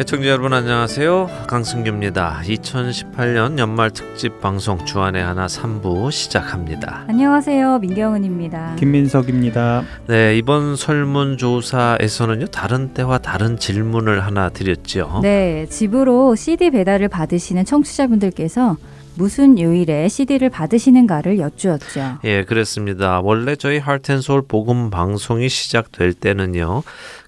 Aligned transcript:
애청자 0.00 0.28
여러분 0.30 0.54
안녕하세요. 0.54 1.28
강승규입니다. 1.46 2.40
2018년 2.44 3.58
연말 3.58 3.90
특집 3.90 4.40
방송 4.40 4.82
주안의 4.86 5.22
하나 5.22 5.44
3부 5.44 6.10
시작합니다. 6.10 7.04
안녕하세요. 7.06 7.80
민경은입니다. 7.80 8.76
김민석입니다. 8.76 9.84
네, 10.06 10.38
이번 10.38 10.74
설문 10.76 11.36
조사에서는요, 11.36 12.46
다른 12.46 12.94
때와 12.94 13.18
다른 13.18 13.58
질문을 13.58 14.24
하나 14.24 14.48
드렸죠. 14.48 15.20
네, 15.22 15.66
집으로 15.68 16.34
CD 16.34 16.70
배달을 16.70 17.08
받으시는 17.08 17.66
청취자분들께서 17.66 18.78
무슨 19.16 19.58
요일에 19.58 20.08
CD를 20.08 20.48
받으시는가를 20.48 21.38
여쭈었죠. 21.38 22.20
예, 22.24 22.44
그렇습니다. 22.44 23.20
원래 23.20 23.54
저희 23.54 23.76
하트앤소울 23.78 24.44
복음 24.48 24.88
방송이 24.88 25.50
시작될 25.50 26.14
때는요. 26.14 26.82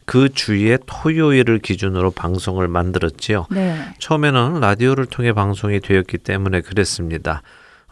그 0.05 0.29
주의 0.33 0.79
토요일을 0.87 1.59
기준으로 1.59 2.10
방송을 2.10 2.69
만들었지요. 2.69 3.47
네. 3.51 3.77
처음에는 3.98 4.60
라디오를 4.60 5.06
통해 5.06 5.33
방송이 5.33 5.80
되었기 5.80 6.19
때문에 6.19 6.60
그랬습니다. 6.60 7.43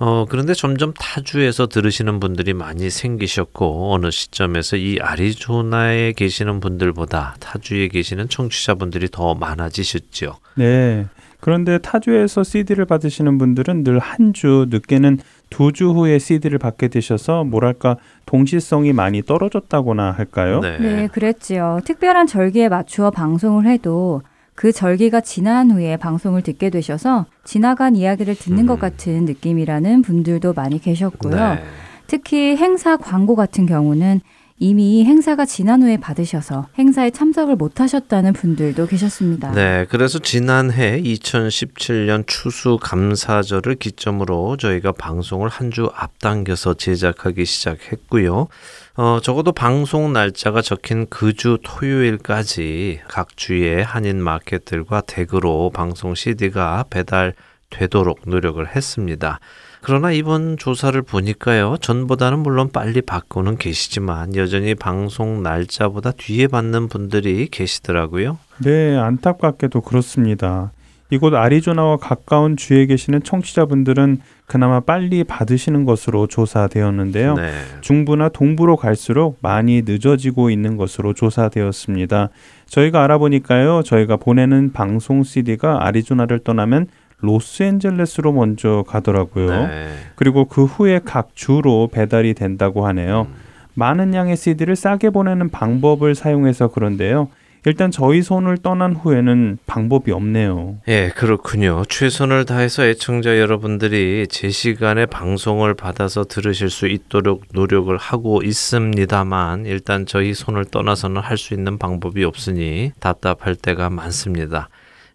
어, 0.03 0.25
그런데 0.29 0.55
점점 0.55 0.95
타주에서 0.95 1.67
들으시는 1.67 2.21
분들이 2.21 2.55
많이 2.55 2.89
생기셨고, 2.89 3.93
어느 3.93 4.11
시점에서 4.11 4.77
이 4.77 4.99
아리조나에 4.99 6.13
계시는 6.13 6.61
분들보다 6.61 7.37
타주에 7.39 7.89
계시는 7.89 8.31
청취자분들이 8.31 9.09
더 9.11 9.35
많아지셨죠. 9.35 10.39
네. 10.55 11.07
그런데 11.41 11.79
타주에서 11.79 12.45
CD를 12.45 12.85
받으시는 12.87 13.39
분들은 13.39 13.85
늘 13.85 13.99
한 13.99 14.33
주, 14.33 14.67
늦게는 14.71 15.19
두 15.51 15.73
주 15.73 15.91
후에 15.91 16.19
CD를 16.19 16.59
받게 16.59 16.89
되셔서 16.89 17.45
뭐랄까 17.45 17.97
동시성이 18.25 18.93
많이 18.93 19.23
떨어졌다거나 19.23 20.13
할까요? 20.13 20.61
네. 20.61 20.79
네, 20.79 21.07
그랬지요. 21.09 21.81
특별한 21.85 22.27
절기에 22.27 22.69
맞추어 22.69 23.11
방송을 23.11 23.67
해도 23.67 24.23
그 24.55 24.73
절기가 24.73 25.21
지난 25.23 25.71
후에 25.71 25.97
방송을 25.97 26.43
듣게 26.43 26.71
되셔서 26.71 27.27
지나간 27.45 27.97
이야기를 27.97 28.35
듣는 28.37 28.61
음. 28.61 28.67
것 28.67 28.79
같은 28.79 29.25
느낌이라는 29.25 30.03
분들도 30.03 30.53
많이 30.55 30.81
계셨고요. 30.81 31.35
네. 31.35 31.63
특히 32.07 32.57
행사 32.57 32.97
광고 32.97 33.37
같은 33.37 33.67
경우는 33.67 34.21
이미 34.63 35.05
행사가 35.07 35.47
지난 35.47 35.83
후에 35.83 35.97
받으셔서 35.97 36.67
행사에 36.79 37.11
참석을 37.11 37.57
못 37.57 37.81
하셨다는 37.81 38.35
분들도 38.35 38.87
계셨습니다. 38.89 39.53
네, 39.53 39.87
그래서 39.89 40.19
지난해 40.19 41.01
2017년 41.03 42.25
추수 42.27 42.79
감사절을 42.81 43.77
기점으로 43.77 44.59
저희가 44.59 44.93
방송을 44.93 45.49
한 45.49 45.71
주 45.71 45.89
앞당겨서 45.95 46.75
제작하기 46.75 47.45
시작했고요. 47.45 48.49
어, 48.97 49.19
적어도 49.23 49.53
방송 49.53 50.13
날짜가 50.13 50.63
적힌 50.63 51.07
그 51.09 51.33
주 51.33 51.59
토요일까지 51.65 53.01
각 53.09 53.37
주의 53.37 53.83
한인 53.83 54.21
마켓들과 54.21 55.03
댁으로 55.03 55.71
방송 55.71 56.15
CD가 56.15 56.85
배달되도록 56.91 58.23
노력을 58.27 58.67
했습니다. 58.67 59.39
그러나 59.83 60.13
이번 60.13 60.57
조사를 60.59 61.01
보니까요, 61.03 61.77
전보다는 61.81 62.41
물론 62.41 62.69
빨리 62.71 63.01
받고는 63.01 63.57
계시지만 63.57 64.37
여전히 64.37 64.75
방송 64.75 65.43
날짜보다 65.43 66.13
뒤에 66.13 66.49
받는 66.49 66.89
분들이 66.89 67.49
계시더라고요. 67.51 68.39
네, 68.63 68.97
안타깝게도 68.97 69.81
그렇습니다. 69.81 70.73
이곳 71.13 71.35
아리조나와 71.35 71.97
가까운 71.97 72.57
주에 72.57 72.87
계시는 72.87 73.25
청취자분들은 73.25 74.21
그나마 74.47 74.81
빨리 74.81 75.25
받으시는 75.25 75.85
것으로 75.85 76.29
조사되었는데요. 76.29 77.35
네. 77.35 77.53
중부나 77.81 78.29
동부로 78.29 78.77
갈수록 78.77 79.39
많이 79.43 79.83
늦어지고 79.85 80.51
있는 80.51 80.77
것으로 80.77 81.13
조사되었습니다. 81.15 82.29
저희가 82.67 83.03
알아보니까요, 83.03 83.83
저희가 83.83 84.17
보내는 84.17 84.73
방송 84.73 85.25
CD가 85.25 85.85
아리조나를 85.87 86.41
떠나면 86.41 86.87
로스앤젤레스로 87.21 88.33
먼저 88.33 88.85
가더라고요. 88.87 89.67
네. 89.67 89.89
그리고 90.15 90.45
그 90.47 90.65
후에 90.65 91.01
각 91.05 91.31
주로 91.35 91.89
배달이 91.93 92.35
된다고 92.35 92.87
하네요. 92.89 93.27
많은 93.75 94.15
양의 94.15 94.37
CD를 94.37 94.77
싸게 94.77 95.11
보내는 95.11 95.49
방법을 95.51 96.15
사용해서 96.15 96.69
그런데요. 96.69 97.29
일단 97.67 97.91
저희 97.91 98.23
손을 98.23 98.57
떠난 98.57 98.95
후에는 98.97 99.59
방법이 99.67 100.13
없네요. 100.13 100.79
예, 100.89 101.11
그렇군요. 101.15 101.83
최선을 101.91 102.47
다해서 102.47 102.87
애청자 102.87 103.39
여러분들이 103.39 104.27
제 104.31 104.49
시간에 104.49 105.05
방송을 105.05 105.75
받아서 105.75 106.25
들으실 106.25 106.71
수 106.71 106.87
있도록 106.87 107.45
노력을 107.53 107.95
하고 107.99 108.41
있습니다만 108.43 109.67
일단 109.67 110.07
저희 110.07 110.33
손을 110.33 110.65
떠나서는 110.65 111.21
할 111.21 111.37
수 111.37 111.53
있는 111.53 111.77
방법이 111.77 112.25
없으니 112.25 112.93
답답할 112.99 113.57
때가 113.57 113.91
많습니다. 113.91 114.71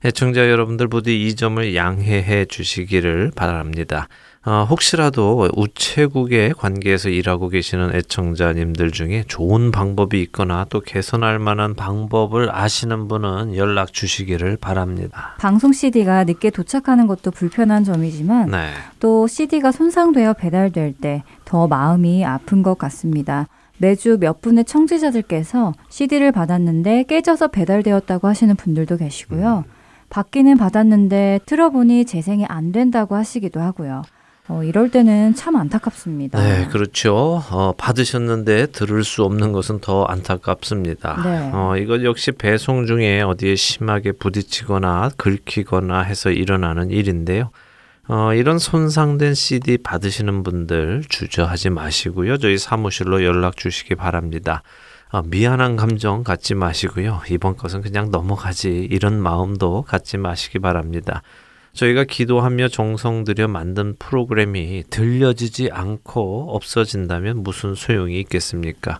애청자 0.05 0.49
여러분들 0.49 0.87
부디 0.87 1.25
이 1.25 1.35
점을 1.35 1.75
양해해 1.75 2.45
주시기를 2.45 3.31
바랍니다. 3.35 4.07
어, 4.45 4.67
혹시라도 4.69 5.49
우체국의 5.55 6.53
관계에서 6.53 7.09
일하고 7.09 7.49
계시는 7.49 7.95
애청자님들 7.95 8.91
중에 8.91 9.23
좋은 9.27 9.71
방법이 9.71 10.21
있거나 10.21 10.67
또 10.69 10.79
개선할 10.79 11.39
만한 11.39 11.73
방법을 11.73 12.55
아시는 12.55 13.07
분은 13.07 13.55
연락 13.55 13.91
주시기를 13.91 14.57
바랍니다. 14.57 15.35
방송 15.39 15.73
CD가 15.73 16.23
늦게 16.25 16.51
도착하는 16.51 17.07
것도 17.07 17.31
불편한 17.31 17.83
점이지만 17.83 18.51
네. 18.51 18.69
또 18.99 19.25
CD가 19.25 19.71
손상되어 19.71 20.33
배달될 20.33 20.93
때 20.93 21.23
더 21.45 21.67
마음이 21.67 22.25
아픈 22.25 22.63
것 22.63 22.77
같습니다. 22.77 23.47
매주 23.77 24.17
몇 24.19 24.41
분의 24.41 24.65
청취자들께서 24.65 25.73
CD를 25.89 26.31
받았는데 26.31 27.03
깨져서 27.03 27.49
배달되었다고 27.49 28.27
하시는 28.27 28.55
분들도 28.55 28.97
계시고요. 28.97 29.63
받기는 30.15 30.57
받았는데 30.57 31.41
틀어보니 31.45 32.05
재생이 32.05 32.45
안 32.45 32.71
된다고 32.71 33.15
하시기도 33.15 33.59
하고요. 33.59 34.01
어, 34.47 34.63
이럴 34.63 34.89
때는 34.89 35.35
참 35.35 35.57
안타깝습니다. 35.57 36.39
네, 36.39 36.67
그렇죠. 36.67 37.43
어, 37.51 37.73
받으셨는데 37.77 38.67
들을 38.67 39.03
수 39.03 39.25
없는 39.25 39.51
것은 39.51 39.81
더 39.81 40.05
안타깝습니다. 40.05 41.21
네. 41.21 41.51
어, 41.53 41.75
이것 41.75 42.03
역시 42.03 42.31
배송 42.31 42.85
중에 42.85 43.23
어디에 43.23 43.55
심하게 43.55 44.13
부딪히거나 44.13 45.09
긁히거나 45.17 46.03
해서 46.03 46.29
일어나는 46.31 46.91
일인데요. 46.91 47.49
어, 48.07 48.33
이런 48.33 48.57
손상된 48.57 49.33
CD 49.33 49.77
받으시는 49.79 50.43
분들 50.43 51.03
주저하지 51.09 51.71
마시고요. 51.71 52.37
저희 52.37 52.57
사무실로 52.57 53.25
연락 53.25 53.57
주시기 53.57 53.95
바랍니다. 53.95 54.63
어, 55.15 55.21
미안한 55.21 55.77
감정 55.77 56.25
갖지 56.25 56.55
마시고요. 56.55 57.21
이번 57.31 57.55
것은 57.55 57.81
그냥 57.81 58.11
넘어가지. 58.11 58.85
이런 58.91 59.17
마음도 59.17 59.83
갖지 59.83 60.17
마시기 60.17 60.59
바랍니다. 60.59 61.21
저희가 61.71 62.03
기도하며 62.03 62.67
정성 62.67 63.23
들여 63.23 63.47
만든 63.47 63.95
프로그램이 63.97 64.83
들려지지 64.89 65.69
않고 65.71 66.53
없어진다면 66.53 67.43
무슨 67.43 67.75
소용이 67.75 68.19
있겠습니까? 68.19 68.99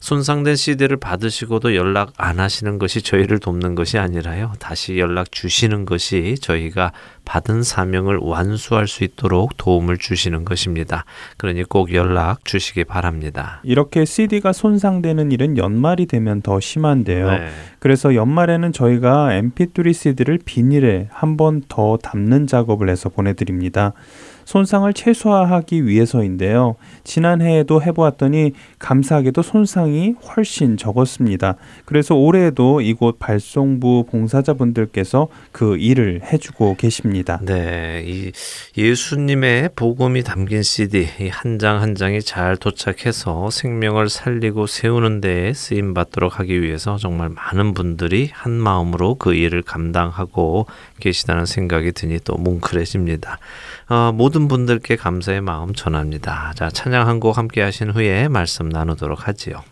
손상된 0.00 0.54
CD를 0.54 0.96
받으시고도 0.96 1.74
연락 1.74 2.12
안 2.16 2.38
하시는 2.38 2.78
것이 2.78 3.02
저희를 3.02 3.40
돕는 3.40 3.74
것이 3.74 3.98
아니라요. 3.98 4.52
다시 4.60 4.96
연락 4.96 5.32
주시는 5.32 5.86
것이 5.86 6.36
저희가 6.40 6.92
받은 7.24 7.64
사명을 7.64 8.18
완수할 8.22 8.86
수 8.86 9.02
있도록 9.02 9.56
도움을 9.56 9.98
주시는 9.98 10.44
것입니다. 10.44 11.04
그러니 11.36 11.64
꼭 11.64 11.92
연락 11.92 12.44
주시기 12.44 12.84
바랍니다. 12.84 13.60
이렇게 13.64 14.04
CD가 14.04 14.52
손상되는 14.52 15.32
일은 15.32 15.58
연말이 15.58 16.06
되면 16.06 16.42
더 16.42 16.60
심한데요. 16.60 17.30
네. 17.32 17.48
그래서 17.80 18.14
연말에는 18.14 18.72
저희가 18.72 19.30
MP3 19.30 19.92
CD를 19.92 20.38
비닐에 20.44 21.08
한 21.10 21.36
번 21.36 21.62
더 21.68 21.96
담는 21.98 22.46
작업을 22.46 22.88
해서 22.88 23.08
보내드립니다. 23.08 23.92
손상을 24.48 24.90
최소화하기 24.94 25.86
위해서인데요. 25.86 26.76
지난해에도 27.04 27.82
해보았더니 27.82 28.52
감사하게도 28.78 29.42
손상이 29.42 30.14
훨씬 30.26 30.78
적었습니다. 30.78 31.56
그래서 31.84 32.14
올해에도 32.14 32.80
이곳 32.80 33.18
발송부 33.18 34.06
봉사자분들께서 34.10 35.28
그 35.52 35.76
일을 35.76 36.22
해주고 36.32 36.76
계십니다. 36.78 37.40
네, 37.42 38.02
이 38.06 38.32
예수님의 38.78 39.70
복음이 39.76 40.22
담긴 40.22 40.62
CD 40.62 41.06
한 41.30 41.58
장 41.58 41.68
한 41.82 41.94
장이 41.94 42.22
잘 42.22 42.56
도착해서 42.56 43.50
생명을 43.50 44.08
살리고 44.08 44.66
세우는 44.66 45.20
데에 45.20 45.52
쓰임 45.52 45.92
받도록 45.92 46.40
하기 46.40 46.62
위해서 46.62 46.96
정말 46.96 47.28
많은 47.28 47.74
분들이 47.74 48.30
한 48.32 48.52
마음으로 48.52 49.16
그 49.16 49.34
일을 49.34 49.62
감당하고 49.62 50.66
계시다는 51.00 51.44
생각이 51.44 51.92
드니 51.92 52.20
또 52.24 52.36
뭉클해집니다. 52.36 53.38
어, 53.88 54.12
모든 54.12 54.48
분들께 54.48 54.96
감사의 54.96 55.40
마음 55.40 55.72
전합니다. 55.72 56.52
자, 56.54 56.68
찬양 56.70 57.06
한 57.08 57.18
곡 57.20 57.38
함께 57.38 57.62
하신 57.62 57.90
후에 57.90 58.28
말씀 58.28 58.68
나누도록 58.68 59.26
하지요. 59.26 59.62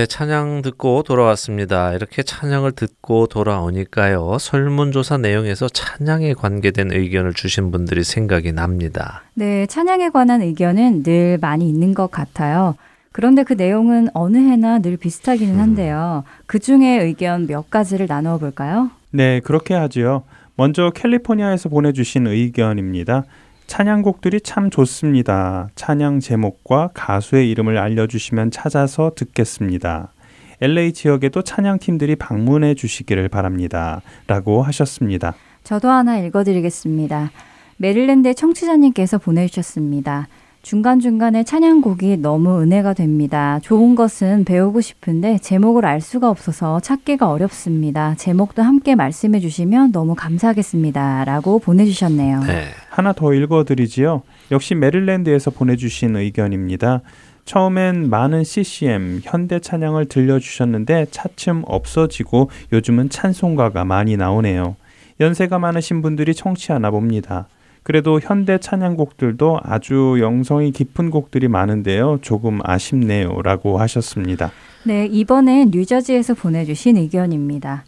네, 0.00 0.06
찬양 0.06 0.62
듣고 0.62 1.02
돌아왔습니다. 1.02 1.92
이렇게 1.92 2.22
찬양을 2.22 2.72
듣고 2.72 3.26
돌아오니까요. 3.26 4.38
설문조사 4.40 5.18
내용에서 5.18 5.68
찬양에 5.68 6.32
관계된 6.32 6.90
의견을 6.90 7.34
주신 7.34 7.70
분들이 7.70 8.02
생각이 8.02 8.52
납니다. 8.52 9.24
네, 9.34 9.66
찬양에 9.66 10.08
관한 10.08 10.40
의견은 10.40 11.02
늘 11.02 11.36
많이 11.38 11.68
있는 11.68 11.92
것 11.92 12.10
같아요. 12.10 12.76
그런데 13.12 13.42
그 13.42 13.52
내용은 13.52 14.08
어느 14.14 14.38
해나 14.38 14.78
늘 14.78 14.96
비슷하기는 14.96 15.56
음. 15.56 15.60
한데요. 15.60 16.24
음. 16.24 16.42
그 16.46 16.58
중에 16.58 17.02
의견 17.02 17.46
몇 17.46 17.68
가지를 17.68 18.06
나누어 18.08 18.38
볼까요? 18.38 18.90
네, 19.10 19.40
그렇게 19.40 19.74
하지요. 19.74 20.22
먼저 20.56 20.92
캘리포니아에서 20.94 21.68
보내주신 21.68 22.26
의견입니다. 22.26 23.24
찬양곡들이 23.70 24.40
참 24.40 24.68
좋습니다. 24.68 25.68
찬양 25.76 26.18
제목과 26.18 26.90
가수의 26.92 27.48
이름을 27.52 27.78
알려주시면 27.78 28.50
찾아서 28.50 29.12
듣겠습니다. 29.14 30.12
LA 30.60 30.92
지역에도 30.92 31.42
찬양팀들이 31.42 32.16
방문해 32.16 32.74
주시기를 32.74 33.28
바랍니다. 33.28 34.02
라고 34.26 34.64
하셨습니다. 34.64 35.36
저도 35.62 35.88
하나 35.88 36.18
읽어드리겠습니다. 36.18 37.30
메릴랜드 37.76 38.34
청취자님께서 38.34 39.18
보내주셨습니다. 39.18 40.26
중간중간에 40.62 41.42
찬양곡이 41.42 42.18
너무 42.18 42.60
은혜가 42.60 42.92
됩니다. 42.92 43.58
좋은 43.62 43.94
것은 43.94 44.44
배우고 44.44 44.80
싶은데 44.80 45.38
제목을 45.38 45.86
알 45.86 46.00
수가 46.00 46.28
없어서 46.28 46.80
찾기가 46.80 47.30
어렵습니다. 47.30 48.14
제목도 48.16 48.62
함께 48.62 48.94
말씀해 48.94 49.40
주시면 49.40 49.92
너무 49.92 50.14
감사하겠습니다. 50.14 51.24
라고 51.24 51.58
보내주셨네요. 51.58 52.40
네. 52.44 52.64
하나 52.90 53.12
더 53.12 53.32
읽어드리지요. 53.32 54.22
역시 54.50 54.74
메릴랜드에서 54.74 55.50
보내주신 55.50 56.16
의견입니다. 56.16 57.00
처음엔 57.46 58.10
많은 58.10 58.44
CCM, 58.44 59.20
현대 59.24 59.60
찬양을 59.60 60.06
들려주셨는데 60.06 61.06
차츰 61.10 61.62
없어지고 61.66 62.50
요즘은 62.72 63.08
찬송가가 63.08 63.84
많이 63.84 64.16
나오네요. 64.16 64.76
연세가 65.20 65.58
많으신 65.58 66.02
분들이 66.02 66.34
청취하나 66.34 66.90
봅니다. 66.90 67.48
그래도 67.82 68.20
현대 68.20 68.58
찬양곡들도 68.58 69.60
아주 69.62 70.18
영성이 70.20 70.70
깊은 70.70 71.10
곡들이 71.10 71.48
많은데요. 71.48 72.18
조금 72.22 72.60
아쉽네요. 72.62 73.40
라고 73.42 73.78
하셨습니다. 73.78 74.50
네, 74.84 75.06
이번엔 75.06 75.70
뉴저지에서 75.72 76.34
보내주신 76.34 76.96
의견입니다. 76.96 77.84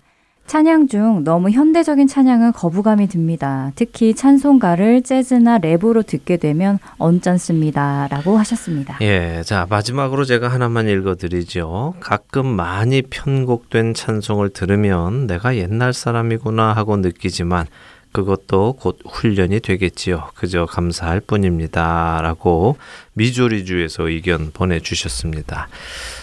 찬양 0.46 0.88
중 0.88 1.25
너무 1.25 1.50
현대적인 1.50 2.08
찬양은 2.08 2.52
거부감이 2.52 3.06
듭니다. 3.06 3.72
특히 3.75 4.12
찬송가를 4.12 5.02
재즈나 5.02 5.58
랩으로 5.61 6.04
듣게 6.04 6.37
되면 6.37 6.78
언짢습니다. 6.99 8.08
라고 8.11 8.37
하셨습니다. 8.38 8.99
예, 9.00 9.42
자, 9.46 9.66
마지막으로 9.70 10.25
제가 10.25 10.49
하나만 10.49 10.88
읽어드리죠. 10.88 11.94
가끔 12.00 12.46
많이 12.46 13.02
편곡된 13.02 13.94
찬송을 13.94 14.50
들으면 14.50 15.26
내가 15.26 15.56
옛날 15.56 15.92
사람이구나 15.92 16.72
하고 16.72 16.96
느끼지만 16.96 17.66
그것도 18.12 18.75
곧 18.78 18.99
훈련이 19.09 19.61
되겠지요. 19.61 20.31
그저 20.35 20.66
감사할 20.66 21.21
뿐입니다. 21.21 22.21
라고 22.23 22.76
미조리주에서 23.14 24.09
의견 24.09 24.52
보내주셨습니다. 24.52 25.69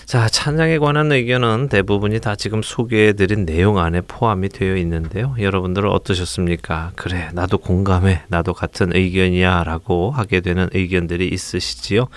자, 0.05 0.27
찬양에 0.27 0.77
관한 0.77 1.11
의견은 1.11 1.69
대부분이 1.69 2.19
다 2.21 2.35
지금 2.35 2.61
소개해드린 2.61 3.45
내용 3.45 3.79
안에 3.79 4.01
포함이 4.01 4.49
되어 4.49 4.75
있는데요. 4.77 5.35
여러분들은 5.39 5.89
어떠셨습니까? 5.89 6.91
그래, 6.95 7.29
나도 7.33 7.57
공감해. 7.57 8.23
나도 8.27 8.53
같은 8.53 8.95
의견이야. 8.95 9.63
라고 9.63 10.11
하게 10.11 10.41
되는 10.41 10.69
의견들이 10.73 11.27
있으시지요. 11.27 12.07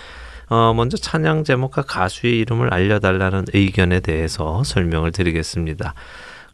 어, 0.49 0.75
먼저 0.75 0.99
찬양 0.99 1.45
제목과 1.45 1.83
가수의 1.83 2.39
이름을 2.41 2.75
알려달라는 2.75 3.47
의견에 3.55 4.01
대해서 4.01 4.63
설명을 4.65 5.11
드리겠습니다. 5.13 5.95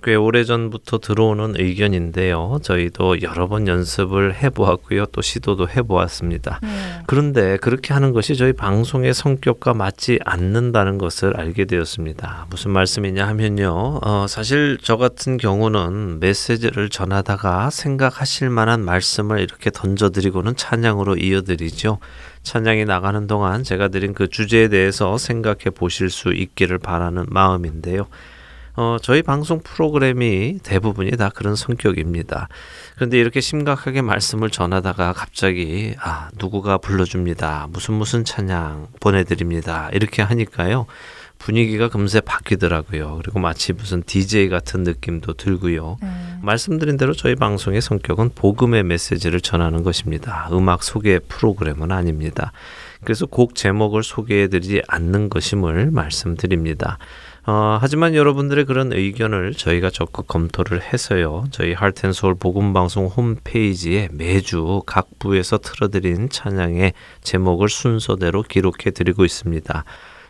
꽤 0.02 0.14
오래전부터 0.14 0.98
들어오는 0.98 1.54
의견인데요. 1.56 2.60
저희도 2.62 3.22
여러 3.22 3.48
번 3.48 3.66
연습을 3.66 4.34
해보았고요. 4.36 5.06
또 5.06 5.20
시도도 5.22 5.68
해보았습니다. 5.68 6.60
네. 6.62 6.68
그런데 7.06 7.56
그렇게 7.56 7.92
하는 7.92 8.12
것이 8.12 8.36
저희 8.36 8.52
방송의 8.52 9.12
성격과 9.12 9.74
맞지 9.74 10.20
않는다는 10.24 10.98
것을 10.98 11.36
알게 11.36 11.64
되었습니다. 11.64 12.46
무슨 12.50 12.70
말씀이냐 12.70 13.26
하면요. 13.26 14.00
어, 14.02 14.26
사실 14.28 14.78
저 14.82 14.96
같은 14.96 15.36
경우는 15.36 16.20
메시지를 16.20 16.90
전하다가 16.90 17.70
생각하실 17.70 18.50
만한 18.50 18.84
말씀을 18.84 19.40
이렇게 19.40 19.70
던져드리고는 19.70 20.54
찬양으로 20.54 21.16
이어드리죠. 21.16 21.98
찬양이 22.44 22.84
나가는 22.84 23.26
동안 23.26 23.64
제가 23.64 23.88
드린 23.88 24.14
그 24.14 24.28
주제에 24.28 24.68
대해서 24.68 25.18
생각해 25.18 25.70
보실 25.74 26.08
수 26.08 26.32
있기를 26.32 26.78
바라는 26.78 27.26
마음인데요. 27.28 28.06
어, 28.80 28.96
저희 29.02 29.22
방송 29.22 29.58
프로그램이 29.58 30.60
대부분이 30.62 31.10
다 31.16 31.30
그런 31.34 31.56
성격입니다. 31.56 32.46
그런데 32.94 33.18
이렇게 33.18 33.40
심각하게 33.40 34.02
말씀을 34.02 34.50
전하다가 34.50 35.14
갑자기 35.14 35.96
아 35.98 36.28
누구가 36.38 36.78
불러줍니다. 36.78 37.66
무슨 37.70 37.94
무슨 37.94 38.24
찬양 38.24 38.86
보내드립니다. 39.00 39.90
이렇게 39.92 40.22
하니까요. 40.22 40.86
분위기가 41.38 41.88
금세 41.88 42.20
바뀌더라고요. 42.20 43.18
그리고 43.20 43.40
마치 43.40 43.72
무슨 43.72 44.04
DJ 44.04 44.48
같은 44.48 44.84
느낌도 44.84 45.32
들고요. 45.34 45.96
네. 46.00 46.08
말씀드린 46.42 46.96
대로 46.96 47.14
저희 47.14 47.34
방송의 47.34 47.80
성격은 47.80 48.30
복음의 48.36 48.84
메시지를 48.84 49.40
전하는 49.40 49.82
것입니다. 49.82 50.48
음악 50.52 50.84
소개 50.84 51.18
프로그램은 51.18 51.90
아닙니다. 51.90 52.52
그래서 53.02 53.26
곡 53.26 53.56
제목을 53.56 54.04
소개해드리지 54.04 54.82
않는 54.86 55.30
것임을 55.30 55.90
말씀드립니다. 55.90 56.98
어, 57.50 57.78
하지만 57.80 58.14
여러분들의 58.14 58.66
그런 58.66 58.92
의견을 58.92 59.54
저희가 59.54 59.88
적극 59.88 60.28
검토를 60.28 60.82
해서요. 60.82 61.44
저희 61.50 61.72
하트앤소울 61.72 62.34
복음방송 62.34 63.06
홈페이지에 63.06 64.10
매주 64.12 64.82
각 64.84 65.08
부에서 65.18 65.56
틀어드린 65.56 66.28
찬양의 66.28 66.92
제목을 67.22 67.70
순서대로 67.70 68.42
기록해 68.42 68.90
드리고 68.92 69.24
있습니다. 69.24 69.82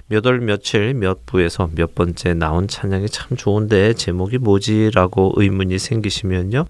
몇 0.07 0.27
월 0.27 0.39
며칠 0.39 0.95
몇 0.95 1.27
부에서 1.27 1.69
몇 1.75 1.97
번째 1.97 2.35
나온 2.35 2.69
찬양이 2.69 3.09
참 3.09 3.37
좋은데 3.37 3.95
제목이 3.95 4.39
뭐지라고 4.39 5.33
의문이 5.35 5.81
생기시면요. 5.81 6.67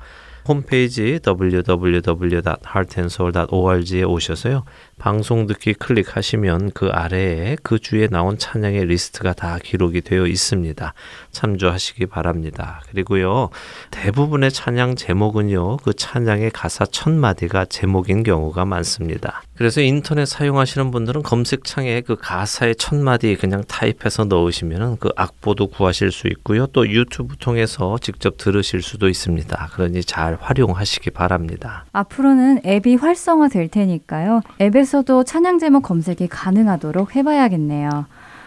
홈페이지 0.48 1.20
www.heartandsoul.org에 1.26 4.02
오셔서요. 4.04 4.64
방송 4.98 5.46
듣기 5.46 5.74
클릭하시면 5.74 6.72
그 6.74 6.88
아래에 6.88 7.56
그 7.62 7.78
주에 7.78 8.08
나온 8.08 8.36
찬양의 8.36 8.86
리스트가 8.86 9.32
다 9.32 9.58
기록이 9.62 10.00
되어 10.00 10.26
있습니다. 10.26 10.92
참조하시기 11.30 12.06
바랍니다. 12.06 12.82
그리고요. 12.90 13.50
대부분의 13.90 14.50
찬양 14.50 14.96
제목은요. 14.96 15.78
그 15.78 15.94
찬양의 15.94 16.50
가사 16.50 16.84
첫 16.86 17.10
마디가 17.10 17.66
제목인 17.66 18.24
경우가 18.24 18.64
많습니다. 18.64 19.42
그래서 19.54 19.80
인터넷 19.80 20.26
사용하시는 20.26 20.90
분들은 20.90 21.22
검색창에 21.22 22.00
그 22.02 22.16
가사의 22.16 22.76
첫 22.76 22.96
마디 22.96 23.36
그냥 23.36 23.64
type해서 23.66 24.24
넣으시면 24.24 24.98
그 24.98 25.10
악보도 25.16 25.68
구하실 25.68 26.12
수 26.12 26.28
있고요. 26.28 26.66
또 26.68 26.88
유튜브 26.88 27.36
통해서 27.36 27.98
직접 28.00 28.36
들으실 28.36 28.82
수도 28.82 29.08
있습니다. 29.08 29.70
그러니 29.72 30.02
잘 30.04 30.36
활용하시기 30.40 31.10
바랍니다. 31.10 31.84
앞으로는 31.92 32.62
앱이 32.64 32.96
활성화 32.96 33.48
될 33.48 33.68
테니까요. 33.68 34.42
앱에 34.60 34.84
서도 34.88 35.22
찬양 35.22 35.58
제목 35.58 35.82
검색이 35.82 36.28
가능하도록 36.28 37.14
해봐야겠네요. 37.14 38.06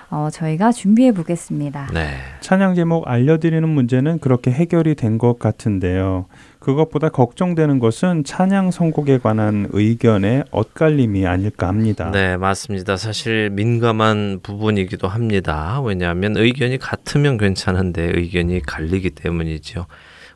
어, 0.10 0.28
저희가 0.30 0.74
준비해 0.74 1.14
보겠습니다. 1.14 1.88
네. 1.94 2.16
찬양 2.42 2.76
제목 2.76 3.08
알려드리는 3.08 3.68
문제는 3.70 4.20
그렇게 4.20 4.52
해결이 4.52 4.96
된 4.96 5.18
것 5.18 5.40
같은데요. 5.40 6.26
그것보다 6.60 7.10
걱정되는 7.10 7.80
것은 7.80 8.24
찬양 8.26 8.72
선곡에 8.72 9.20
관한 9.20 9.68
의견의 9.72 10.44
엇갈림이 10.52 11.26
아닐까 11.28 11.68
합니다. 11.70 12.10
네, 12.12 12.36
맞습니다. 12.38 12.98
사실 12.98 13.50
민감한 13.52 14.40
부분이기도 14.44 15.08
합니다. 15.08 15.80
왜냐하면 15.82 16.36
의견이 16.36 16.78
같으면 16.78 17.38
괜찮은데 17.38 18.12
의견이 18.16 18.62
갈리기 18.64 19.12
때문이죠. 19.12 19.86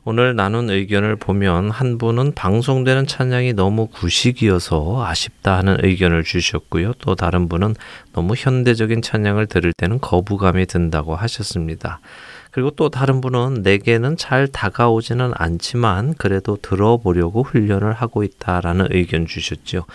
오늘 0.07 0.35
나눈 0.35 0.69
의견을 0.69 1.15
보면 1.15 1.71
한 1.71 1.97
분은 1.97 2.33
방송되는 2.35 3.07
찬양이 3.07 3.53
너무 3.53 3.87
구식이어서 3.87 5.03
아쉽다 5.03 5.57
하는 5.57 5.77
의견을 5.81 6.23
주셨고요. 6.23 6.93
또 6.99 7.15
다른 7.15 7.49
분은 7.49 7.73
너무 8.13 8.35
현대적인 8.37 9.01
찬양을 9.01 9.47
들을 9.47 9.73
때는 9.73 9.99
거부감이 9.99 10.67
든다고 10.67 11.15
하셨습니다. 11.15 12.01
그리고 12.51 12.69
또 12.69 12.89
다른 12.89 13.19
분은 13.19 13.63
내게는 13.63 14.15
잘 14.15 14.47
다가오지는 14.47 15.31
않지만 15.33 16.13
그래도 16.19 16.55
들어보려고 16.61 17.41
훈련을 17.41 17.91
하고 17.93 18.23
있다라는 18.23 18.89
의견 18.91 19.25
주셨죠. 19.25 19.85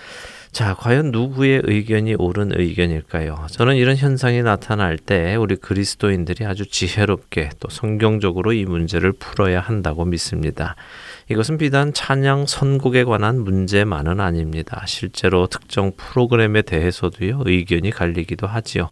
자, 0.52 0.74
과연 0.74 1.12
누구의 1.12 1.62
의견이 1.64 2.16
옳은 2.16 2.50
의견일까요? 2.58 3.46
저는 3.50 3.76
이런 3.76 3.96
현상이 3.96 4.42
나타날 4.42 4.98
때 4.98 5.36
우리 5.36 5.54
그리스도인들이 5.54 6.44
아주 6.44 6.66
지혜롭게 6.66 7.50
또 7.60 7.68
성경적으로 7.68 8.52
이 8.52 8.64
문제를 8.64 9.12
풀어야 9.12 9.60
한다고 9.60 10.04
믿습니다. 10.04 10.74
이것은 11.30 11.56
비단 11.56 11.92
찬양 11.92 12.46
선곡에 12.46 13.04
관한 13.04 13.42
문제만은 13.44 14.18
아닙니다. 14.18 14.82
실제로 14.86 15.46
특정 15.46 15.92
프로그램에 15.96 16.62
대해서도요, 16.62 17.42
의견이 17.46 17.92
갈리기도 17.92 18.48
하지요. 18.48 18.90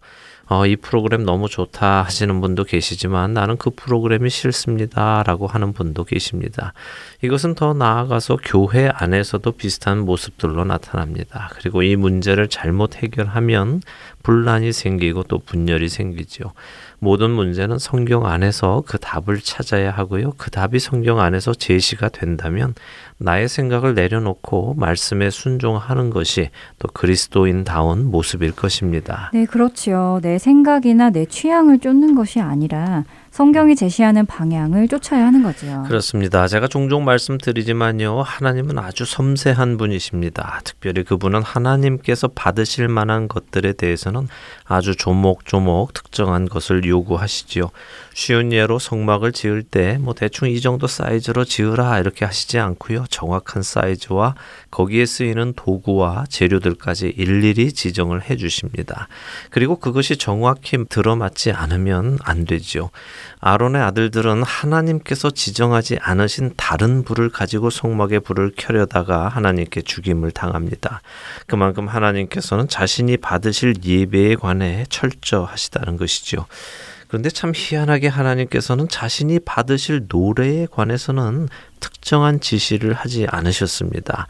어, 0.49 0.65
이 0.65 0.75
프로그램 0.75 1.23
너무 1.23 1.47
좋다 1.47 2.01
하시는 2.03 2.41
분도 2.41 2.63
계시지만 2.63 3.33
나는 3.33 3.55
그 3.57 3.69
프로그램이 3.69 4.31
싫습니다 4.31 5.21
라고 5.23 5.45
하는 5.45 5.73
분도 5.73 6.03
계십니다. 6.03 6.73
이것은 7.21 7.53
더 7.53 7.75
나아가서 7.75 8.39
교회 8.43 8.89
안에서도 8.91 9.51
비슷한 9.51 9.99
모습들로 9.99 10.65
나타납니다. 10.65 11.51
그리고 11.53 11.83
이 11.83 11.95
문제를 11.95 12.47
잘못 12.47 12.95
해결하면 12.95 13.81
분란이 14.23 14.73
생기고 14.73 15.23
또 15.23 15.37
분열이 15.37 15.87
생기죠. 15.87 16.53
모든 16.99 17.31
문제는 17.31 17.79
성경 17.79 18.25
안에서 18.25 18.83
그 18.85 18.97
답을 18.97 19.39
찾아야 19.41 19.91
하고요. 19.91 20.33
그 20.37 20.51
답이 20.51 20.79
성경 20.79 21.19
안에서 21.19 21.53
제시가 21.53 22.09
된다면 22.09 22.75
나의 23.17 23.47
생각을 23.47 23.95
내려놓고 23.95 24.75
말씀에 24.75 25.29
순종하는 25.29 26.09
것이 26.09 26.49
또 26.77 26.87
그리스도인다운 26.89 28.05
모습일 28.05 28.51
것입니다. 28.51 29.31
네, 29.33 29.45
그렇지요. 29.45 30.19
내 30.21 30.37
생각이나 30.37 31.09
내 31.09 31.25
취향을 31.25 31.79
쫓는 31.79 32.15
것이 32.15 32.39
아니라 32.39 33.03
성경이 33.39 33.77
제시하는 33.77 34.25
방향을 34.25 34.89
쫓아야 34.89 35.27
하는 35.27 35.41
거죠. 35.43 35.83
그렇습니다. 35.87 36.45
제가 36.49 36.67
종종 36.67 37.05
말씀드리지만요. 37.05 38.21
하나님은 38.21 38.77
아주 38.77 39.05
섬세한 39.05 39.77
분이십니다. 39.77 40.59
특별히 40.65 41.05
그분은 41.05 41.41
하나님께서 41.41 42.27
받으실 42.27 42.89
만한 42.89 43.29
것들에 43.29 43.71
대해서는 43.71 44.27
아주 44.65 44.93
조목조목 44.97 45.93
특정한 45.93 46.49
것을 46.49 46.83
요구하시지요. 46.83 47.69
쉬운 48.13 48.51
예로 48.51 48.77
성막을 48.77 49.31
지을 49.31 49.63
때 49.63 49.97
뭐 50.01 50.13
대충 50.13 50.49
이 50.49 50.59
정도 50.59 50.87
사이즈로 50.87 51.45
지으라 51.45 51.99
이렇게 51.99 52.25
하시지 52.25 52.59
않고요. 52.59 53.05
정확한 53.09 53.63
사이즈와 53.63 54.35
거기에 54.69 55.05
쓰이는 55.05 55.53
도구와 55.55 56.25
재료들까지 56.27 57.13
일일이 57.15 57.71
지정을 57.71 58.29
해 58.29 58.35
주십니다. 58.35 59.07
그리고 59.49 59.77
그것이 59.77 60.17
정확히 60.17 60.77
들어맞지 60.89 61.53
않으면 61.53 62.17
안 62.23 62.43
되죠. 62.43 62.89
아론의 63.39 63.81
아들들은 63.81 64.43
하나님께서 64.43 65.29
지정하지 65.29 65.97
않으신 66.01 66.53
다른 66.57 67.03
불을 67.03 67.29
가지고 67.29 67.69
성막의 67.69 68.21
불을 68.21 68.53
켜려다가 68.57 69.27
하나님께 69.27 69.81
죽임을 69.81 70.31
당합니다. 70.31 71.01
그만큼 71.47 71.87
하나님께서는 71.87 72.67
자신이 72.67 73.17
받으실 73.17 73.75
예배에 73.83 74.35
관해 74.35 74.85
철저하시다는 74.89 75.97
것이죠. 75.97 76.45
그런데 77.09 77.29
참 77.29 77.51
희한하게 77.55 78.07
하나님께서는 78.07 78.87
자신이 78.87 79.39
받으실 79.39 80.05
노래에 80.07 80.67
관해서는 80.71 81.49
특정한 81.79 82.39
지시를 82.39 82.93
하지 82.93 83.25
않으셨습니다. 83.27 84.27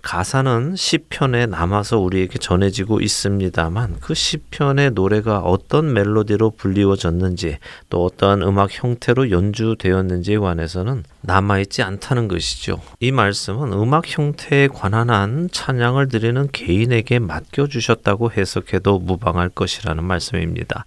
가사는 0.00 0.74
시편에 0.74 1.46
남아서 1.46 1.98
우리에게 1.98 2.38
전해지고 2.38 3.00
있습니다만 3.00 3.98
그 4.00 4.14
시편의 4.14 4.92
노래가 4.92 5.40
어떤 5.40 5.92
멜로디로 5.92 6.52
불리워졌는지 6.52 7.58
또 7.90 8.04
어떠한 8.04 8.42
음악 8.42 8.70
형태로 8.72 9.30
연주되었는지에 9.30 10.38
관해서는 10.38 11.04
남아있지 11.20 11.82
않다는 11.82 12.28
것이죠. 12.28 12.80
이 12.98 13.12
말씀은 13.12 13.72
음악 13.72 14.04
형태에 14.06 14.68
관한 14.68 15.10
한 15.10 15.48
찬양을 15.52 16.08
드리는 16.08 16.48
개인에게 16.50 17.18
맡겨주셨다고 17.18 18.32
해석해도 18.32 18.98
무방할 19.00 19.48
것이라는 19.50 20.02
말씀입니다. 20.02 20.84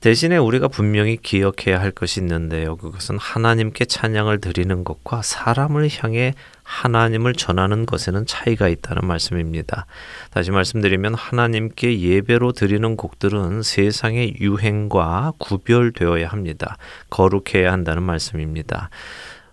대신에 0.00 0.36
우리가 0.36 0.68
분명히 0.68 1.16
기억해야 1.16 1.80
할 1.80 1.90
것이 1.90 2.20
있는데요. 2.20 2.76
그것은 2.76 3.18
하나님께 3.18 3.86
찬양을 3.86 4.40
드리는 4.40 4.84
것과 4.84 5.22
사람을 5.22 5.88
향해 5.98 6.34
하나님을 6.62 7.34
전하는 7.34 7.86
것에는 7.86 8.26
차이가 8.26 8.68
있다는 8.68 9.06
말씀입니다. 9.06 9.86
다시 10.30 10.50
말씀드리면 10.50 11.14
하나님께 11.14 12.00
예배로 12.00 12.52
드리는 12.52 12.96
곡들은 12.96 13.62
세상의 13.62 14.36
유행과 14.40 15.34
구별되어야 15.38 16.28
합니다. 16.28 16.76
거룩해야 17.10 17.72
한다는 17.72 18.02
말씀입니다. 18.02 18.90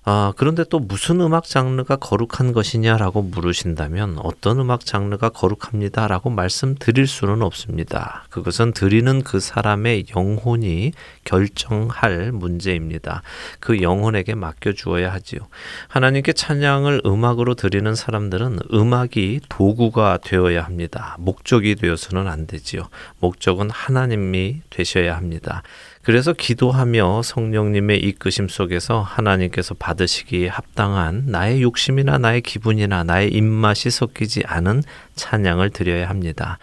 아, 0.05 0.33
그런데 0.35 0.65
또 0.69 0.79
무슨 0.79 1.21
음악 1.21 1.45
장르가 1.45 1.95
거룩한 1.95 2.51
것이냐라고 2.51 3.21
물으신다면 3.21 4.17
어떤 4.19 4.59
음악 4.59 4.85
장르가 4.85 5.29
거룩합니다라고 5.29 6.29
말씀드릴 6.29 7.07
수는 7.07 7.41
없습니다. 7.41 8.25
그것은 8.29 8.73
드리는 8.73 9.23
그 9.23 9.39
사람의 9.39 10.07
영혼이 10.13 10.91
결정할 11.23 12.33
문제입니다. 12.33 13.21
그 13.61 13.81
영혼에게 13.81 14.35
맡겨주어야 14.35 15.13
하지요. 15.13 15.39
하나님께 15.87 16.33
찬양을 16.33 17.03
음악으로 17.05 17.55
드리는 17.55 17.95
사람들은 17.95 18.59
음악이 18.73 19.39
도구가 19.47 20.19
되어야 20.21 20.65
합니다. 20.65 21.15
목적이 21.17 21.75
되어서는 21.75 22.27
안 22.27 22.45
되지요. 22.45 22.89
목적은 23.19 23.69
하나님이 23.69 24.63
되셔야 24.69 25.15
합니다. 25.15 25.63
그래서 26.03 26.33
기도하며 26.33 27.21
성령님의 27.23 27.99
이끄심 27.99 28.49
속에서 28.49 29.01
하나님께서 29.01 29.73
받으시기에 29.73 30.49
합당한 30.49 31.23
나의 31.27 31.61
욕심이나 31.61 32.17
나의 32.17 32.41
기분이나 32.41 33.05
나의 33.05 33.31
입맛이 33.31 33.89
섞이지 33.89 34.43
않은 34.45 34.83
찬양을 35.15 35.69
드려야 35.69 36.09
합니다. 36.09 36.59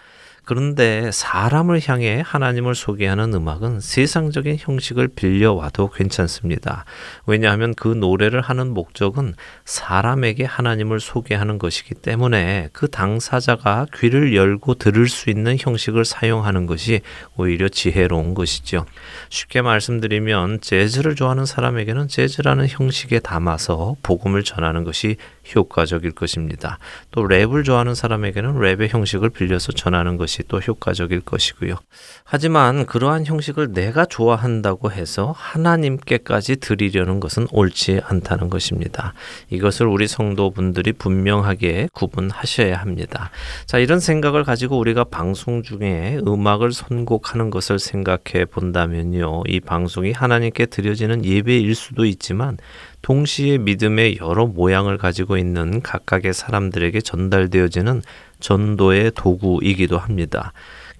그런데 0.51 1.11
사람을 1.13 1.79
향해 1.87 2.21
하나님을 2.25 2.75
소개하는 2.75 3.33
음악은 3.33 3.79
세상적인 3.79 4.57
형식을 4.59 5.07
빌려와도 5.07 5.91
괜찮습니다. 5.91 6.83
왜냐하면 7.25 7.73
그 7.73 7.87
노래를 7.87 8.41
하는 8.41 8.73
목적은 8.73 9.35
사람에게 9.63 10.43
하나님을 10.43 10.99
소개하는 10.99 11.57
것이기 11.57 11.93
때문에 11.93 12.67
그 12.73 12.89
당사자가 12.89 13.85
귀를 13.95 14.35
열고 14.35 14.73
들을 14.73 15.07
수 15.07 15.29
있는 15.29 15.55
형식을 15.57 16.03
사용하는 16.03 16.65
것이 16.65 16.99
오히려 17.37 17.69
지혜로운 17.69 18.33
것이죠. 18.33 18.85
쉽게 19.29 19.61
말씀드리면 19.61 20.59
재즈를 20.59 21.15
좋아하는 21.15 21.45
사람에게는 21.45 22.09
재즈라는 22.09 22.67
형식에 22.67 23.19
담아서 23.19 23.95
복음을 24.03 24.43
전하는 24.43 24.83
것이 24.83 25.15
효과적일 25.55 26.11
것입니다. 26.11 26.77
또 27.11 27.23
랩을 27.23 27.63
좋아하는 27.63 27.95
사람에게는 27.95 28.55
랩의 28.55 28.89
형식을 28.89 29.29
빌려서 29.29 29.71
전하는 29.71 30.17
것이 30.17 30.40
또 30.47 30.59
효과적일 30.59 31.21
것이고요. 31.21 31.75
하지만 32.23 32.85
그러한 32.85 33.25
형식을 33.25 33.73
내가 33.73 34.05
좋아한다고 34.05 34.91
해서 34.91 35.33
하나님께까지 35.37 36.57
드리려는 36.57 37.19
것은 37.19 37.47
옳지 37.51 38.01
않다는 38.03 38.49
것입니다. 38.49 39.13
이것을 39.49 39.87
우리 39.87 40.07
성도분들이 40.07 40.93
분명하게 40.93 41.89
구분하셔야 41.93 42.77
합니다. 42.77 43.31
자, 43.65 43.77
이런 43.77 43.99
생각을 43.99 44.43
가지고 44.43 44.77
우리가 44.77 45.03
방송 45.05 45.63
중에 45.63 46.19
음악을 46.25 46.71
선곡하는 46.71 47.49
것을 47.49 47.79
생각해 47.79 48.45
본다면요. 48.45 49.43
이 49.47 49.59
방송이 49.59 50.11
하나님께 50.11 50.67
드려지는 50.67 51.25
예배일 51.25 51.75
수도 51.75 52.05
있지만 52.05 52.57
동시에 53.01 53.57
믿음의 53.57 54.17
여러 54.21 54.45
모양을 54.45 54.97
가지고 54.97 55.37
있는 55.37 55.81
각각의 55.81 56.33
사람들에게 56.33 57.01
전달되어지는 57.01 58.01
전도의 58.41 59.11
도구이기도 59.15 59.97
합니다. 59.97 60.51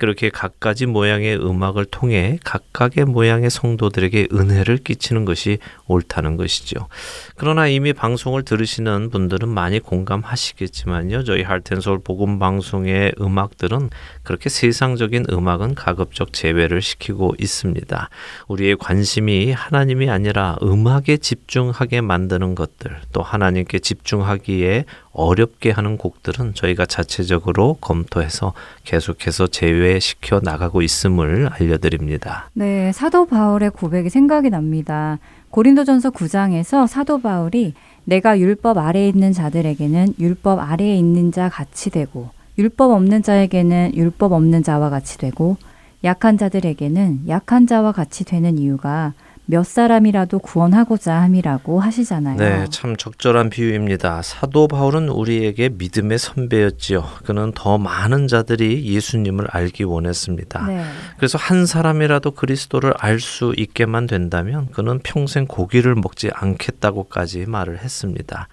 그렇게 0.01 0.31
각가지 0.31 0.87
모양의 0.87 1.37
음악을 1.37 1.85
통해 1.85 2.39
각각의 2.43 3.05
모양의 3.05 3.51
성도들에게 3.51 4.29
은혜를 4.33 4.77
끼치는 4.77 5.25
것이 5.25 5.59
옳다는 5.85 6.37
것이죠. 6.37 6.87
그러나 7.35 7.67
이미 7.67 7.93
방송을 7.93 8.41
들으시는 8.41 9.11
분들은 9.11 9.47
많이 9.47 9.79
공감하시겠지만요. 9.79 11.23
저희 11.23 11.43
할텐솔 11.43 11.99
복음 12.03 12.39
방송의 12.39 13.13
음악들은 13.21 13.91
그렇게 14.23 14.49
세상적인 14.49 15.25
음악은 15.29 15.75
가급적 15.75 16.33
제외를 16.33 16.81
시키고 16.81 17.35
있습니다. 17.37 18.09
우리의 18.47 18.77
관심이 18.77 19.51
하나님이 19.51 20.09
아니라 20.09 20.57
음악에 20.63 21.17
집중하게 21.17 22.01
만드는 22.01 22.55
것들, 22.55 23.01
또 23.13 23.21
하나님께 23.21 23.77
집중하기에 23.77 24.85
어렵게 25.13 25.71
하는 25.71 25.97
곡들은 25.97 26.53
저희가 26.53 26.85
자체적으로 26.85 27.77
검토해서 27.81 28.53
계속해서 28.83 29.47
제외시켜 29.47 30.39
나가고 30.43 30.81
있음을 30.81 31.49
알려드립니다. 31.51 32.49
네, 32.53 32.91
사도 32.91 33.25
바울의 33.25 33.71
고백이 33.71 34.09
생각이 34.09 34.49
납니다. 34.49 35.19
고린도전서 35.49 36.11
9장에서 36.11 36.87
사도 36.87 37.21
바울이 37.21 37.73
내가 38.05 38.39
율법 38.39 38.77
아래에 38.77 39.09
있는 39.09 39.33
자들에게는 39.33 40.15
율법 40.19 40.59
아래에 40.59 40.95
있는 40.95 41.31
자 41.31 41.49
같이 41.49 41.89
되고 41.89 42.29
율법 42.57 42.91
없는 42.91 43.21
자에게는 43.21 43.95
율법 43.95 44.31
없는 44.31 44.63
자와 44.63 44.89
같이 44.89 45.17
되고 45.17 45.57
약한 46.03 46.37
자들에게는 46.37 47.27
약한 47.27 47.67
자와 47.67 47.91
같이 47.91 48.25
되는 48.25 48.57
이유가 48.57 49.13
몇 49.51 49.65
사람이라도 49.65 50.39
구원하고자 50.39 51.13
함이라고 51.13 51.81
하시잖아요. 51.81 52.37
네, 52.37 52.65
참 52.69 52.95
적절한 52.95 53.49
비유입니다. 53.49 54.21
사도 54.21 54.69
바울은 54.69 55.09
우리에게 55.09 55.67
믿음의 55.67 56.19
선배였지요. 56.19 57.03
그는 57.25 57.51
더 57.53 57.77
많은 57.77 58.29
자들이 58.29 58.85
예수님을 58.85 59.47
알기 59.49 59.83
원했습니다. 59.83 60.67
네. 60.67 60.85
그래서 61.17 61.37
한 61.37 61.65
사람이라도 61.65 62.31
그리스도를 62.31 62.93
알 62.97 63.19
수 63.19 63.53
있게만 63.55 64.07
된다면 64.07 64.69
그는 64.71 64.99
평생 65.03 65.45
고기를 65.45 65.95
먹지 65.95 66.31
않겠다고까지 66.33 67.45
말을 67.45 67.79
했습니다. 67.79 68.47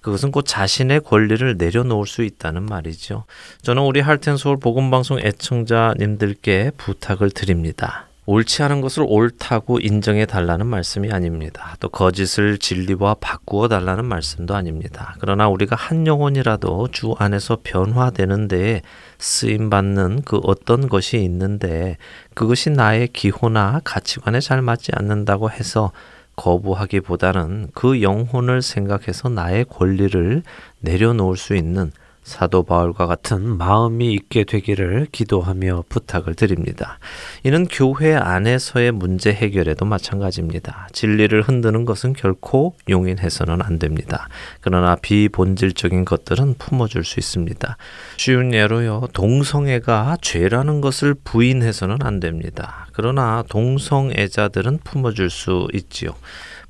그것은 0.00 0.32
곧 0.32 0.44
자신의 0.46 1.02
권리를 1.02 1.56
내려놓을 1.56 2.06
수 2.06 2.22
있다는 2.24 2.64
말이죠. 2.66 3.24
저는 3.62 3.82
우리 3.82 4.00
할텐 4.00 4.36
서울 4.36 4.58
복음 4.58 4.90
방송 4.90 5.20
애청자님들께 5.20 6.72
부탁을 6.76 7.30
드립니다. 7.30 8.09
옳지 8.30 8.62
않은 8.62 8.80
것을 8.80 9.04
옳다고 9.08 9.80
인정해 9.80 10.24
달라는 10.24 10.64
말씀이 10.64 11.10
아닙니다. 11.10 11.74
또 11.80 11.88
거짓을 11.88 12.58
진리와 12.58 13.14
바꾸어 13.14 13.66
달라는 13.66 14.04
말씀도 14.04 14.54
아닙니다. 14.54 15.16
그러나 15.18 15.48
우리가 15.48 15.74
한 15.74 16.06
영혼이라도 16.06 16.90
주 16.92 17.16
안에서 17.18 17.58
변화되는 17.64 18.46
데에 18.46 18.82
쓰임 19.18 19.68
받는 19.68 20.22
그 20.24 20.38
어떤 20.44 20.88
것이 20.88 21.18
있는데 21.18 21.96
그것이 22.34 22.70
나의 22.70 23.08
기호나 23.08 23.80
가치관에 23.82 24.38
잘 24.38 24.62
맞지 24.62 24.92
않는다고 24.94 25.50
해서 25.50 25.90
거부하기보다는 26.36 27.70
그 27.74 28.00
영혼을 28.00 28.62
생각해서 28.62 29.28
나의 29.28 29.64
권리를 29.64 30.44
내려놓을 30.78 31.36
수 31.36 31.56
있는 31.56 31.90
사도 32.30 32.62
바울과 32.62 33.06
같은 33.06 33.58
마음이 33.58 34.12
있게 34.12 34.44
되기를 34.44 35.08
기도하며 35.10 35.82
부탁을 35.88 36.34
드립니다. 36.34 37.00
이는 37.42 37.66
교회 37.66 38.14
안에서의 38.14 38.92
문제 38.92 39.32
해결에도 39.32 39.84
마찬가지입니다. 39.84 40.86
진리를 40.92 41.42
흔드는 41.42 41.84
것은 41.84 42.12
결코 42.12 42.76
용인해서는 42.88 43.60
안 43.62 43.80
됩니다. 43.80 44.28
그러나 44.60 44.94
비본질적인 44.94 46.04
것들은 46.04 46.54
품어줄 46.58 47.02
수 47.02 47.18
있습니다. 47.18 47.76
쉬운 48.16 48.54
예로요, 48.54 49.08
동성애가 49.12 50.18
죄라는 50.22 50.80
것을 50.80 51.14
부인해서는 51.14 51.98
안 52.02 52.20
됩니다. 52.20 52.86
그러나 52.92 53.42
동성애자들은 53.48 54.78
품어줄 54.84 55.30
수 55.30 55.66
있지요. 55.74 56.12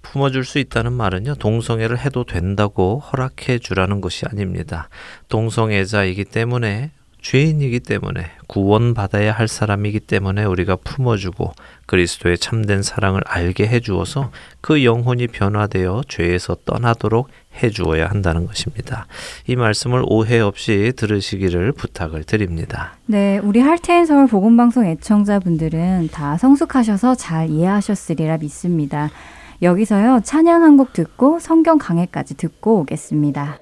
품어줄 0.03 0.45
수 0.45 0.59
있다는 0.59 0.93
말은요, 0.93 1.37
동성애를 1.37 1.99
해도 1.99 2.25
된다고 2.25 3.01
허락해 3.01 3.59
주라는 3.59 4.01
것이 4.01 4.27
아닙니다. 4.27 4.89
동성애자이기 5.29 6.25
때문에 6.25 6.91
죄인이기 7.23 7.81
때문에 7.81 8.31
구원받아야 8.47 9.33
할 9.33 9.47
사람이기 9.47 10.01
때문에 10.01 10.45
우리가 10.45 10.77
품어주고 10.77 11.53
그리스도의 11.87 12.39
참된 12.39 12.83
사랑을 12.83 13.21
알게 13.27 13.67
해주어서 13.67 14.31
그 14.61 14.85
영혼이 14.85 15.29
변화되어 15.29 16.03
죄에서 16.09 16.57
떠나도록 16.65 17.29
해주어야 17.63 18.09
한다는 18.09 18.47
것입니다. 18.47 19.07
이 19.47 19.57
말씀을 19.57 20.03
오해 20.07 20.41
없이 20.41 20.93
들으시기를 20.97 21.73
부탁을 21.73 22.25
드립니다. 22.25 22.97
네, 23.07 23.39
우리 23.43 23.61
할테인 23.61 24.07
서울 24.07 24.27
복음방송 24.27 24.87
애청자분들은 24.87 26.09
다 26.13 26.39
성숙하셔서 26.39 27.17
잘 27.17 27.51
이해하셨으리라 27.51 28.39
믿습니다. 28.39 29.11
여기서요, 29.63 30.21
찬양 30.25 30.63
한 30.63 30.77
곡 30.77 30.93
듣고 30.93 31.39
성경 31.39 31.77
강해까지 31.79 32.37
듣고 32.37 32.81
오겠습니다. 32.81 33.59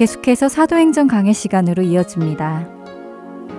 계속해서 0.00 0.48
사도행전 0.48 1.08
강의 1.08 1.34
시간으로 1.34 1.82
이어집니다. 1.82 2.66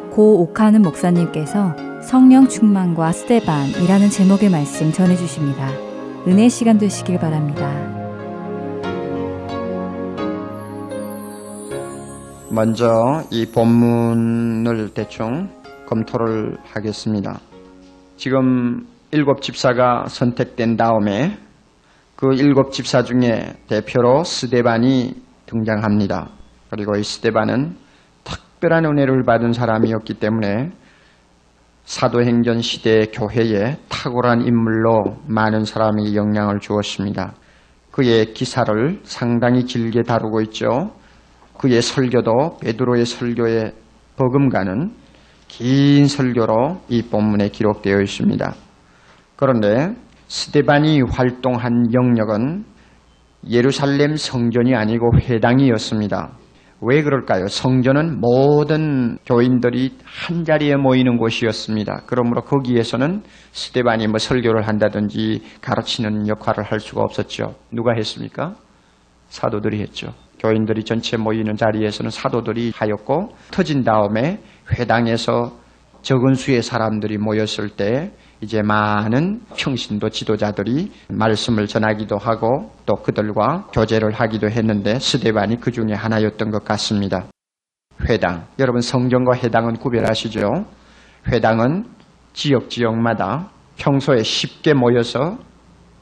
고 0.10 0.42
옥하는 0.42 0.82
목사님께서 0.82 1.76
성령 2.02 2.48
충만과 2.48 3.12
스테반이라는 3.12 4.10
제목의 4.10 4.50
말씀 4.50 4.92
전해주십니다. 4.92 5.70
은혜 6.28 6.50
시간 6.50 6.80
되시길 6.80 7.20
바랍니다. 7.20 7.70
먼저 12.50 13.22
이 13.30 13.46
본문을 13.46 14.96
대충 14.96 15.48
검토를 15.86 16.58
하겠습니다. 16.64 17.40
지금 18.18 18.88
일곱 19.12 19.44
집사가 19.44 20.06
선택된 20.08 20.76
다음에 20.76 21.38
그 22.16 22.34
일곱 22.34 22.72
집사 22.72 23.04
중에 23.04 23.54
대표로 23.68 24.24
스데반이 24.24 25.30
등장합니다. 25.52 26.30
그리고 26.70 26.96
이 26.96 27.04
스데반은 27.04 27.76
특별한 28.24 28.86
은혜를 28.86 29.24
받은 29.24 29.54
사람이었기 29.54 30.16
때문에 30.16 30.72
사도행전 31.84 32.62
시대 32.62 33.08
교회에 33.08 33.78
탁월한 33.90 34.42
인물로 34.42 35.18
많은 35.28 35.66
사람이 35.66 36.16
영향을 36.16 36.60
주었습니다. 36.60 37.34
그의 37.92 38.34
기사를 38.34 39.02
상당히 39.04 39.64
길게 39.64 40.04
다루고 40.04 40.42
있죠. 40.42 40.92
그의 41.58 41.82
설교도 41.82 42.60
베드로의 42.62 43.06
설교에 43.06 43.74
버금가는 44.16 44.94
긴 45.50 46.08
설교로 46.08 46.82
이 46.88 47.02
본문에 47.02 47.50
기록되어 47.50 48.00
있습니다. 48.00 48.54
그런데 49.36 49.94
스데반이 50.28 51.02
활동한 51.02 51.94
영역은 51.94 52.64
예루살렘 53.50 54.16
성전이 54.16 54.76
아니고 54.76 55.12
회당이었습니다. 55.20 56.32
왜 56.84 57.04
그럴까요? 57.04 57.48
성전은 57.48 58.20
모든 58.20 59.18
교인들이 59.26 59.98
한 60.04 60.44
자리에 60.44 60.76
모이는 60.76 61.18
곳이었습니다. 61.18 62.04
그러므로 62.08 62.42
거기에서는 62.42 63.22
스데반이 63.52 64.08
뭐 64.08 64.18
설교를 64.18 64.68
한다든지 64.68 65.44
가르치는 65.62 66.28
역할을 66.28 66.64
할 66.64 66.80
수가 66.80 67.02
없었죠. 67.04 67.56
누가 67.72 67.94
했습니까? 67.94 68.56
사도들이 69.28 69.80
했죠. 69.82 70.14
교인들이 70.40 70.84
전체 70.84 71.18
모이는 71.18 71.56
자리에서는 71.56 72.10
사도들이 72.10 72.72
하였고 72.76 73.30
터진 73.52 73.84
다음에 73.84 74.40
회당에서 74.72 75.56
적은 76.02 76.34
수의 76.34 76.64
사람들이 76.64 77.20
모였을 77.20 77.70
때 77.70 78.12
이제 78.42 78.64
많은 78.64 79.42
평신도 79.56 80.10
지도자들이 80.10 80.92
말씀을 81.10 81.68
전하기도 81.68 82.18
하고 82.18 82.72
또 82.88 82.96
그들과 82.96 83.68
교제를 83.72 84.14
하기도 84.14 84.50
했는데 84.50 84.98
스데반이 84.98 85.60
그 85.60 85.72
중에 85.72 85.94
하나였던 85.94 86.50
것 86.50 86.66
같습니다. 86.66 87.28
회당. 88.10 88.48
여러분 88.58 88.82
성전과 88.82 89.38
회당은 89.38 89.76
구별하시죠? 89.76 90.66
회당은 91.32 91.86
지역 92.34 92.72
지역마다 92.72 93.52
평소에 93.78 94.24
쉽게 94.24 94.74
모여서 94.74 95.38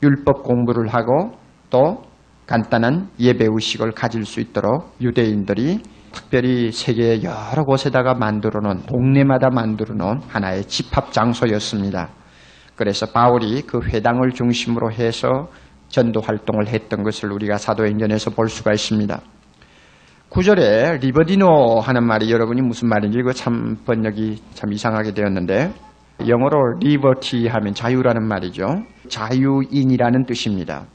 율법 0.01 0.43
공부를 0.43 0.87
하고 0.87 1.33
또 1.69 2.03
간단한 2.47 3.09
예배 3.19 3.47
의식을 3.49 3.91
가질 3.91 4.25
수 4.25 4.39
있도록 4.39 4.95
유대인들이 5.01 5.81
특별히 6.13 6.71
세계 6.71 7.21
여러 7.21 7.63
곳에다가 7.65 8.13
만들어 8.13 8.61
놓은 8.61 8.85
동네마다 8.85 9.49
만들어 9.49 9.93
놓은 9.93 10.21
하나의 10.29 10.63
집합 10.65 11.11
장소였습니다. 11.11 12.09
그래서 12.79 13.07
바울이 13.07 13.63
그 13.63 13.81
회당을 13.83 14.31
중심으로 14.31 14.93
해서 14.93 15.49
전도 15.89 16.21
활동을 16.21 16.67
했던 16.67 17.03
것을 17.03 17.29
우리가 17.29 17.57
사도행전에서 17.57 18.31
볼 18.31 18.47
수가 18.47 18.71
있습니다. 18.71 19.19
구절에 20.29 20.99
리버디노 20.99 21.81
하는 21.81 22.07
말이 22.07 22.31
여러분이 22.31 22.61
무슨 22.61 22.87
말인지 22.87 23.17
이거 23.19 23.33
참 23.33 23.75
번역이 23.85 24.41
참 24.53 24.71
이상하게 24.71 25.13
되었는데 25.13 25.73
영어로 26.25 26.77
liberty 26.79 27.47
하면 27.47 27.73
자유라는 27.73 28.25
말이죠. 28.25 28.83
자유인이라는 29.09 30.25
뜻입니다. 30.25 30.85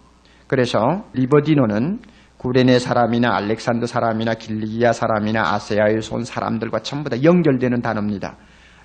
그래서 0.46 1.04
리버디노는 1.12 1.98
구레네 2.38 2.78
사람이나 2.78 3.36
알렉산더 3.36 3.84
사람이나 3.84 4.32
길리기아 4.32 4.92
사람이나 4.94 5.52
아세아에서 5.52 6.16
온 6.16 6.24
사람들과 6.24 6.78
전부 6.78 7.10
다 7.10 7.22
연결되는 7.22 7.82
단어입니다. 7.82 8.38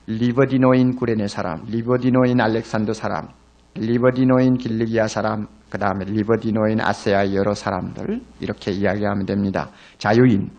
리버디노인 0.09 0.95
구레네 0.95 1.27
사람, 1.27 1.61
리버디노인 1.67 2.41
알렉산더 2.41 2.93
사람, 2.93 3.27
리버디노인 3.75 4.57
길리기아 4.57 5.07
사람, 5.07 5.45
그 5.69 5.77
다음에 5.77 6.03
리버디노인 6.05 6.81
아세아 6.81 7.31
여러 7.35 7.53
사람들 7.53 8.19
이렇게 8.39 8.71
이야기하면 8.71 9.27
됩니다. 9.27 9.69
자유인. 9.99 10.49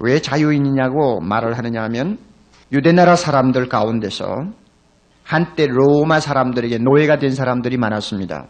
왜 0.00 0.20
자유인이냐고 0.20 1.20
말을 1.20 1.56
하느냐 1.56 1.84
하면 1.84 2.18
유대나라 2.70 3.16
사람들 3.16 3.70
가운데서 3.70 4.26
한때 5.24 5.66
로마 5.66 6.20
사람들에게 6.20 6.76
노예가 6.76 7.16
된 7.16 7.30
사람들이 7.30 7.78
많았습니다. 7.78 8.46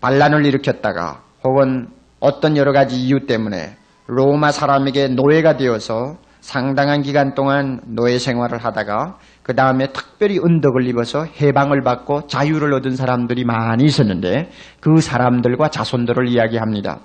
반란을 0.00 0.46
일으켰다가 0.46 1.22
혹은 1.44 1.88
어떤 2.18 2.56
여러 2.56 2.72
가지 2.72 2.96
이유 2.96 3.26
때문에 3.26 3.76
로마 4.06 4.52
사람에게 4.52 5.08
노예가 5.08 5.58
되어서 5.58 6.16
상당한 6.48 7.02
기간 7.02 7.34
동안 7.34 7.78
노예 7.84 8.18
생활을 8.18 8.64
하다가 8.64 9.18
그 9.42 9.54
다음에 9.54 9.88
특별히 9.92 10.38
은덕을 10.38 10.86
입어서 10.86 11.26
해방을 11.26 11.82
받고 11.82 12.26
자유를 12.26 12.72
얻은 12.72 12.96
사람들이 12.96 13.44
많이 13.44 13.84
있었는데 13.84 14.48
그 14.80 15.02
사람들과 15.02 15.68
자손들을 15.68 16.26
이야기합니다. 16.26 17.00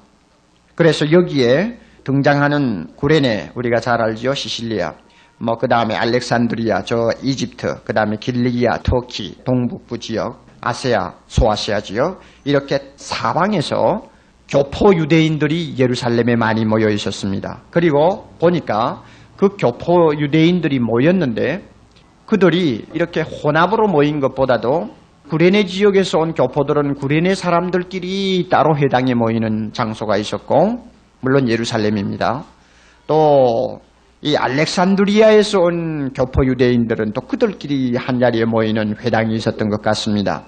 그래서 0.75 1.11
여기에 1.11 1.77
등장하는 2.05 2.95
구레네 2.95 3.51
우리가 3.53 3.81
잘 3.81 4.01
알지요 4.01 4.33
시실리아 4.33 4.93
뭐 5.39 5.57
그 5.59 5.67
다음에 5.67 5.93
알렉산드리아 5.93 6.83
저 6.83 7.09
이집트 7.21 7.83
그 7.83 7.93
다음에 7.93 8.15
길리기아 8.15 8.77
터키 8.81 9.43
동북부 9.43 9.99
지역 9.99 10.45
아세아 10.61 11.15
소아시아 11.27 11.81
지역 11.81 12.21
이렇게 12.45 12.93
사방에서 12.95 14.07
교포 14.47 14.95
유대인들이 14.95 15.75
예루살렘에 15.77 16.37
많이 16.37 16.63
모여 16.63 16.87
있었습니다. 16.87 17.63
그리고 17.71 18.29
보니까 18.39 19.03
그 19.43 19.57
교포 19.57 20.13
유대인들이 20.17 20.79
모였는데 20.79 21.67
그들이 22.25 22.85
이렇게 22.93 23.21
혼합으로 23.21 23.89
모인 23.89 24.21
것보다도 24.21 24.89
구레네 25.29 25.65
지역에서 25.65 26.19
온 26.19 26.33
교포들은 26.33 26.93
구레네 26.93 27.35
사람들끼리 27.35 28.47
따로 28.49 28.77
회당에 28.77 29.13
모이는 29.13 29.73
장소가 29.73 30.15
있었고 30.15 30.87
물론 31.19 31.49
예루살렘입니다. 31.49 32.45
또 33.05 33.81
이 34.25 34.37
알렉산드리아에서 34.37 35.59
온 35.59 36.13
교포 36.13 36.45
유대인들은 36.45 37.11
또 37.11 37.19
그들끼리 37.19 37.97
한 37.97 38.21
자리에 38.21 38.45
모이는 38.45 38.95
회당이 38.97 39.35
있었던 39.35 39.67
것 39.67 39.81
같습니다. 39.81 40.45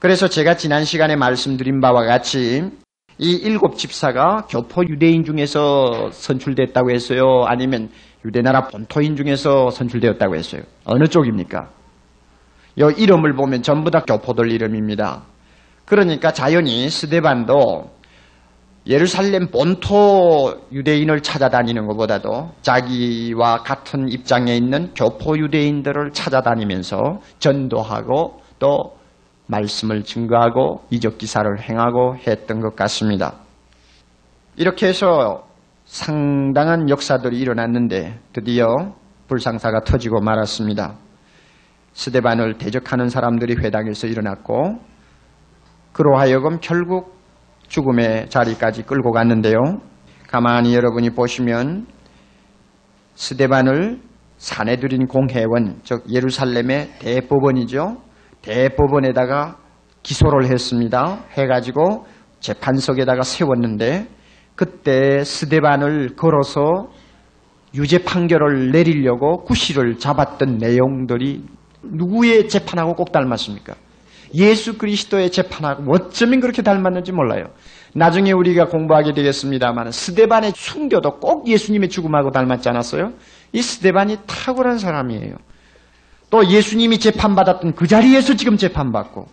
그래서 0.00 0.26
제가 0.26 0.56
지난 0.56 0.84
시간에 0.84 1.14
말씀드린 1.14 1.80
바와 1.80 2.04
같이 2.04 2.68
이 3.18 3.30
일곱 3.30 3.76
집사가 3.76 4.46
교포 4.50 4.82
유대인 4.88 5.24
중에서 5.24 6.10
선출됐다고 6.10 6.90
했어요? 6.90 7.44
아니면 7.46 7.88
유대나라 8.26 8.68
본토인 8.68 9.14
중에서 9.14 9.70
선출되었다고 9.70 10.34
했어요? 10.34 10.62
어느 10.84 11.06
쪽입니까? 11.06 11.68
요 12.80 12.90
이름을 12.90 13.34
보면 13.34 13.62
전부 13.62 13.90
다 13.90 14.00
교포들 14.00 14.50
이름입니다. 14.50 15.22
그러니까 15.84 16.32
자연히 16.32 16.90
스데반도 16.90 17.90
예루살렘 18.88 19.48
본토 19.48 20.60
유대인을 20.72 21.22
찾아다니는 21.22 21.86
것보다도 21.86 22.50
자기와 22.62 23.62
같은 23.62 24.08
입장에 24.08 24.56
있는 24.56 24.92
교포 24.94 25.38
유대인들을 25.38 26.12
찾아다니면서 26.12 27.20
전도하고 27.38 28.42
또 28.58 28.96
말씀을 29.46 30.02
증거하고 30.02 30.84
이적 30.90 31.18
기사를 31.18 31.48
행하고 31.60 32.16
했던 32.26 32.60
것 32.60 32.74
같습니다. 32.76 33.34
이렇게 34.56 34.88
해서 34.88 35.45
상당한 35.86 36.90
역사들이 36.90 37.38
일어났는데 37.38 38.18
드디어 38.32 38.66
불상사가 39.28 39.80
터지고 39.80 40.20
말았습니다. 40.20 40.96
스데반을 41.92 42.58
대적하는 42.58 43.08
사람들이 43.08 43.54
회당에서 43.54 44.06
일어났고 44.06 44.80
그로 45.92 46.18
하여금 46.18 46.58
결국 46.60 47.16
죽음의 47.68 48.28
자리까지 48.28 48.82
끌고 48.82 49.12
갔는데요. 49.12 49.56
가만히 50.28 50.74
여러분이 50.74 51.10
보시면 51.10 51.86
스데반을 53.14 54.00
사내들인 54.36 55.06
공회원, 55.06 55.80
즉 55.82 56.04
예루살렘의 56.12 56.98
대법원이죠. 56.98 57.96
대법원에다가 58.42 59.56
기소를 60.02 60.50
했습니다. 60.50 61.24
해가지고 61.32 62.06
재판석에다가 62.40 63.22
세웠는데 63.22 64.15
그때 64.56 65.22
스데반을 65.22 66.16
걸어서 66.16 66.88
유죄 67.74 68.02
판결을 68.02 68.72
내리려고 68.72 69.44
구실을 69.44 69.98
잡았던 69.98 70.56
내용들이 70.56 71.44
누구의 71.82 72.48
재판하고 72.48 72.94
꼭 72.94 73.12
닮았습니까? 73.12 73.74
예수 74.34 74.76
그리스도의 74.78 75.30
재판하고 75.30 75.84
어쩌면 75.92 76.40
그렇게 76.40 76.62
닮았는지 76.62 77.12
몰라요. 77.12 77.44
나중에 77.94 78.32
우리가 78.32 78.66
공부하게 78.66 79.12
되겠습니다만 79.12 79.90
스데반의 79.90 80.52
순교도 80.54 81.18
꼭 81.20 81.48
예수님의 81.48 81.88
죽음하고 81.90 82.30
닮았지 82.30 82.68
않았어요? 82.68 83.12
이 83.52 83.62
스데반이 83.62 84.18
탁월한 84.26 84.78
사람이에요. 84.78 85.36
또 86.30 86.46
예수님이 86.46 86.98
재판받았던 86.98 87.74
그 87.74 87.86
자리에서 87.86 88.34
지금 88.34 88.56
재판받고 88.56 89.26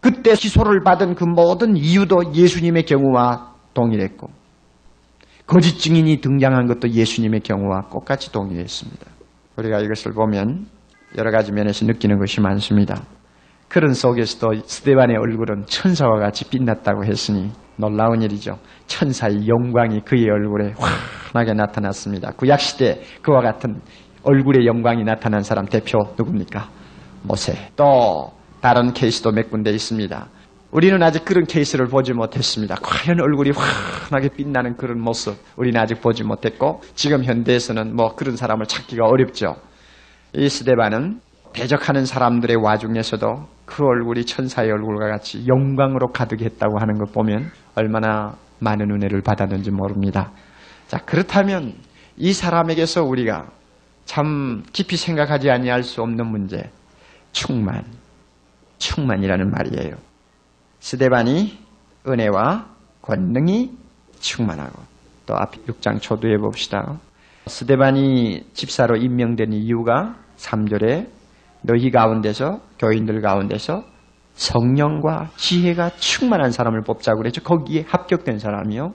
그때 0.00 0.34
기소를 0.34 0.82
받은 0.84 1.14
그 1.14 1.24
모든 1.24 1.76
이유도 1.76 2.32
예수님의 2.34 2.84
경우와 2.84 3.47
동일했고 3.78 4.28
거짓 5.46 5.78
증인이 5.78 6.20
등장한 6.20 6.66
것도 6.66 6.90
예수님의 6.90 7.40
경우와 7.40 7.88
똑같이 7.90 8.32
동일했습니다. 8.32 9.06
우리가 9.56 9.80
이것을 9.80 10.12
보면 10.12 10.66
여러 11.16 11.30
가지 11.30 11.52
면에서 11.52 11.86
느끼는 11.86 12.18
것이 12.18 12.40
많습니다. 12.40 13.02
그런 13.68 13.94
속에서도 13.94 14.62
스데반의 14.66 15.16
얼굴은 15.16 15.66
천사와 15.66 16.18
같이 16.18 16.48
빛났다고 16.50 17.04
했으니 17.04 17.50
놀라운 17.76 18.20
일이죠. 18.20 18.58
천사의 18.86 19.46
영광이 19.46 20.00
그의 20.00 20.28
얼굴에 20.28 20.74
환하게 21.32 21.54
나타났습니다. 21.54 22.32
구약시대 22.32 23.00
그와 23.22 23.40
같은 23.40 23.80
얼굴의 24.24 24.66
영광이 24.66 25.04
나타난 25.04 25.42
사람 25.42 25.66
대표 25.66 25.98
누굽니까? 26.18 26.68
모세. 27.22 27.70
또 27.76 28.32
다른 28.60 28.92
케이스도 28.92 29.32
몇 29.32 29.50
군데 29.50 29.70
있습니다. 29.70 30.28
우리는 30.70 31.02
아직 31.02 31.24
그런 31.24 31.44
케이스를 31.44 31.86
보지 31.86 32.12
못했습니다. 32.12 32.74
과연 32.82 33.20
얼굴이 33.20 33.52
환하게 33.52 34.28
빛나는 34.36 34.76
그런 34.76 35.00
모습 35.00 35.36
우리는 35.56 35.80
아직 35.80 36.00
보지 36.02 36.24
못했고 36.24 36.82
지금 36.94 37.24
현대에서는 37.24 37.96
뭐 37.96 38.14
그런 38.14 38.36
사람을 38.36 38.66
찾기가 38.66 39.06
어렵죠. 39.06 39.56
이 40.34 40.48
스데반은 40.48 41.20
대적하는 41.54 42.04
사람들의 42.04 42.56
와중에서도 42.56 43.48
그 43.64 43.84
얼굴이 43.84 44.26
천사의 44.26 44.70
얼굴과 44.70 45.08
같이 45.08 45.46
영광으로 45.46 46.08
가득했다고 46.08 46.78
하는 46.78 46.98
것 46.98 47.12
보면 47.12 47.50
얼마나 47.74 48.36
많은 48.58 48.90
은혜를 48.90 49.22
받았는지 49.22 49.70
모릅니다. 49.70 50.32
자, 50.86 50.98
그렇다면 50.98 51.74
이 52.18 52.34
사람에게서 52.34 53.04
우리가 53.04 53.46
참 54.04 54.62
깊이 54.72 54.96
생각하지 54.96 55.50
아니할 55.50 55.82
수 55.82 56.02
없는 56.02 56.26
문제, 56.26 56.70
충만, 57.32 57.84
충만이라는 58.78 59.50
말이에요. 59.50 60.07
스데반이 60.80 61.58
은혜와 62.06 62.66
권능이 63.02 63.72
충만하고 64.20 64.82
또 65.26 65.34
앞 65.36 65.52
6장 65.66 66.00
초두에 66.00 66.36
봅시다. 66.38 66.98
스데반이 67.46 68.44
집사로 68.54 68.96
임명된 68.96 69.52
이유가 69.52 70.16
3절에 70.36 71.08
너희 71.62 71.90
가운데서 71.90 72.60
교인들 72.78 73.20
가운데서 73.20 73.84
성령과 74.34 75.30
지혜가 75.36 75.90
충만한 75.96 76.50
사람을 76.52 76.82
뽑자고 76.82 77.18
그랬죠. 77.18 77.42
거기에 77.42 77.84
합격된 77.88 78.38
사람이요. 78.38 78.94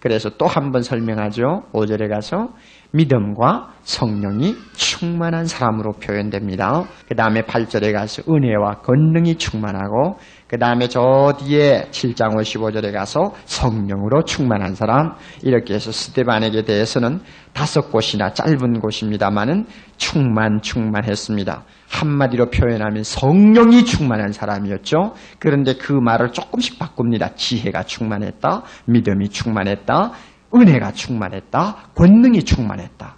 그래서 0.00 0.28
또 0.30 0.46
한 0.46 0.70
번 0.70 0.82
설명하죠. 0.82 1.64
5절에 1.72 2.08
가서 2.08 2.50
믿음과 2.92 3.72
성령이 3.82 4.54
충만한 4.76 5.46
사람으로 5.46 5.92
표현됩니다. 5.94 6.84
그 7.08 7.14
다음에 7.16 7.42
8절에 7.42 7.92
가서 7.92 8.22
은혜와 8.30 8.82
권능이 8.82 9.36
충만하고 9.36 10.18
그 10.54 10.58
다음에 10.60 10.86
저 10.86 11.34
뒤에 11.40 11.88
7장 11.90 12.36
55절에 12.36 12.92
가서 12.92 13.34
성령으로 13.44 14.22
충만한 14.22 14.76
사람 14.76 15.14
이렇게 15.42 15.74
해서 15.74 15.90
스테반에게 15.90 16.62
대해서는 16.62 17.18
다섯 17.52 17.90
곳이나 17.90 18.32
짧은 18.34 18.78
곳입니다만은 18.78 19.66
충만 19.96 20.60
충만했습니다. 20.62 21.64
한마디로 21.90 22.50
표현하면 22.50 23.02
성령이 23.02 23.84
충만한 23.84 24.30
사람이었죠. 24.30 25.14
그런데 25.40 25.74
그 25.74 25.92
말을 25.92 26.30
조금씩 26.30 26.78
바꿉니다. 26.78 27.34
지혜가 27.34 27.82
충만했다, 27.82 28.62
믿음이 28.86 29.30
충만했다, 29.30 30.12
은혜가 30.54 30.92
충만했다, 30.92 31.88
권능이 31.96 32.44
충만했다. 32.44 33.16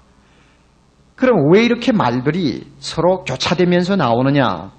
그럼 1.17 1.53
왜 1.53 1.67
이렇게 1.67 1.93
말들이 1.93 2.67
서로 2.79 3.25
교차되면서 3.25 3.97
나오느냐? 3.97 4.73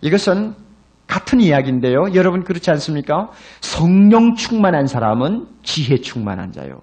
이것은 0.00 0.67
같은 1.08 1.40
이야기인데요. 1.40 2.14
여러분 2.14 2.44
그렇지 2.44 2.70
않습니까? 2.70 3.30
성령 3.60 4.34
충만한 4.34 4.86
사람은 4.86 5.46
지혜 5.64 5.96
충만한 6.00 6.52
자요. 6.52 6.82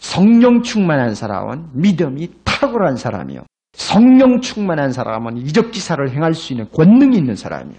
성령 0.00 0.62
충만한 0.62 1.14
사람은 1.14 1.68
믿음이 1.74 2.28
탁월한 2.42 2.96
사람이요. 2.96 3.42
성령 3.74 4.40
충만한 4.40 4.92
사람은 4.92 5.36
이적 5.36 5.70
기사를 5.70 6.10
행할 6.10 6.34
수 6.34 6.52
있는 6.52 6.68
권능이 6.72 7.16
있는 7.16 7.36
사람이요. 7.36 7.78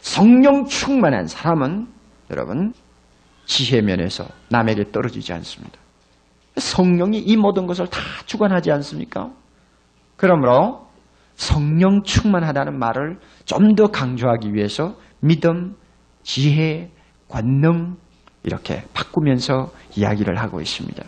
성령 0.00 0.64
충만한 0.64 1.26
사람은 1.26 1.88
여러분 2.30 2.72
지혜 3.44 3.80
면에서 3.82 4.24
남에게 4.50 4.92
떨어지지 4.92 5.32
않습니다. 5.34 5.78
성령이 6.56 7.18
이 7.18 7.36
모든 7.36 7.66
것을 7.66 7.86
다 7.88 7.98
주관하지 8.26 8.70
않습니까? 8.72 9.30
그러므로 10.16 10.86
성령 11.34 12.02
충만하다는 12.02 12.78
말을 12.78 13.18
좀 13.44 13.74
더 13.74 13.86
강조하기 13.88 14.54
위해서 14.54 14.94
믿음, 15.20 15.74
지혜, 16.22 16.90
권능 17.28 17.96
이렇게 18.44 18.82
바꾸면서 18.92 19.70
이야기를 19.96 20.36
하고 20.36 20.60
있습니다. 20.60 21.02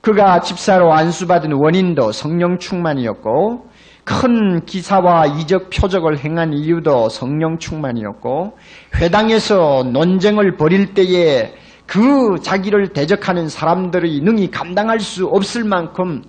그가 0.00 0.40
집사로 0.40 0.92
안수받은 0.92 1.52
원인도 1.52 2.12
성령 2.12 2.58
충만이었고 2.58 3.68
큰 4.04 4.64
기사와 4.64 5.26
이적 5.26 5.68
표적을 5.70 6.18
행한 6.18 6.52
이유도 6.54 7.08
성령 7.10 7.58
충만이었고 7.58 8.56
회당에서 8.96 9.84
논쟁을 9.92 10.56
벌일 10.56 10.94
때에 10.94 11.52
그 11.86 12.38
자기를 12.40 12.88
대적하는 12.92 13.48
사람들의 13.48 14.20
능히 14.20 14.50
감당할 14.50 15.00
수 15.00 15.26
없을 15.26 15.64
만큼 15.64 16.22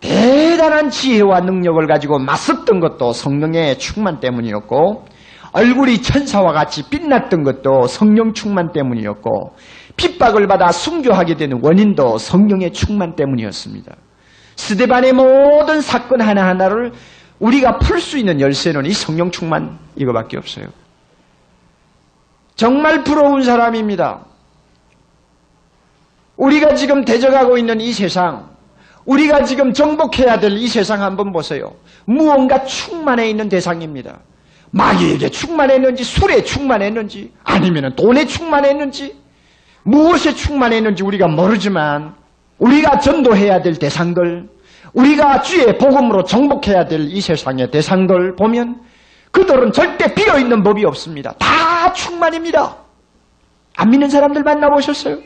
대단한 0.00 0.90
지혜와 0.90 1.40
능력을 1.40 1.86
가지고 1.86 2.18
맞섰던 2.18 2.80
것도 2.80 3.12
성령의 3.12 3.78
충만 3.78 4.20
때문이었고 4.20 5.04
얼굴이 5.52 6.00
천사와 6.02 6.52
같이 6.52 6.88
빛났던 6.88 7.42
것도 7.42 7.86
성령 7.86 8.32
충만 8.32 8.72
때문이었고 8.72 9.54
핍박을 9.96 10.46
받아 10.46 10.72
순교하게 10.72 11.36
되는 11.36 11.60
원인도 11.62 12.18
성령의 12.18 12.72
충만 12.72 13.14
때문이었습니다. 13.16 13.94
스데반의 14.56 15.12
모든 15.12 15.80
사건 15.80 16.20
하나하나를 16.20 16.92
우리가 17.40 17.78
풀 17.78 18.00
수 18.00 18.18
있는 18.18 18.40
열쇠는 18.40 18.86
이 18.86 18.92
성령 18.92 19.30
충만 19.30 19.78
이거밖에 19.96 20.36
없어요. 20.36 20.66
정말 22.54 23.02
부러운 23.04 23.42
사람입니다. 23.42 24.26
우리가 26.36 26.74
지금 26.74 27.04
대적하고 27.04 27.58
있는 27.58 27.80
이 27.80 27.92
세상, 27.92 28.50
우리가 29.04 29.44
지금 29.44 29.72
정복해야 29.72 30.38
될 30.38 30.52
이 30.52 30.68
세상 30.68 31.02
한번 31.02 31.32
보세요. 31.32 31.72
무언가 32.04 32.64
충만해 32.64 33.30
있는 33.30 33.48
대상입니다. 33.48 34.18
마귀에게 34.72 35.30
충만했는지, 35.30 36.04
술에 36.04 36.44
충만했는지, 36.44 37.32
아니면 37.44 37.94
돈에 37.96 38.24
충만했는지, 38.26 39.16
무엇에 39.82 40.34
충만했는지 40.34 41.02
우리가 41.02 41.26
모르지만, 41.28 42.14
우리가 42.58 42.98
전도해야 43.00 43.62
될 43.62 43.76
대상들, 43.78 44.48
우리가 44.92 45.42
주의 45.42 45.76
복음으로 45.78 46.24
정복해야 46.24 46.84
될 46.86 47.00
이 47.00 47.20
세상의 47.20 47.70
대상들 47.70 48.36
보면, 48.36 48.80
그들은 49.32 49.72
절대 49.72 50.12
비어있는 50.14 50.62
법이 50.62 50.84
없습니다. 50.84 51.32
다 51.38 51.92
충만입니다. 51.92 52.76
안 53.76 53.90
믿는 53.90 54.08
사람들 54.08 54.42
만나보셨어요? 54.42 55.18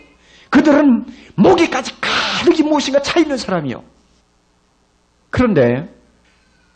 그들은 0.50 1.04
목에까지 1.34 2.00
가득히 2.44 2.62
무엇인가 2.62 3.00
차 3.00 3.18
있는 3.20 3.38
사람이요. 3.38 3.82
그런데 5.30 5.88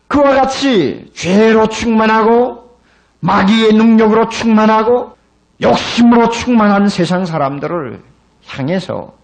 그와 0.07 0.35
같이 0.35 1.11
죄로 1.15 1.69
충만하고 1.69 2.79
마귀의 3.21 3.75
능력으로 3.75 4.29
충만하고 4.31 5.17
욕심으로 5.61 6.31
충만한 6.31 6.89
세상 6.89 7.27
사람들을 7.27 8.03
향해서 8.47 9.15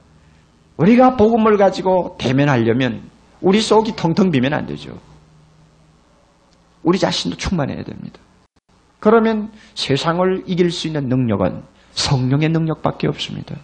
우리가 0.77 1.17
복음을 1.17 1.57
가지고 1.57 2.17
대면하려면 2.19 3.09
우리 3.41 3.61
속이 3.61 3.97
텅텅 3.97 4.31
비면 4.31 4.53
안 4.53 4.67
되죠. 4.67 4.99
우리 6.83 6.99
자신도 6.99 7.39
충만해야 7.39 7.85
됩니다. 7.85 8.21
그러면 9.01 9.51
세상을 9.75 10.45
이길 10.47 10.71
수 10.71 10.89
있는 10.89 11.09
능력은 11.09 11.63
성령의 11.93 12.51
능력밖에 12.51 13.07
없습니다. 13.09 13.57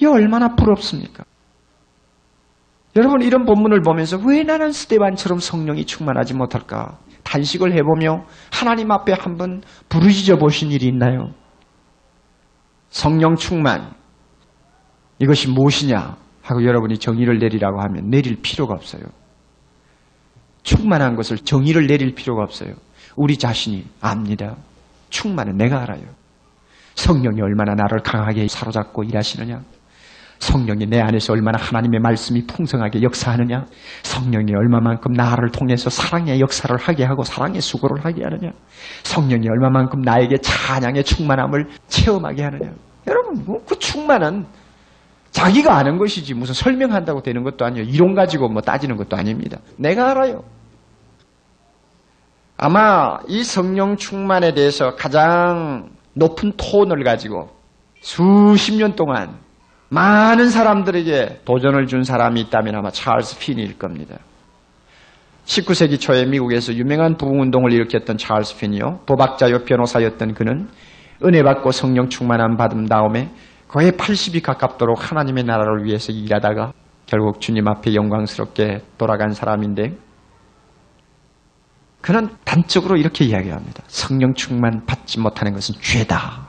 이 0.00 0.06
얼마나 0.06 0.56
부럽습니까? 0.56 1.24
여러분 2.96 3.22
이런 3.22 3.44
본문을 3.44 3.82
보면서 3.82 4.18
왜 4.24 4.44
나는 4.44 4.70
스테반처럼 4.72 5.38
성령이 5.38 5.84
충만하지 5.84 6.34
못할까? 6.34 6.98
단식을 7.24 7.72
해보며 7.72 8.24
하나님 8.52 8.90
앞에 8.92 9.14
한번 9.18 9.62
부르짖어 9.88 10.36
보신 10.36 10.70
일이 10.70 10.86
있나요? 10.86 11.32
성령 12.90 13.34
충만 13.34 13.92
이것이 15.18 15.50
무엇이냐 15.50 16.16
하고 16.42 16.64
여러분이 16.64 16.98
정의를 16.98 17.38
내리라고 17.38 17.80
하면 17.82 18.10
내릴 18.10 18.40
필요가 18.40 18.74
없어요. 18.74 19.02
충만한 20.62 21.16
것을 21.16 21.38
정의를 21.38 21.86
내릴 21.86 22.14
필요가 22.14 22.42
없어요. 22.42 22.74
우리 23.16 23.36
자신이 23.36 23.84
압니다. 24.00 24.56
충만은 25.10 25.56
내가 25.56 25.82
알아요. 25.82 26.04
성령이 26.94 27.40
얼마나 27.40 27.74
나를 27.74 28.00
강하게 28.02 28.46
사로잡고 28.46 29.02
일하시느냐? 29.04 29.62
성령이 30.44 30.86
내 30.86 31.00
안에서 31.00 31.32
얼마나 31.32 31.58
하나님의 31.58 32.00
말씀이 32.00 32.46
풍성하게 32.46 33.02
역사하느냐? 33.02 33.64
성령이 34.02 34.54
얼마만큼 34.54 35.12
나를 35.12 35.50
통해서 35.50 35.88
사랑의 35.88 36.40
역사를 36.40 36.76
하게 36.76 37.04
하고 37.04 37.24
사랑의 37.24 37.60
수고를 37.60 38.04
하게 38.04 38.24
하느냐? 38.24 38.52
성령이 39.04 39.48
얼마만큼 39.48 40.02
나에게 40.02 40.36
찬양의 40.38 41.04
충만함을 41.04 41.68
체험하게 41.88 42.42
하느냐? 42.42 42.72
여러분, 43.06 43.44
뭐 43.44 43.64
그 43.66 43.78
충만은 43.78 44.46
자기가 45.30 45.76
아는 45.76 45.98
것이지 45.98 46.34
무슨 46.34 46.54
설명한다고 46.54 47.22
되는 47.22 47.42
것도 47.42 47.64
아니에요. 47.64 47.86
이론 47.88 48.14
가지고 48.14 48.48
뭐 48.48 48.62
따지는 48.62 48.96
것도 48.96 49.16
아닙니다. 49.16 49.58
내가 49.76 50.10
알아요. 50.10 50.44
아마 52.56 53.18
이 53.26 53.42
성령 53.42 53.96
충만에 53.96 54.54
대해서 54.54 54.94
가장 54.94 55.90
높은 56.12 56.52
톤을 56.56 57.02
가지고 57.02 57.50
수십 58.00 58.76
년 58.76 58.94
동안 58.94 59.43
많은 59.94 60.50
사람들에게 60.50 61.42
도전을 61.44 61.86
준 61.86 62.02
사람이 62.02 62.40
있다면 62.42 62.74
아마 62.74 62.90
찰스 62.90 63.38
핀일 63.38 63.78
겁니다. 63.78 64.18
19세기 65.44 66.00
초에 66.00 66.24
미국에서 66.24 66.74
유명한 66.74 67.16
부흥운동을 67.16 67.72
일으켰던 67.72 68.16
찰스 68.16 68.58
핀이요. 68.58 69.02
도박자요 69.06 69.64
변호사였던 69.64 70.34
그는 70.34 70.68
은혜 71.24 71.42
받고 71.42 71.70
성령 71.70 72.08
충만함 72.08 72.56
받은 72.56 72.86
다음에 72.86 73.30
거의 73.68 73.92
80이 73.92 74.42
가깝도록 74.42 75.10
하나님의 75.10 75.44
나라를 75.44 75.84
위해서 75.84 76.12
일하다가 76.12 76.72
결국 77.06 77.40
주님 77.40 77.68
앞에 77.68 77.94
영광스럽게 77.94 78.80
돌아간 78.98 79.30
사람인데 79.30 79.96
그는 82.00 82.28
단적으로 82.44 82.96
이렇게 82.96 83.24
이야기합니다. 83.24 83.82
성령 83.86 84.34
충만 84.34 84.84
받지 84.86 85.20
못하는 85.20 85.52
것은 85.52 85.76
죄다. 85.80 86.43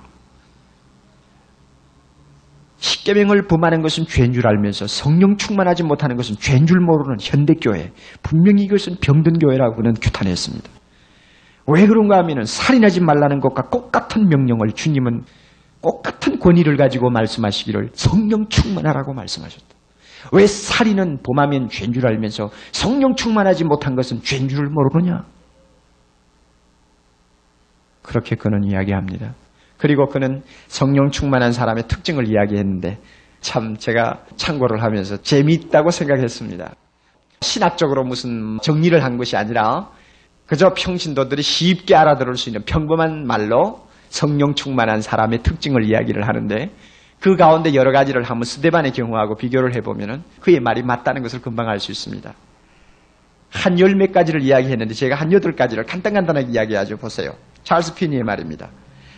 십계명을 2.85 3.47
범하는 3.47 3.81
것은 3.81 4.05
죄인 4.05 4.31
줄 4.31 4.47
알면서 4.47 4.85
성령 4.85 5.37
충만하지 5.37 5.83
못하는 5.83 6.15
것은 6.15 6.35
죄인 6.35 6.67
줄 6.67 6.79
모르는 6.79 7.17
현대교회 7.19 7.91
분명히 8.21 8.63
이것은 8.63 8.97
병든 9.01 9.39
교회라고 9.39 9.77
그는 9.77 9.93
규탄했습니다. 9.93 10.69
왜 11.67 11.87
그런가 11.87 12.17
하면 12.19 12.45
살인하지 12.45 13.01
말라는 13.01 13.39
것과 13.39 13.69
똑같은 13.71 14.29
명령을 14.29 14.73
주님은 14.73 15.23
똑같은 15.81 16.37
권위를 16.37 16.77
가지고 16.77 17.09
말씀하시기를 17.09 17.89
성령 17.93 18.47
충만하라고 18.49 19.13
말씀하셨다. 19.13 19.65
왜 20.31 20.45
살인은 20.45 21.19
범하면 21.23 21.69
죄인 21.69 21.91
줄 21.91 22.05
알면서 22.05 22.49
성령 22.71 23.15
충만하지 23.15 23.63
못한 23.63 23.95
것은 23.95 24.21
죄인 24.21 24.47
줄 24.47 24.69
모르느냐? 24.69 25.23
그렇게 28.03 28.35
그는 28.35 28.63
이야기합니다. 28.63 29.33
그리고 29.77 30.07
그는 30.07 30.41
성령 30.67 31.09
충만한 31.11 31.51
사람의 31.51 31.87
특징을 31.87 32.27
이야기했는데 32.27 32.99
참 33.41 33.77
제가 33.77 34.23
참고를 34.35 34.81
하면서 34.81 35.17
재미있다고 35.17 35.91
생각했습니다. 35.91 36.73
신학적으로 37.41 38.03
무슨 38.03 38.57
정리를 38.61 39.03
한 39.03 39.17
것이 39.17 39.35
아니라 39.37 39.89
그저 40.47 40.73
평신도들이 40.75 41.41
쉽게 41.41 41.95
알아들을 41.95 42.35
수 42.37 42.49
있는 42.49 42.63
평범한 42.65 43.27
말로 43.27 43.85
성령 44.09 44.55
충만한 44.55 45.01
사람의 45.01 45.43
특징을 45.43 45.83
이야기를 45.83 46.27
하는데 46.27 46.71
그 47.19 47.35
가운데 47.35 47.73
여러 47.73 47.91
가지를 47.91 48.23
한번 48.23 48.43
스데반의 48.43 48.91
경우하고 48.91 49.35
비교를 49.35 49.75
해보면 49.75 50.23
그의 50.41 50.59
말이 50.59 50.83
맞다는 50.83 51.21
것을 51.23 51.41
금방 51.41 51.67
알 51.67 51.79
수 51.79 51.91
있습니다. 51.91 52.33
한 53.51 53.79
열몇 53.79 54.11
가지를 54.11 54.41
이야기했는데 54.41 54.93
제가 54.93 55.15
한 55.15 55.31
여덟 55.31 55.55
가지를 55.55 55.85
간단간단하게 55.85 56.47
이야기하죠. 56.51 56.97
보세요. 56.97 57.31
찰스 57.63 57.95
피니의 57.95 58.23
말입니다. 58.23 58.69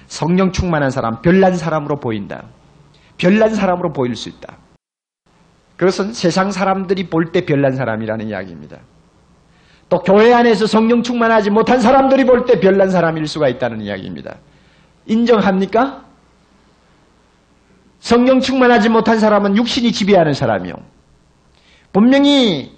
성령 0.07 0.51
충만한 0.51 0.89
사람, 0.91 1.21
별난 1.21 1.55
사람으로 1.55 1.99
보인다. 1.99 2.43
별난 3.17 3.53
사람으로 3.53 3.93
보일 3.93 4.15
수 4.15 4.29
있다. 4.29 4.57
그것은 5.75 6.13
세상 6.13 6.51
사람들이 6.51 7.09
볼 7.09 7.31
때 7.31 7.45
별난 7.45 7.75
사람이라는 7.75 8.27
이야기입니다. 8.29 8.77
또 9.89 9.99
교회 9.99 10.33
안에서 10.33 10.65
성령 10.67 11.03
충만하지 11.03 11.49
못한 11.49 11.79
사람들이 11.79 12.25
볼 12.25 12.45
때 12.45 12.59
별난 12.59 12.89
사람일 12.89 13.27
수가 13.27 13.47
있다는 13.47 13.81
이야기입니다. 13.81 14.35
인정합니까? 15.05 16.03
성령 17.99 18.39
충만하지 18.39 18.89
못한 18.89 19.19
사람은 19.19 19.55
육신이 19.57 19.91
지배하는 19.91 20.33
사람이요. 20.33 20.73
분명히 21.93 22.75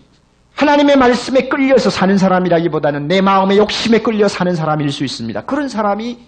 하나님의 0.56 0.98
말씀에 0.98 1.48
끌려서 1.48 1.90
사는 1.90 2.18
사람이라기보다는 2.18 3.08
내 3.08 3.22
마음의 3.22 3.58
욕심에 3.58 4.00
끌려 4.00 4.28
사는 4.28 4.54
사람일 4.56 4.92
수 4.92 5.04
있습니다. 5.04 5.42
그런 5.46 5.70
사람이 5.70 6.20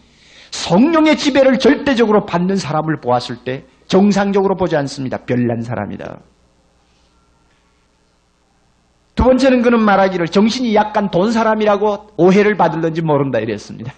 성령의 0.51 1.17
지배를 1.17 1.59
절대적으로 1.59 2.25
받는 2.25 2.57
사람을 2.57 3.01
보았을 3.01 3.37
때 3.43 3.65
정상적으로 3.87 4.55
보지 4.55 4.75
않습니다. 4.77 5.17
별난 5.25 5.61
사람이다. 5.61 6.19
두 9.15 9.23
번째는 9.23 9.61
그는 9.61 9.81
말하기를 9.81 10.27
정신이 10.27 10.73
약간 10.75 11.11
돈 11.11 11.31
사람이라고 11.31 12.11
오해를 12.17 12.55
받을는지 12.55 13.01
모른다 13.01 13.39
이랬습니다. 13.39 13.93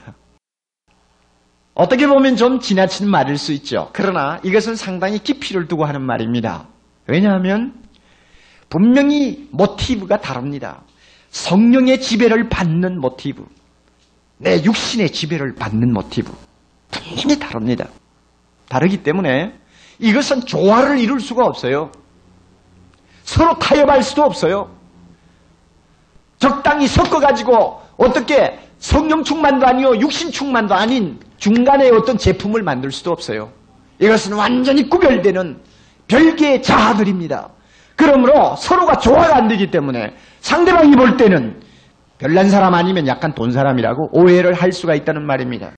어떻게 1.76 2.08
보면 2.08 2.36
좀 2.36 2.60
지나친 2.60 3.10
말일 3.10 3.38
수 3.38 3.51
있죠. 3.54 3.89
그러나 3.93 4.39
이것은 4.43 4.76
상당히 4.76 5.20
깊이를 5.20 5.68
두고 5.68 5.86
하는 5.86 6.01
말입니다. 6.01 6.68
왜냐하면 7.08 7.74
분명히 8.70 9.47
모티브가 9.51 10.22
다릅니다. 10.22 10.82
성령의 11.30 11.99
지배를 11.99 12.49
받는 12.49 12.99
모티브, 12.99 13.45
내 14.44 14.62
육신의 14.62 15.10
지배를 15.12 15.56
받는 15.56 15.94
모티브 15.94 16.32
분명히 16.91 17.39
다릅니다. 17.39 17.88
다르기 18.68 19.02
때문에 19.02 19.54
이것은 20.00 20.41
조화를 20.46 21.00
이룰 21.00 21.20
수가 21.20 21.46
없어요. 21.46 21.91
서로 23.24 23.58
타협할 23.58 24.04
수도 24.04 24.24
없어요. 24.24 24.70
적당히 26.39 26.88
섞어가지고 26.88 27.82
어떻게 27.96 28.60
성령 28.80 29.24
충만도 29.24 29.66
아니요 29.66 29.96
육신 29.98 30.32
충만도 30.32 30.76
아닌 30.76 31.18
중간에 31.38 31.89
어떤 31.89 32.18
제품을 32.18 32.64
만들 32.64 32.91
수도 32.91 33.12
없어요. 33.12 33.50
이것은 34.00 34.34
완전히 34.34 34.89
구별되는 34.89 35.62
별개의 36.08 36.62
자아들입니다. 36.62 37.50
그러므로 37.96 38.56
서로가 38.58 38.98
조화가 38.98 39.38
안 39.38 39.48
되기 39.48 39.72
때문에 39.72 40.14
상대방이 40.41 40.96
볼 40.98 41.16
때는 41.16 41.62
별난 42.24 42.49
사람 42.49 42.74
아니면 42.74 43.05
약간 43.05 43.34
돈 43.34 43.51
사람이라고 43.51 44.11
오해를 44.13 44.53
할 44.53 44.71
수가 44.71 44.95
있다는 44.95 45.26
말입니다. 45.28 45.74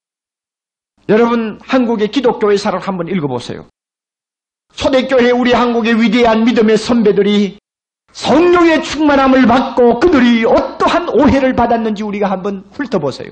여러분 1.10 1.58
한국의 1.64 2.10
기독교 2.10 2.52
의 2.52 2.60
사를 2.60 2.80
한번 2.80 3.08
읽어보세요. 3.08 3.68
초대교회 4.76 5.32
우리 5.32 5.54
한국의 5.54 6.00
위대한 6.00 6.44
믿음의 6.44 6.78
선배들이 6.78 7.58
성령의 8.12 8.84
충만함을 8.84 9.48
받고 9.48 10.00
그들이 10.00 10.46
어떠한 10.46 11.10
오해를 11.20 11.56
받았는지 11.56 12.04
우리가 12.04 12.30
한번 12.30 12.64
훑어보세요. 12.72 13.32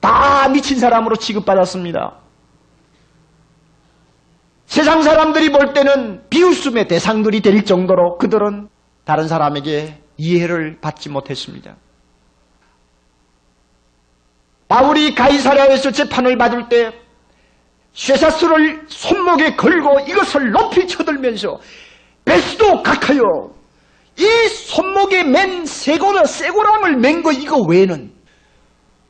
다 0.00 0.48
미친 0.48 0.78
사람으로 0.78 1.16
취급받았습니다. 1.16 2.20
세상 4.66 5.02
사람들이 5.02 5.50
볼 5.50 5.72
때는 5.72 6.28
비웃음의 6.30 6.86
대상들이 6.86 7.40
될 7.40 7.64
정도로 7.64 8.18
그들은 8.18 8.68
다른 9.04 9.26
사람에게 9.26 10.00
이해를 10.16 10.78
받지 10.80 11.08
못했습니다. 11.08 11.76
바울이 14.72 15.14
가이사랴에서 15.14 15.90
재판을 15.90 16.38
받을 16.38 16.66
때 16.70 16.98
쇠사슬을 17.92 18.86
손목에 18.88 19.54
걸고 19.54 20.00
이것을 20.08 20.50
높이 20.50 20.88
쳐들면서 20.88 21.60
베스도 22.24 22.82
각하여 22.82 23.20
이 24.16 24.24
손목에 24.48 25.24
맨 25.24 25.66
세고나 25.66 26.24
쇠고랑을 26.24 26.96
맨 26.96 27.22
거 27.22 27.32
이거 27.32 27.58
외에는 27.60 28.10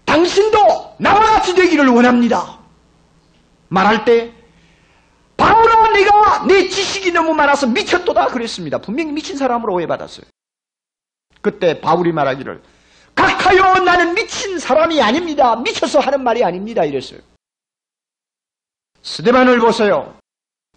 당신도 0.05 0.97
나와 0.99 1.21
같이 1.21 1.55
되기를 1.55 1.87
원합니다. 1.87 2.59
말할 3.69 4.05
때 4.05 4.33
바울아 5.37 5.93
내가 5.93 6.45
내 6.49 6.67
지식이 6.67 7.13
너무 7.13 7.35
많아서 7.35 7.69
미쳤도다 7.69 8.27
그랬습니다. 8.27 8.79
분명히 8.79 9.13
미친 9.13 9.37
사람으로 9.37 9.75
오해받았어요. 9.75 10.27
그때 11.41 11.81
바울이 11.81 12.11
말하기를 12.11 12.61
각하여 13.23 13.85
나는 13.85 14.15
미친 14.15 14.59
사람이 14.59 15.01
아닙니다. 15.01 15.57
미쳐서 15.57 16.01
하는 16.01 16.23
말이 16.25 16.45
아닙니다. 16.45 16.85
이랬어요. 16.85 17.21
스데반을 19.03 19.59
보세요. 19.59 20.15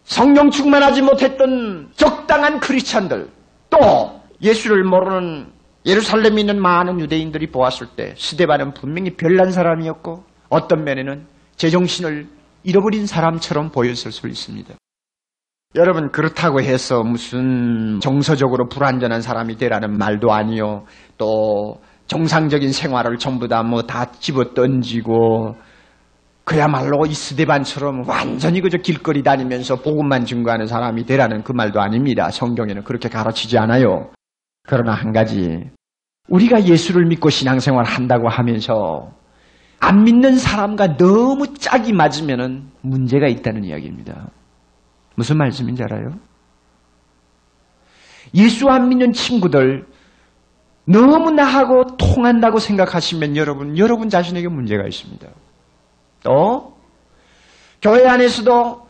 성령 0.03 0.51
충만하지 0.51 1.01
못했던 1.01 1.91
적당한 1.95 2.59
크리스찬들 2.59 3.29
또 3.69 4.21
예수를 4.41 4.83
모르는 4.83 5.51
예루살렘에 5.85 6.41
있는 6.41 6.61
많은 6.61 6.99
유대인들이 6.99 7.51
보았을 7.51 7.87
때 7.95 8.13
스데반은 8.17 8.73
분명히 8.73 9.15
별난 9.15 9.51
사람이었고 9.51 10.23
어떤 10.49 10.83
면에는 10.83 11.25
제정신을 11.55 12.27
잃어버린 12.63 13.05
사람처럼 13.05 13.71
보였을 13.71 14.11
수 14.11 14.27
있습니다. 14.27 14.73
여러분 15.75 16.11
그렇다고 16.11 16.61
해서 16.61 17.03
무슨 17.03 17.99
정서적으로 17.99 18.69
불완전한 18.69 19.21
사람이 19.21 19.57
되라는 19.57 19.97
말도 19.97 20.31
아니요. 20.31 20.85
또 21.17 21.81
정상적인 22.07 22.71
생활을 22.71 23.17
전부 23.17 23.47
다 23.47 23.61
뭐 23.63 23.81
다 23.81 24.11
집어 24.11 24.53
던지고 24.53 25.55
그야말로 26.43 27.05
이 27.07 27.13
스데반처럼 27.13 28.07
완전히 28.07 28.61
그저 28.61 28.77
길거리 28.77 29.23
다니면서 29.23 29.77
복음만 29.77 30.25
증거하는 30.25 30.67
사람이 30.67 31.05
되라는 31.05 31.43
그 31.43 31.51
말도 31.51 31.81
아닙니다. 31.81 32.29
성경에는 32.29 32.83
그렇게 32.83 33.09
가르치지 33.09 33.57
않아요. 33.57 34.11
그러나 34.67 34.93
한 34.93 35.11
가지 35.11 35.59
우리가 36.29 36.65
예수를 36.65 37.05
믿고 37.07 37.29
신앙생활 37.31 37.85
한다고 37.85 38.29
하면서 38.29 39.11
안 39.79 40.03
믿는 40.03 40.35
사람과 40.37 40.97
너무 40.97 41.53
짝이 41.55 41.93
맞으면 41.93 42.69
문제가 42.81 43.27
있다는 43.27 43.63
이야기입니다. 43.63 44.29
무슨 45.15 45.37
말씀인지 45.37 45.83
알아요? 45.83 46.09
예수 48.35 48.67
안 48.69 48.89
믿는 48.89 49.13
친구들 49.13 49.85
너무 50.85 51.31
나하고 51.31 51.97
통한다고 51.97 52.59
생각하시면 52.59 53.35
여러분, 53.35 53.77
여러분 53.77 54.09
자신에게 54.09 54.47
문제가 54.47 54.83
있습니다. 54.85 55.27
또 56.23 56.73
교회 57.81 58.07
안에서도 58.07 58.85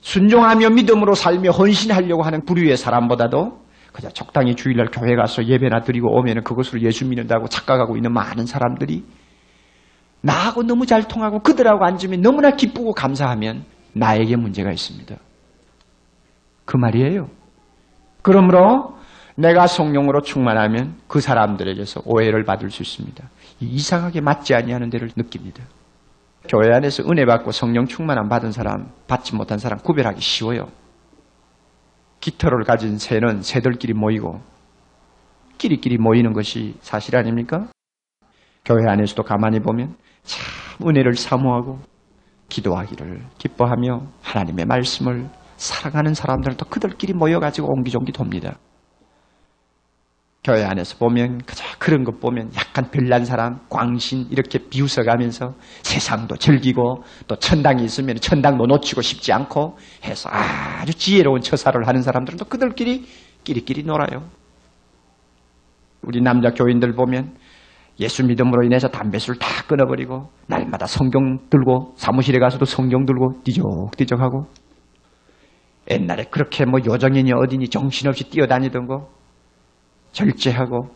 순종하며 0.00 0.70
믿음으로 0.70 1.14
살며 1.14 1.50
헌신하려고 1.50 2.22
하는 2.22 2.44
부류의 2.44 2.76
사람보다도 2.76 3.58
그냥 3.92 4.12
적당히 4.14 4.54
주일날 4.54 4.88
교회 4.92 5.16
가서 5.16 5.44
예배나 5.44 5.80
드리고 5.80 6.18
오면 6.18 6.44
그것으로 6.44 6.80
예수 6.82 7.06
믿는다고 7.06 7.48
착각하고 7.48 7.96
있는 7.96 8.12
많은 8.12 8.46
사람들이 8.46 9.04
나하고 10.20 10.62
너무 10.62 10.86
잘 10.86 11.08
통하고 11.08 11.40
그들하고 11.40 11.84
앉으면 11.84 12.20
너무나 12.20 12.50
기쁘고 12.50 12.92
감사하면 12.92 13.64
나에게 13.94 14.36
문제가 14.36 14.70
있습니다. 14.70 15.16
그 16.64 16.76
말이에요. 16.76 17.28
그러므로 18.22 18.97
내가 19.38 19.68
성령으로 19.68 20.22
충만하면 20.22 20.96
그 21.06 21.20
사람들에게서 21.20 22.02
오해를 22.04 22.42
받을 22.42 22.70
수 22.70 22.82
있습니다. 22.82 23.24
이상하게 23.60 24.20
맞지 24.20 24.52
아니하는 24.52 24.90
데를 24.90 25.10
느낍니다. 25.14 25.62
교회 26.48 26.74
안에서 26.74 27.04
은혜 27.08 27.24
받고 27.24 27.52
성령 27.52 27.86
충만함 27.86 28.28
받은 28.28 28.50
사람, 28.50 28.90
받지 29.06 29.36
못한 29.36 29.58
사람 29.58 29.78
구별하기 29.78 30.20
쉬워요. 30.20 30.68
깃털을 32.18 32.64
가진 32.64 32.98
새는 32.98 33.42
새들끼리 33.42 33.92
모이고 33.92 34.40
끼리끼리 35.56 35.98
모이는 35.98 36.32
것이 36.32 36.74
사실 36.80 37.16
아닙니까? 37.16 37.68
교회 38.64 38.90
안에서도 38.90 39.22
가만히 39.22 39.60
보면 39.60 39.94
참 40.24 40.88
은혜를 40.88 41.14
사모하고 41.14 41.78
기도하기를 42.48 43.22
기뻐하며 43.38 44.02
하나님의 44.20 44.64
말씀을 44.64 45.28
살아가는 45.56 46.12
사람들도 46.12 46.66
그들끼리 46.66 47.12
모여가지고 47.12 47.68
옹기종기 47.72 48.10
돕니다. 48.10 48.56
교회 50.44 50.64
안에서 50.64 50.96
보면 50.98 51.38
그저 51.38 51.64
그런 51.78 52.04
것 52.04 52.20
보면 52.20 52.50
약간 52.56 52.90
별난 52.90 53.24
사람, 53.24 53.58
광신 53.68 54.26
이렇게 54.30 54.58
비웃어가면서 54.70 55.54
세상도 55.82 56.36
즐기고 56.36 57.02
또 57.26 57.36
천당이 57.36 57.84
있으면 57.84 58.16
천당도 58.16 58.66
놓치고 58.66 59.02
싶지 59.02 59.32
않고 59.32 59.76
해서 60.04 60.30
아주 60.32 60.94
지혜로운 60.94 61.40
처사를 61.40 61.86
하는 61.86 62.02
사람들은 62.02 62.38
또 62.38 62.44
그들끼리 62.44 63.04
끼리끼리 63.44 63.82
놀아요. 63.82 64.28
우리 66.02 66.20
남자 66.20 66.50
교인들 66.50 66.92
보면 66.92 67.34
예수 68.00 68.24
믿음으로 68.24 68.64
인해서 68.64 68.88
담배술 68.88 69.38
다 69.38 69.48
끊어버리고 69.66 70.30
날마다 70.46 70.86
성경 70.86 71.38
들고 71.50 71.94
사무실에 71.96 72.38
가서도 72.38 72.64
성경 72.64 73.04
들고 73.04 73.42
뒤적뒤적하고 73.42 74.46
옛날에 75.90 76.24
그렇게 76.30 76.64
뭐 76.64 76.78
요정이니 76.84 77.32
어디니 77.32 77.68
정신없이 77.68 78.30
뛰어다니던 78.30 78.86
거 78.86 79.17
절제하고 80.12 80.88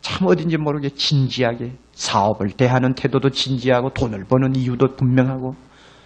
참 0.00 0.26
어딘지 0.28 0.56
모르게 0.56 0.90
진지하게 0.90 1.72
사업을 1.92 2.50
대하는 2.50 2.94
태도도 2.94 3.30
진지하고 3.30 3.90
돈을 3.90 4.24
버는 4.24 4.56
이유도 4.56 4.96
분명하고 4.96 5.54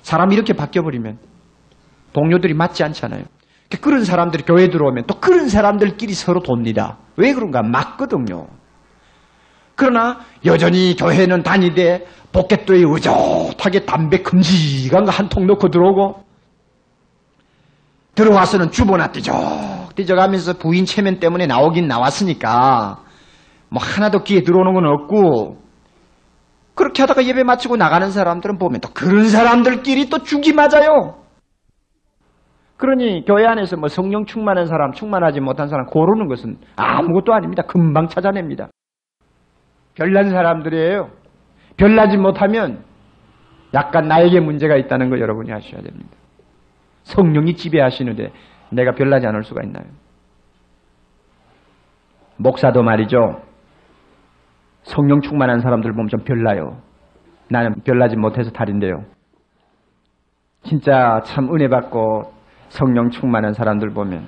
사람이 0.03 0.34
이렇게 0.34 0.53
바뀌어버리면 0.53 1.18
동료들이 2.12 2.55
맞지 2.55 2.82
않잖아요. 2.84 3.24
그런 3.80 4.05
사람들이 4.05 4.42
교회 4.44 4.68
들어오면 4.68 5.05
또 5.07 5.18
그런 5.18 5.48
사람들끼리 5.48 6.12
서로 6.12 6.40
돕니다. 6.40 6.98
왜 7.16 7.32
그런가? 7.32 7.62
맞거든요. 7.62 8.46
그러나 9.74 10.20
여전히 10.44 10.94
교회는 10.94 11.42
다니되 11.42 12.07
포켓도에 12.32 12.82
의젓하게 12.86 13.86
담배 13.86 14.22
금지간 14.22 15.05
거 15.05 15.11
한 15.11 15.28
통 15.28 15.46
넣고 15.46 15.68
들어오고 15.68 16.22
들어와서는 18.14 18.70
주보나 18.70 19.11
띠 19.11 19.22
적 19.93 19.95
띠적하면서 19.95 20.55
부인 20.55 20.84
체면 20.84 21.18
때문에 21.18 21.47
나오긴 21.47 21.86
나왔으니까 21.86 22.99
뭐 23.68 23.82
하나도 23.82 24.22
귀에 24.24 24.43
들어오는 24.43 24.72
건 24.74 24.86
없고 24.86 25.59
그렇게 26.74 27.03
하다가 27.03 27.24
예배 27.26 27.45
마치고 27.45 27.76
나가는 27.76 28.11
사람들은 28.11 28.59
보면 28.59 28.80
또 28.80 28.88
그런 28.93 29.28
사람들끼리 29.28 30.09
또 30.09 30.18
죽이 30.18 30.53
맞아요. 30.53 31.16
그러니 32.76 33.24
교회 33.26 33.47
안에서 33.47 33.76
뭐 33.76 33.88
성령 33.88 34.24
충만한 34.24 34.66
사람, 34.66 34.93
충만하지 34.93 35.40
못한 35.40 35.68
사람 35.68 35.86
고르는 35.86 36.26
것은 36.28 36.57
아무것도 36.76 37.32
아닙니다. 37.32 37.62
금방 37.62 38.09
찾아냅니다. 38.09 38.68
별난 39.95 40.30
사람들이에요. 40.30 41.11
별나지 41.76 42.16
못하면 42.16 42.82
약간 43.74 44.09
나에게 44.09 44.40
문제가 44.40 44.76
있다는 44.76 45.11
거 45.11 45.20
여러분이 45.20 45.53
아셔야 45.53 45.80
됩니다. 45.82 46.11
성령이 47.05 47.55
지배하시는데 47.55 48.32
내가 48.72 48.92
별나지 48.92 49.26
않을 49.26 49.44
수가 49.44 49.62
있나요? 49.62 49.84
목사도 52.38 52.82
말이죠. 52.82 53.42
성령 54.82 55.20
충만한 55.20 55.60
사람들 55.60 55.92
보면 55.92 56.08
좀 56.08 56.20
별나요. 56.24 56.80
나는 57.48 57.74
별나지 57.84 58.16
못해서 58.16 58.50
탈인데요. 58.50 59.04
진짜 60.62 61.20
참 61.24 61.54
은혜 61.54 61.68
받고 61.68 62.32
성령 62.68 63.10
충만한 63.10 63.52
사람들 63.52 63.90
보면 63.90 64.26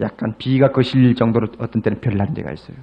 약간 0.00 0.34
비가 0.38 0.70
거실릴 0.70 1.14
정도로 1.14 1.48
어떤 1.58 1.82
때는 1.82 2.00
별난 2.00 2.34
데가 2.34 2.52
있어요. 2.52 2.76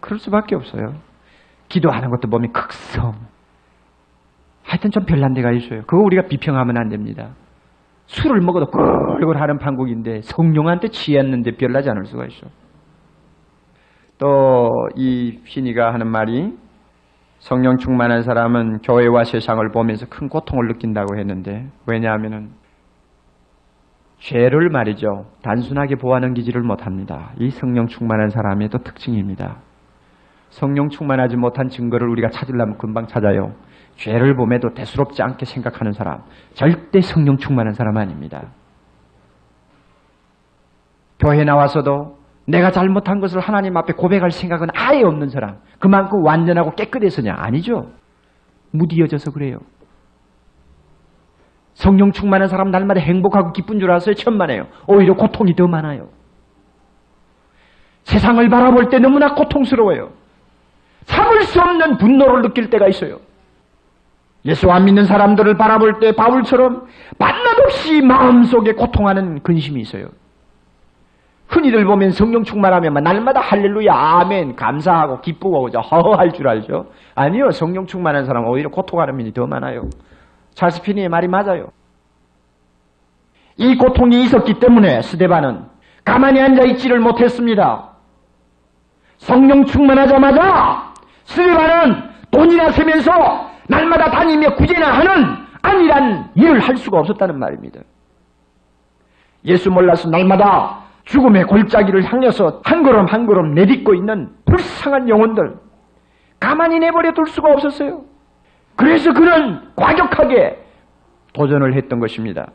그럴 0.00 0.18
수밖에 0.18 0.54
없어요. 0.54 0.94
기도하는 1.68 2.10
것도 2.10 2.28
보면 2.28 2.52
극성. 2.52 3.14
하여튼 4.62 4.90
좀 4.90 5.04
별난 5.04 5.34
데가 5.34 5.52
있어요. 5.52 5.82
그거 5.82 5.98
우리가 6.02 6.22
비평하면 6.28 6.76
안 6.76 6.88
됩니다. 6.88 7.34
술을 8.06 8.40
먹어도 8.40 8.66
꿀꿀 8.66 9.36
하는 9.40 9.58
판국인데 9.58 10.22
성령한테 10.22 10.88
취했는데 10.88 11.52
별나지 11.52 11.90
않을 11.90 12.06
수가 12.06 12.26
있어. 12.26 12.46
또 14.18 14.70
이 14.96 15.40
신이가 15.44 15.92
하는 15.92 16.06
말이 16.06 16.56
성령 17.38 17.76
충만한 17.76 18.22
사람은 18.22 18.78
교회와 18.78 19.24
세상을 19.24 19.68
보면서 19.70 20.06
큰 20.08 20.28
고통을 20.28 20.68
느낀다고 20.68 21.18
했는데 21.18 21.68
왜냐하면은 21.86 22.50
죄를 24.18 24.70
말이죠. 24.70 25.26
단순하게 25.42 25.96
보아넘기지를 25.96 26.62
못합니다. 26.62 27.32
이 27.38 27.50
성령 27.50 27.86
충만한 27.86 28.30
사람의 28.30 28.70
또 28.70 28.78
특징입니다. 28.78 29.58
성령 30.56 30.88
충만하지 30.88 31.36
못한 31.36 31.68
증거를 31.68 32.08
우리가 32.08 32.30
찾으려면 32.30 32.78
금방 32.78 33.06
찾아요. 33.06 33.52
죄를 33.96 34.34
봄에도 34.36 34.72
대수롭지 34.72 35.22
않게 35.22 35.44
생각하는 35.44 35.92
사람. 35.92 36.22
절대 36.54 37.02
성령 37.02 37.36
충만한 37.36 37.74
사람 37.74 37.98
아닙니다. 37.98 38.42
교회 41.18 41.44
나와서도 41.44 42.16
내가 42.46 42.70
잘못한 42.70 43.20
것을 43.20 43.38
하나님 43.38 43.76
앞에 43.76 43.92
고백할 43.92 44.30
생각은 44.30 44.68
아예 44.74 45.02
없는 45.02 45.28
사람. 45.28 45.58
그만큼 45.78 46.24
완전하고 46.24 46.70
깨끗해서냐? 46.70 47.34
아니죠. 47.36 47.90
무디어져서 48.72 49.32
그래요. 49.32 49.58
성령 51.74 52.12
충만한 52.12 52.48
사람 52.48 52.70
날마다 52.70 53.00
행복하고 53.00 53.52
기쁜 53.52 53.78
줄 53.78 53.90
아세요? 53.90 54.14
천만에요. 54.14 54.68
오히려 54.86 55.16
고통이 55.16 55.54
더 55.54 55.66
많아요. 55.66 56.08
세상을 58.04 58.48
바라볼 58.48 58.88
때 58.88 58.98
너무나 58.98 59.34
고통스러워요. 59.34 60.24
참을 61.06 61.42
수 61.42 61.60
없는 61.60 61.96
분노를 61.96 62.42
느낄 62.42 62.70
때가 62.70 62.86
있어요. 62.88 63.18
예수 64.44 64.70
안 64.70 64.84
믿는 64.84 65.04
사람들을 65.04 65.56
바라볼 65.56 65.98
때 65.98 66.12
바울처럼 66.12 66.86
반납없이 67.18 68.02
마음속에 68.02 68.72
고통하는 68.74 69.42
근심이 69.42 69.80
있어요. 69.80 70.06
흔히들 71.48 71.84
보면 71.84 72.10
성령 72.10 72.42
충만하면 72.42 72.94
날마다 72.94 73.40
할렐루야, 73.40 73.92
아멘, 73.92 74.56
감사하고 74.56 75.20
기쁘고 75.20 75.68
허허할 75.68 76.32
줄 76.32 76.48
알죠? 76.48 76.86
아니요, 77.14 77.50
성령 77.50 77.86
충만한 77.86 78.24
사람은 78.24 78.48
오히려 78.48 78.68
고통하는 78.68 79.16
면이 79.16 79.32
더 79.32 79.46
많아요. 79.46 79.82
찰스 80.54 80.82
피니의 80.82 81.08
말이 81.08 81.28
맞아요. 81.28 81.68
이 83.56 83.76
고통이 83.76 84.22
있었기 84.22 84.54
때문에 84.54 85.02
스데반은 85.02 85.64
가만히 86.04 86.40
앉아 86.40 86.64
있지를 86.64 87.00
못했습니다. 87.00 87.90
성령 89.18 89.64
충만하자마자 89.64 90.94
스데반은 91.26 92.10
돈이나 92.30 92.70
세면서 92.70 93.50
날마다 93.68 94.10
다니며 94.10 94.54
구제나 94.54 94.92
하는 94.92 95.36
아니란 95.62 96.30
일을 96.34 96.60
할 96.60 96.76
수가 96.76 96.98
없었다는 97.00 97.38
말입니다. 97.38 97.80
예수 99.44 99.70
몰라서 99.70 100.08
날마다 100.08 100.80
죽음의 101.04 101.44
골짜기를 101.44 102.04
향해서 102.04 102.60
한 102.64 102.82
걸음 102.82 103.06
한 103.06 103.26
걸음 103.26 103.54
내딛고 103.54 103.94
있는 103.94 104.30
불쌍한 104.44 105.08
영혼들 105.08 105.56
가만히 106.40 106.78
내버려 106.80 107.12
둘 107.12 107.26
수가 107.26 107.50
없었어요. 107.52 108.02
그래서 108.74 109.12
그는 109.12 109.60
과격하게 109.76 110.64
도전을 111.32 111.74
했던 111.74 112.00
것입니다. 112.00 112.46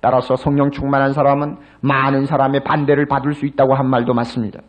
따라서 0.00 0.36
성령 0.36 0.70
충만한 0.70 1.12
사람은 1.12 1.56
많은 1.80 2.26
사람의 2.26 2.62
반대를 2.62 3.06
받을 3.06 3.32
수 3.34 3.46
있다고 3.46 3.74
한 3.74 3.86
말도 3.86 4.14
맞습니다. 4.14 4.60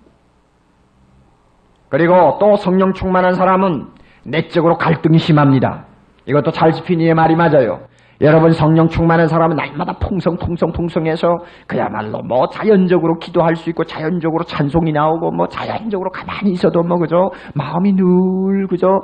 그리고 1.90 2.38
또 2.40 2.56
성령 2.56 2.94
충만한 2.94 3.34
사람은 3.34 3.88
내적으로 4.26 4.78
갈등이 4.78 5.18
심합니다. 5.18 5.86
이것도 6.26 6.52
찰스피니의 6.52 7.14
말이 7.16 7.36
맞아요. 7.36 7.80
여러분 8.22 8.52
성령 8.52 8.90
충만한 8.90 9.28
사람은 9.28 9.56
날마다 9.56 9.94
풍성풍성풍성해서 9.94 11.38
그야말로 11.68 12.22
뭐 12.22 12.48
자연적으로 12.50 13.18
기도할 13.18 13.56
수 13.56 13.70
있고 13.70 13.86
자연적으로 13.86 14.44
찬송이 14.44 14.92
나오고 14.92 15.32
뭐 15.32 15.48
자연적으로 15.48 16.12
가만히 16.12 16.52
있어도 16.52 16.84
뭐 16.84 16.98
그죠 16.98 17.32
마음이 17.56 17.94
늘 17.94 18.68
그죠 18.68 19.04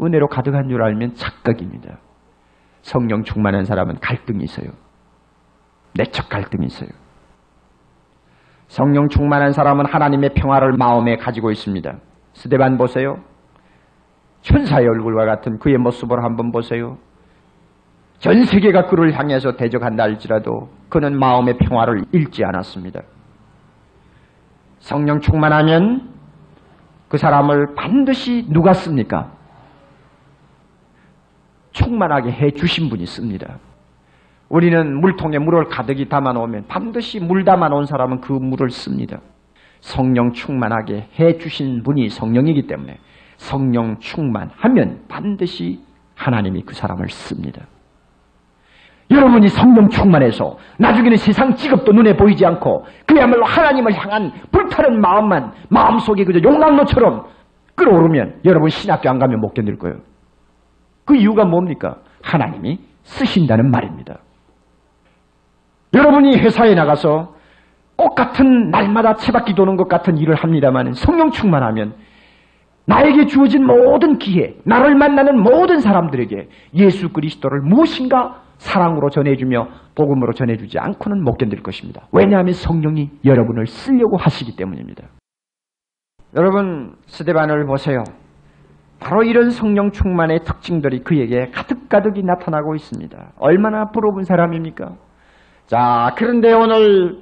은혜로 0.00 0.28
가득한 0.28 0.68
줄 0.68 0.82
알면 0.82 1.14
착각입니다. 1.14 1.98
성령 2.80 3.22
충만한 3.22 3.64
사람은 3.64 3.96
갈등이 4.00 4.42
있어요. 4.42 4.70
내적 5.94 6.28
갈등이 6.30 6.66
있어요. 6.66 6.88
성령 8.68 9.08
충만한 9.08 9.52
사람은 9.52 9.86
하나님의 9.86 10.34
평화를 10.34 10.72
마음에 10.72 11.16
가지고 11.16 11.50
있습니다. 11.50 11.96
스데반 12.32 12.78
보세요. 12.78 13.18
천사의 14.42 14.86
얼굴과 14.86 15.24
같은 15.24 15.58
그의 15.58 15.78
모습을 15.78 16.22
한번 16.22 16.52
보세요. 16.52 16.98
전 18.18 18.44
세계가 18.44 18.86
그를 18.86 19.18
향해서 19.18 19.56
대적한다 19.56 20.02
할지라도 20.02 20.70
그는 20.88 21.18
마음의 21.18 21.58
평화를 21.58 22.04
잃지 22.12 22.44
않았습니다. 22.44 23.00
성령 24.78 25.20
충만하면 25.20 26.14
그 27.08 27.18
사람을 27.18 27.74
반드시 27.74 28.46
누가 28.50 28.72
씁니까? 28.72 29.32
충만하게 31.72 32.30
해 32.30 32.50
주신 32.50 32.88
분이 32.88 33.06
씁니다. 33.06 33.58
우리는 34.54 35.00
물통에 35.00 35.40
물을 35.40 35.64
가득히 35.64 36.08
담아 36.08 36.32
놓으면 36.34 36.66
반드시 36.68 37.18
물 37.18 37.42
담아 37.42 37.70
놓은 37.70 37.86
사람은 37.86 38.20
그 38.20 38.32
물을 38.32 38.70
씁니다. 38.70 39.18
성령 39.80 40.30
충만하게 40.30 41.08
해 41.18 41.38
주신 41.38 41.82
분이 41.82 42.08
성령이기 42.08 42.68
때문에 42.68 42.98
성령 43.36 43.98
충만하면 43.98 45.06
반드시 45.08 45.80
하나님이 46.14 46.62
그 46.62 46.72
사람을 46.72 47.08
씁니다. 47.08 47.62
여러분이 49.10 49.48
성령 49.48 49.88
충만해서 49.88 50.56
나중에는 50.78 51.16
세상 51.16 51.56
직업도 51.56 51.90
눈에 51.90 52.16
보이지 52.16 52.46
않고 52.46 52.86
그야말로 53.08 53.44
하나님을 53.44 53.92
향한 53.92 54.30
불타는 54.52 55.00
마음만 55.00 55.50
마음속에 55.68 56.24
그저 56.24 56.38
용광로처럼 56.40 57.24
끌어오르면 57.74 58.42
여러분 58.44 58.68
신학교 58.68 59.10
안 59.10 59.18
가면 59.18 59.40
못 59.40 59.52
견딜 59.52 59.78
거예요. 59.78 59.96
그 61.04 61.16
이유가 61.16 61.44
뭡니까? 61.44 61.96
하나님이 62.22 62.78
쓰신다는 63.02 63.72
말입니다. 63.72 64.20
여러분이 65.94 66.36
회사에 66.38 66.74
나가서 66.74 67.34
똑같은 67.96 68.70
날마다 68.70 69.14
채바퀴 69.14 69.54
도는 69.54 69.76
것 69.76 69.88
같은 69.88 70.18
일을 70.18 70.34
합니다만 70.34 70.92
성령 70.94 71.30
충만하면 71.30 71.94
나에게 72.86 73.26
주어진 73.26 73.64
모든 73.64 74.18
기회, 74.18 74.56
나를 74.64 74.94
만나는 74.94 75.40
모든 75.40 75.80
사람들에게 75.80 76.48
예수 76.74 77.12
그리스도를 77.12 77.60
무엇인가 77.62 78.42
사랑으로 78.58 79.10
전해주며 79.10 79.68
복음으로 79.94 80.32
전해주지 80.32 80.78
않고는 80.78 81.22
못 81.22 81.38
견딜 81.38 81.62
것입니다. 81.62 82.02
왜냐하면 82.12 82.52
성령이 82.52 83.10
여러분을 83.24 83.66
쓰려고 83.66 84.16
하시기 84.16 84.56
때문입니다. 84.56 85.04
여러분 86.36 86.96
스데반을 87.06 87.64
보세요. 87.66 88.04
바로 89.00 89.22
이런 89.22 89.50
성령 89.50 89.90
충만의 89.90 90.40
특징들이 90.44 91.00
그에게 91.00 91.50
가득가득이 91.52 92.22
나타나고 92.22 92.74
있습니다. 92.74 93.32
얼마나 93.38 93.90
부러운 93.90 94.24
사람입니까? 94.24 94.96
자, 95.66 96.12
그런데 96.16 96.52
오늘 96.52 97.20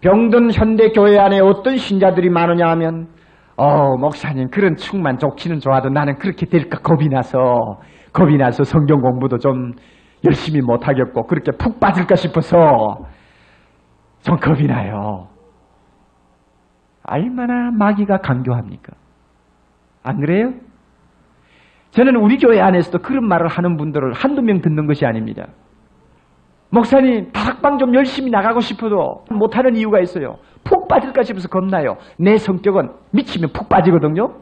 병든 0.00 0.52
현대 0.52 0.90
교회 0.90 1.18
안에 1.18 1.40
어떤 1.40 1.76
신자들이 1.76 2.30
많으냐 2.30 2.68
하면 2.70 3.08
어, 3.56 3.96
목사님 3.96 4.50
그런 4.50 4.76
충만 4.76 5.18
좋기는 5.18 5.58
좋아도 5.60 5.88
나는 5.88 6.16
그렇게 6.18 6.46
될까 6.46 6.78
겁이 6.78 7.08
나서 7.08 7.80
겁이 8.12 8.36
나서 8.36 8.62
성경 8.62 9.00
공부도 9.00 9.38
좀 9.38 9.72
열심히 10.24 10.60
못 10.60 10.86
하겠고 10.86 11.26
그렇게 11.26 11.52
푹 11.52 11.80
빠질까 11.80 12.14
싶어서 12.16 13.06
좀 14.22 14.36
겁이 14.36 14.66
나요. 14.66 15.28
얼마나 17.04 17.70
마귀가 17.72 18.18
강교합니까? 18.18 18.92
안 20.02 20.20
그래요? 20.20 20.52
저는 21.90 22.16
우리 22.16 22.36
교회 22.36 22.60
안에서도 22.60 22.98
그런 22.98 23.26
말을 23.26 23.48
하는 23.48 23.76
분들을 23.76 24.12
한두 24.12 24.42
명 24.42 24.60
듣는 24.60 24.86
것이 24.86 25.06
아닙니다. 25.06 25.46
목사님, 26.70 27.32
다락방 27.32 27.78
좀 27.78 27.94
열심히 27.94 28.30
나가고 28.30 28.60
싶어도 28.60 29.24
못하는 29.30 29.74
이유가 29.76 30.00
있어요. 30.00 30.36
푹 30.64 30.86
빠질까 30.86 31.22
싶어서 31.22 31.48
겁나요. 31.48 31.96
내 32.18 32.36
성격은 32.36 32.90
미치면 33.12 33.52
푹 33.52 33.68
빠지거든요. 33.68 34.34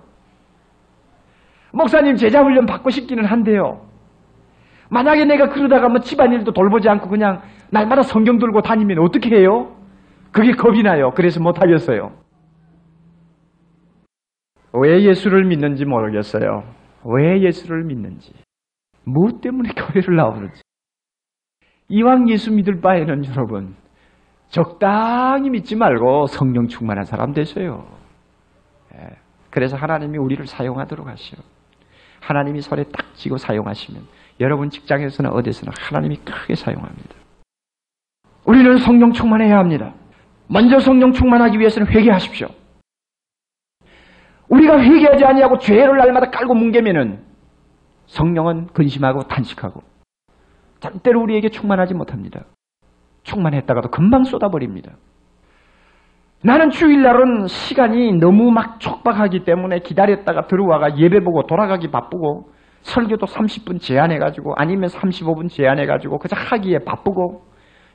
목사님, 1.72 2.16
제자 2.16 2.42
훈련 2.42 2.66
받고 2.66 2.90
싶기는 2.90 3.24
한데요. 3.24 3.86
만약에 4.90 5.24
내가 5.24 5.48
그러다가 5.48 5.88
뭐 5.88 6.00
집안일도 6.00 6.52
돌보지 6.52 6.88
않고 6.88 7.08
그냥 7.08 7.42
날마다 7.70 8.02
성경 8.02 8.38
들고 8.38 8.62
다니면 8.62 8.98
어떻게 9.00 9.36
해요? 9.36 9.72
그게 10.32 10.52
겁이 10.52 10.82
나요. 10.82 11.10
그래서 11.14 11.40
못하겠어요. 11.40 12.12
왜 14.72 15.02
예수를 15.02 15.44
믿는지 15.46 15.84
모르겠어요. 15.84 16.64
왜 17.04 17.40
예수를 17.40 17.84
믿는지. 17.84 18.32
무엇 19.04 19.40
때문에 19.40 19.70
교회를 19.76 20.16
나오는지. 20.16 20.65
이왕 21.88 22.28
예수 22.28 22.52
믿을 22.52 22.80
바에는 22.80 23.26
여러분, 23.26 23.76
적당히 24.48 25.50
믿지 25.50 25.76
말고 25.76 26.26
성령 26.26 26.68
충만한 26.68 27.04
사람 27.04 27.32
되세요. 27.32 27.86
예. 28.94 29.08
그래서 29.50 29.76
하나님이 29.76 30.18
우리를 30.18 30.46
사용하도록 30.46 31.06
하시오. 31.06 31.38
하나님이 32.20 32.60
손에 32.60 32.84
딱 32.84 33.14
쥐고 33.14 33.38
사용하시면 33.38 34.02
여러분 34.40 34.68
직장에서나 34.70 35.30
어디서나 35.30 35.72
하나님이 35.78 36.16
크게 36.16 36.54
사용합니다. 36.54 37.14
우리는 38.44 38.78
성령 38.78 39.12
충만해야 39.12 39.58
합니다. 39.58 39.94
먼저 40.48 40.78
성령 40.78 41.12
충만하기 41.12 41.58
위해서는 41.58 41.88
회개하십시오. 41.88 42.48
우리가 44.48 44.80
회개하지 44.80 45.24
아니하고 45.24 45.58
죄를 45.58 45.96
날마다 45.96 46.30
깔고 46.30 46.54
뭉개면은 46.54 47.24
성령은 48.06 48.68
근심하고 48.68 49.24
탄식하고 49.24 49.82
절대로 50.80 51.22
우리에게 51.22 51.48
충만하지 51.48 51.94
못합니다. 51.94 52.44
충만했다가도 53.22 53.90
금방 53.90 54.24
쏟아버립니다. 54.24 54.92
나는 56.42 56.70
주일날은 56.70 57.46
시간이 57.46 58.18
너무 58.18 58.50
막 58.50 58.78
촉박하기 58.78 59.44
때문에 59.44 59.80
기다렸다가 59.80 60.46
들어와가 60.46 60.96
예배 60.96 61.20
보고 61.20 61.44
돌아가기 61.46 61.90
바쁘고 61.90 62.50
설교도 62.82 63.26
30분 63.26 63.80
제한해가지고 63.80 64.54
아니면 64.56 64.88
35분 64.88 65.50
제한해가지고 65.50 66.18
그저 66.18 66.36
하기에 66.36 66.80
바쁘고 66.84 67.42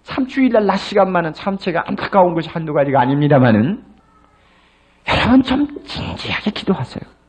참 0.04 0.26
주일날 0.26 0.66
낮 0.66 0.78
시간만은 0.78 1.34
참 1.34 1.56
제가 1.58 1.84
안타까운 1.86 2.34
것이 2.34 2.50
한두 2.50 2.74
가지가 2.74 3.00
아닙니다만은 3.00 3.84
여러분 5.08 5.44
좀 5.44 5.66
진지하게 5.86 6.52
기도하세요. 6.52 7.21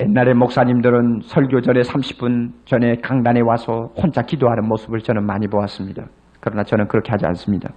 옛날에 0.00 0.32
목사님들은 0.34 1.22
설교 1.24 1.60
전에 1.60 1.80
30분 1.80 2.52
전에 2.64 2.96
강단에 2.96 3.40
와서 3.40 3.90
혼자 3.96 4.22
기도하는 4.22 4.68
모습을 4.68 5.00
저는 5.00 5.24
많이 5.26 5.48
보았습니다. 5.48 6.06
그러나 6.40 6.62
저는 6.62 6.86
그렇게 6.86 7.10
하지 7.10 7.26
않습니다. 7.26 7.70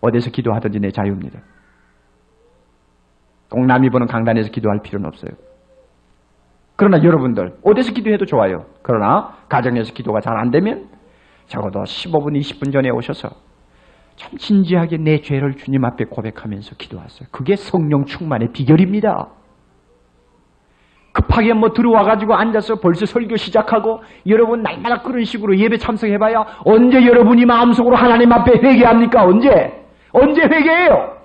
어디서 0.00 0.30
기도하든지 0.30 0.80
내 0.80 0.90
자유입니다. 0.90 1.40
꼭 3.50 3.66
남이 3.66 3.90
보는 3.90 4.06
강단에서 4.06 4.50
기도할 4.50 4.80
필요는 4.82 5.06
없어요. 5.06 5.32
그러나 6.76 7.02
여러분들 7.02 7.58
어디서 7.62 7.92
기도해도 7.92 8.24
좋아요. 8.24 8.64
그러나 8.82 9.36
가정에서 9.50 9.92
기도가 9.92 10.20
잘 10.20 10.38
안 10.38 10.50
되면 10.50 10.88
적어도 11.46 11.80
15분, 11.82 12.38
20분 12.40 12.72
전에 12.72 12.88
오셔서 12.88 13.28
참 14.16 14.38
진지하게 14.38 14.98
내 14.98 15.20
죄를 15.20 15.56
주님 15.56 15.84
앞에 15.84 16.04
고백하면서 16.04 16.76
기도하세요. 16.76 17.28
그게 17.32 17.56
성령 17.56 18.04
충만의 18.06 18.52
비결입니다. 18.52 19.28
급하게 21.12 21.54
뭐 21.54 21.72
들어와가지고 21.72 22.34
앉아서 22.34 22.76
벌써 22.76 23.04
설교 23.04 23.36
시작하고 23.36 24.02
여러분 24.26 24.62
날마다 24.62 25.02
그런 25.02 25.24
식으로 25.24 25.56
예배 25.58 25.78
참석해봐야 25.78 26.44
언제 26.64 27.04
여러분이 27.04 27.44
마음속으로 27.46 27.96
하나님 27.96 28.32
앞에 28.32 28.52
회개합니까? 28.52 29.24
언제? 29.24 29.84
언제 30.12 30.42
회개해요? 30.42 31.16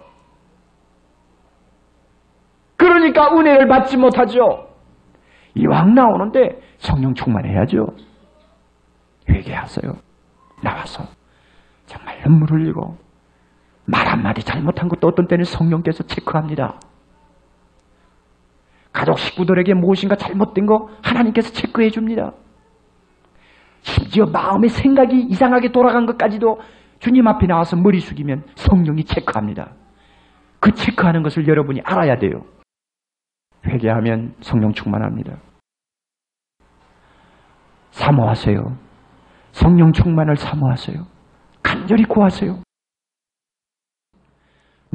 그러니까 2.77 3.31
은혜를 3.35 3.67
받지 3.67 3.97
못하죠. 3.97 4.67
이왕 5.55 5.93
나오는데 5.93 6.59
성령 6.77 7.13
충만해야죠. 7.13 7.87
회개하세요. 9.29 9.93
나와서 10.61 11.03
정말 11.85 12.21
눈물 12.23 12.51
흘리고 12.51 12.97
말 13.85 14.07
한마디 14.07 14.43
잘못한 14.43 14.89
것도 14.89 15.07
어떤 15.07 15.27
때는 15.27 15.45
성령께서 15.45 16.03
체크합니다. 16.03 16.79
가족 18.95 19.19
식구들에게 19.19 19.73
무엇인가 19.73 20.15
잘못된 20.15 20.65
거 20.65 20.87
하나님께서 21.03 21.51
체크해 21.51 21.89
줍니다. 21.89 22.31
심지어 23.81 24.25
마음의 24.25 24.69
생각이 24.69 25.27
이상하게 25.29 25.73
돌아간 25.73 26.05
것까지도 26.05 26.59
주님 26.99 27.27
앞에 27.27 27.45
나와서 27.45 27.75
머리 27.75 27.99
숙이면 27.99 28.45
성령이 28.55 29.03
체크합니다. 29.03 29.73
그 30.61 30.71
체크하는 30.71 31.23
것을 31.23 31.45
여러분이 31.45 31.81
알아야 31.83 32.17
돼요. 32.17 32.45
회개하면 33.67 34.35
성령 34.39 34.71
충만합니다. 34.71 35.39
사모하세요. 37.91 38.77
성령 39.51 39.91
충만을 39.91 40.37
사모하세요. 40.37 41.05
간절히 41.61 42.05
구하세요. 42.05 42.59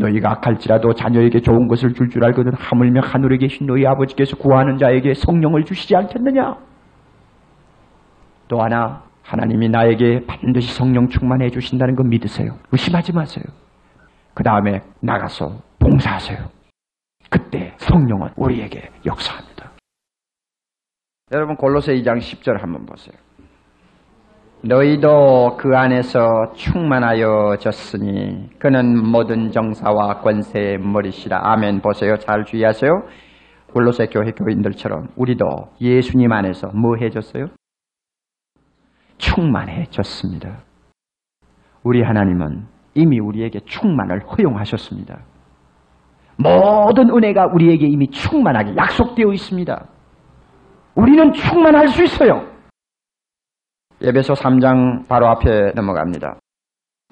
너희가 0.01 0.32
악할지라도 0.32 0.94
자녀에게 0.94 1.40
좋은 1.40 1.68
것을 1.68 1.92
줄줄 1.92 2.24
알거든 2.24 2.53
하물며 2.55 3.01
하늘에 3.03 3.36
계신 3.36 3.66
너희 3.66 3.86
아버지께서 3.86 4.36
구하는 4.36 4.76
자에게 4.76 5.14
성령을 5.14 5.64
주시지 5.64 5.94
않겠느냐? 5.94 6.57
또 8.48 8.61
하나 8.61 9.03
하나님이 9.22 9.68
나에게 9.68 10.26
반드시 10.26 10.74
성령 10.74 11.07
충만해 11.07 11.51
주신다는 11.51 11.94
거 11.94 12.03
믿으세요. 12.03 12.57
의심하지 12.72 13.12
마세요. 13.12 13.44
그 14.34 14.42
다음에 14.42 14.80
나가서 15.01 15.61
봉사하세요. 15.78 16.38
그때 17.30 17.74
성령은 17.76 18.30
우리에게 18.36 18.90
역사합니다. 19.07 19.70
여러분 21.32 21.55
골로새 21.55 21.94
2장 21.94 22.18
10절 22.18 22.61
한번 22.61 22.86
보세요. 22.86 23.14
너희도 24.63 25.57
그 25.57 25.75
안에서 25.75 26.53
충만하여졌으니 26.55 28.51
그는 28.59 29.11
모든 29.11 29.51
정사와 29.51 30.21
권세의 30.21 30.79
머리시라. 30.79 31.41
아멘. 31.43 31.81
보세요. 31.81 32.17
잘 32.19 32.45
주의하세요. 32.45 33.03
골로새 33.73 34.07
교회 34.07 34.33
교인들처럼 34.33 35.09
우리도 35.17 35.47
예수님 35.81 36.31
안에서 36.31 36.69
뭐 36.75 36.97
해졌어요? 37.01 37.47
충만해졌습니다. 39.17 40.59
우리 41.83 42.03
하나님은 42.03 42.67
이미 42.95 43.19
우리에게 43.19 43.61
충만을 43.61 44.21
허용하셨습니다. 44.27 45.21
모든 46.37 47.09
은혜가 47.09 47.47
우리에게 47.55 47.87
이미 47.87 48.09
충만하게 48.09 48.77
약속되어 48.77 49.33
있습니다. 49.33 49.87
우리는 50.97 51.33
충만할 51.33 51.89
수 51.89 52.03
있어요. 52.03 52.49
예배소 54.03 54.32
3장 54.32 55.09
바로 55.09 55.28
앞에 55.28 55.72
넘어갑니다. 55.74 56.38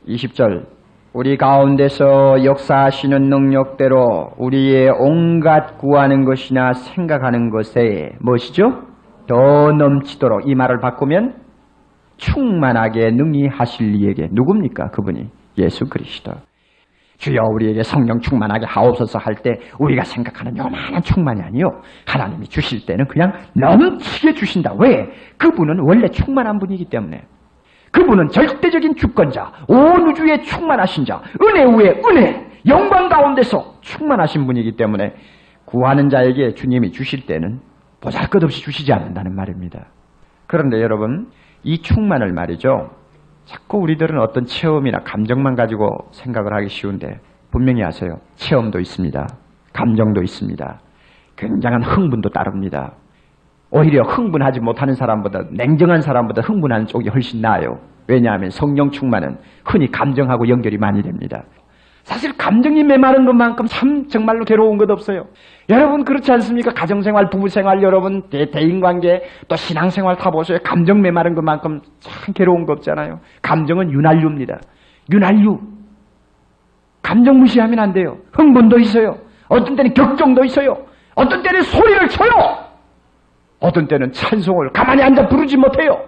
20절 0.07 0.67
우리 1.13 1.37
가운데서 1.37 2.45
역사하시는 2.45 3.29
능력대로 3.29 4.33
우리의 4.39 4.91
온갖 4.91 5.79
구하는 5.79 6.25
것이나 6.25 6.73
생각하는 6.73 7.51
것에 7.51 8.13
무엇이죠? 8.21 8.85
더 9.27 9.73
넘치도록 9.73 10.49
이 10.49 10.55
말을 10.55 10.81
바꾸면 10.81 11.35
충만하게 12.17 13.11
능히 13.11 13.47
하실 13.49 13.95
이에게 13.95 14.29
누굽니까? 14.33 14.91
그분이 14.91 15.29
예수 15.59 15.89
그리스도. 15.89 16.33
주여 17.19 17.43
우리에게 17.43 17.83
성령 17.83 18.21
충만하게 18.21 18.67
하옵소서 18.67 19.19
할 19.19 19.35
때 19.43 19.59
우리가 19.79 20.05
생각하는 20.05 20.57
요만한 20.57 21.03
충만이 21.03 21.43
아니요. 21.43 21.81
하나님이 22.07 22.47
주실 22.47 22.87
때는 22.87 23.07
그냥 23.07 23.33
넘치게 23.55 24.35
주신다. 24.35 24.73
왜? 24.79 25.09
그분은 25.37 25.81
원래 25.87 26.09
충만한 26.09 26.59
분이기 26.59 26.87
때문에. 26.87 27.23
그분은 27.91 28.29
절대적인 28.29 28.97
주권자, 28.97 29.53
온 29.69 30.09
우주에 30.09 30.41
충만하신 30.43 31.05
자, 31.05 31.21
은혜 31.43 31.65
위에 31.65 32.03
은혜, 32.07 32.47
영광 32.67 33.09
가운데서 33.09 33.77
충만하신 33.81 34.47
분이기 34.47 34.77
때문에 34.77 35.15
구하는 35.65 36.09
자에게 36.11 36.55
주님이 36.55 36.93
주실 36.93 37.27
때는 37.27 37.61
보잘것없이 38.01 38.63
주시지 38.63 38.93
않는다는 38.93 39.35
말입니다. 39.35 39.87
그런데 40.47 40.81
여러분, 40.81 41.31
이 41.63 41.81
충만을 41.83 42.33
말이죠. 42.33 42.91
자꾸 43.49 43.79
우리들은 43.79 44.21
어떤 44.21 44.45
체험이나 44.45 44.99
감정만 45.05 45.55
가지고 45.55 46.09
생각을 46.11 46.53
하기 46.53 46.69
쉬운데 46.69 47.19
분명히 47.51 47.83
아세요. 47.83 48.21
체험도 48.37 48.79
있습니다. 48.79 49.27
감정도 49.73 50.23
있습니다. 50.23 50.81
굉장한 51.37 51.83
흥분도 51.83 52.29
따릅니다. 52.29 52.93
오히려 53.71 54.03
흥분하지 54.03 54.61
못하는 54.61 54.95
사람보다 54.95 55.45
냉정한 55.53 56.03
사람보다 56.03 56.43
흥분하는 56.43 56.89
쪽이 56.89 57.09
훨씬 57.09 57.41
나아요. 57.41 57.79
왜냐하면 58.07 58.51
성령 58.51 58.91
충만은 58.91 59.39
흔히 59.65 59.91
감정하고 59.91 60.47
연결이 60.49 60.77
많이 60.77 61.03
됩니다. 61.03 61.45
사실 62.09 62.33
감정이 62.39 62.85
메마른 62.85 63.27
것만큼 63.27 63.67
참 63.67 64.09
정말로 64.09 64.47
괴로운 64.47 64.79
것 64.79 64.91
없어요. 64.91 65.27
여러분 65.69 66.05
그렇지 66.05 66.33
않습니까? 66.33 66.73
가정생활, 66.73 67.29
부부생활, 67.29 67.83
여러분 67.83 68.23
대, 68.31 68.47
인관계 68.59 69.25
또 69.47 69.57
신앙생활 69.57 70.17
다 70.17 70.31
보세요. 70.31 70.57
감정 70.65 71.03
메마른 71.03 71.35
것만큼 71.35 71.83
참 72.01 72.33
괴로운 72.33 72.65
거 72.65 72.73
없잖아요. 72.73 73.21
감정은 73.43 73.93
윤활유입니다. 73.93 74.59
윤활유. 75.13 75.61
감정 77.03 77.41
무시하면 77.41 77.79
안 77.79 77.93
돼요. 77.93 78.17
흥분도 78.33 78.79
있어요. 78.79 79.19
어떤 79.49 79.77
때는 79.77 79.93
격정도 79.93 80.43
있어요. 80.47 80.79
어떤 81.15 81.43
때는 81.43 81.61
소리를 81.61 82.09
쳐요. 82.09 82.31
어떤 83.61 83.87
때는 83.87 84.13
찬송을 84.13 84.71
가만히 84.73 85.03
앉아 85.03 85.29
부르지 85.29 85.59
못해요. 85.59 86.07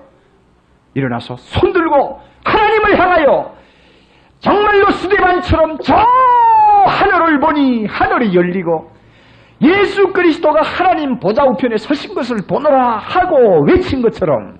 일어나서 0.95 1.37
손들고 1.37 2.21
하나님을 2.43 2.99
향하여 2.99 3.61
정말로 4.41 4.91
스데반처럼 4.91 5.79
저 5.83 5.95
하늘을 6.87 7.41
보니 7.41 7.87
하늘이 7.87 8.35
열리고 8.35 8.91
예수 9.63 10.13
그리스도가 10.13 10.63
하나님 10.63 11.19
보좌 11.19 11.45
우편에 11.45 11.77
서신 11.77 12.15
것을 12.15 12.39
보노라 12.49 12.97
하고 12.97 13.65
외친 13.67 14.01
것처럼 14.01 14.59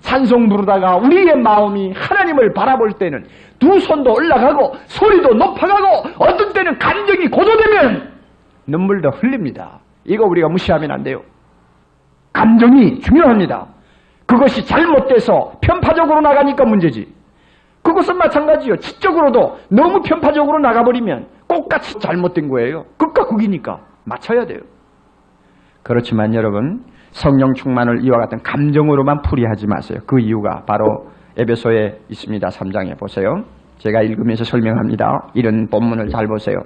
찬송 0.00 0.48
부르다가 0.48 0.96
우리의 0.98 1.36
마음이 1.36 1.92
하나님을 1.92 2.52
바라볼 2.52 2.92
때는 2.92 3.24
두 3.58 3.80
손도 3.80 4.12
올라가고 4.12 4.74
소리도 4.86 5.34
높아가고 5.34 6.08
어떤 6.18 6.52
때는 6.52 6.78
감정이 6.78 7.26
고조되면 7.26 8.12
눈물도 8.68 9.10
흘립니다. 9.10 9.80
이거 10.04 10.24
우리가 10.24 10.48
무시하면 10.48 10.92
안 10.92 11.02
돼요. 11.02 11.22
감정이 12.32 13.00
중요합니다. 13.00 13.66
그것이 14.26 14.64
잘못돼서 14.64 15.52
편파적으로 15.60 16.20
나가니까 16.20 16.64
문제지. 16.64 17.15
그것은 17.86 18.18
마찬가지요. 18.18 18.76
지적으로도 18.76 19.58
너무 19.70 20.00
편파적으로 20.02 20.58
나가버리면 20.58 21.26
똑같이 21.46 21.96
잘못된 22.00 22.48
거예요. 22.48 22.84
극과 22.98 23.26
극이니까 23.26 23.80
맞춰야 24.04 24.44
돼요. 24.44 24.58
그렇지만 25.84 26.34
여러분 26.34 26.84
성령 27.12 27.54
충만을 27.54 28.04
이와 28.04 28.18
같은 28.18 28.42
감정으로만 28.42 29.22
풀이하지 29.22 29.68
마세요. 29.68 30.00
그 30.04 30.18
이유가 30.18 30.64
바로 30.66 31.06
에베소에 31.36 32.00
있습니다. 32.08 32.48
3장에 32.48 32.98
보세요. 32.98 33.44
제가 33.78 34.02
읽으면서 34.02 34.42
설명합니다. 34.42 35.28
이런 35.34 35.68
본문을 35.68 36.08
잘 36.08 36.26
보세요. 36.26 36.56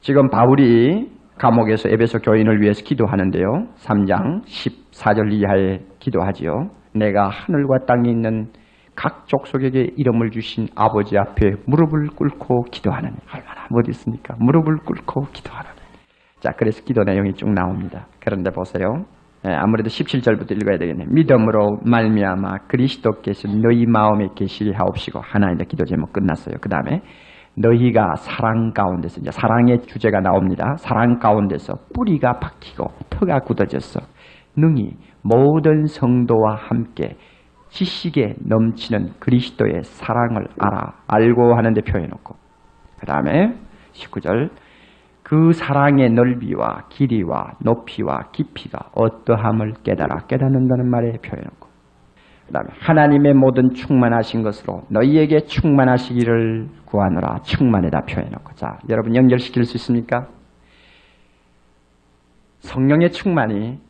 지금 0.00 0.30
바울이 0.30 1.10
감옥에서 1.36 1.88
에베소 1.88 2.20
교인을 2.20 2.60
위해서 2.60 2.84
기도하는데요. 2.84 3.66
3장 3.76 4.44
14절 4.44 5.32
이하에 5.32 5.80
기도하지요. 5.98 6.70
내가 6.94 7.28
하늘과 7.28 7.86
땅에 7.86 8.10
있는 8.10 8.52
각 8.94 9.26
족속에게 9.26 9.92
이름을 9.96 10.30
주신 10.30 10.68
아버지 10.74 11.16
앞에 11.18 11.52
무릎을 11.66 12.08
꿇고 12.14 12.64
기도하느니 12.70 13.16
얼마나 13.32 13.66
멋있습니까? 13.70 14.36
무릎을 14.38 14.78
꿇고 14.84 15.28
기도하느니 15.32 15.80
자 16.40 16.50
그래서 16.56 16.82
기도 16.84 17.02
내용이 17.04 17.34
쭉 17.34 17.50
나옵니다. 17.50 18.06
그런데 18.20 18.50
보세요. 18.50 19.04
예, 19.46 19.50
아무래도 19.52 19.88
17절부터 19.88 20.52
읽어야 20.52 20.78
되겠네. 20.78 21.06
믿음으로 21.08 21.80
말미암아 21.84 22.68
그리스도께서 22.68 23.48
너희 23.48 23.86
마음에 23.86 24.28
계시게 24.36 24.72
하옵시고 24.72 25.20
하나님의 25.20 25.66
기도 25.66 25.84
제목 25.84 26.12
끝났어요. 26.12 26.56
그 26.60 26.68
다음에 26.68 27.02
너희가 27.56 28.14
사랑 28.16 28.72
가운데서 28.72 29.20
이제 29.20 29.30
사랑의 29.30 29.82
주제가 29.82 30.20
나옵니다. 30.20 30.76
사랑 30.78 31.18
가운데서 31.18 31.74
뿌리가 31.94 32.38
박히고 32.38 32.84
터가 33.10 33.40
굳어져서 33.40 34.00
능히 34.56 34.92
모든 35.22 35.86
성도와 35.86 36.56
함께 36.56 37.16
지식에 37.72 38.36
넘치는 38.44 39.14
그리스도의 39.18 39.82
사랑을 39.82 40.46
알아 40.58 40.92
알고 41.06 41.56
하는데 41.56 41.80
표해놓고. 41.80 42.36
그 43.00 43.06
다음에 43.06 43.54
19절 43.92 44.50
그 45.22 45.52
사랑의 45.52 46.10
넓이와 46.10 46.88
길이와 46.90 47.54
높이와 47.60 48.30
깊이가 48.32 48.90
어떠함을 48.94 49.72
깨달아 49.82 50.26
깨닫는다는 50.26 50.90
말에 50.90 51.12
표해놓고. 51.12 51.68
그 52.46 52.52
다음에 52.52 52.68
하나님의 52.78 53.34
모든 53.34 53.72
충만하신 53.72 54.42
것으로 54.42 54.82
너희에게 54.90 55.40
충만하시기를 55.46 56.68
구하노라. 56.84 57.38
충만에다 57.42 58.02
표해놓고. 58.02 58.52
자 58.54 58.78
여러분 58.90 59.16
연결시킬 59.16 59.64
수 59.64 59.78
있습니까? 59.78 60.28
성령의 62.58 63.12
충만이 63.12 63.80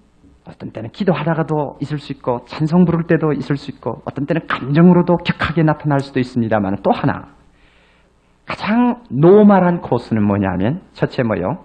어떤 0.47 0.71
때는 0.73 0.91
기도하다가도 0.91 1.79
있을 1.81 1.99
수 1.99 2.13
있고 2.13 2.45
찬송 2.47 2.85
부를 2.85 3.05
때도 3.07 3.33
있을 3.33 3.57
수 3.57 3.71
있고 3.71 4.03
어떤 4.05 4.27
때는 4.27 4.47
감정으로도 4.47 5.17
격하게 5.25 5.63
나타날 5.63 6.01
수도 6.01 6.19
있습니다만 6.21 6.79
또 6.83 6.91
하나 6.91 7.29
가장 8.45 9.03
normal한 9.11 9.81
코스는 9.81 10.27
뭐냐면 10.27 10.83
첫째 10.93 11.23
뭐요? 11.23 11.65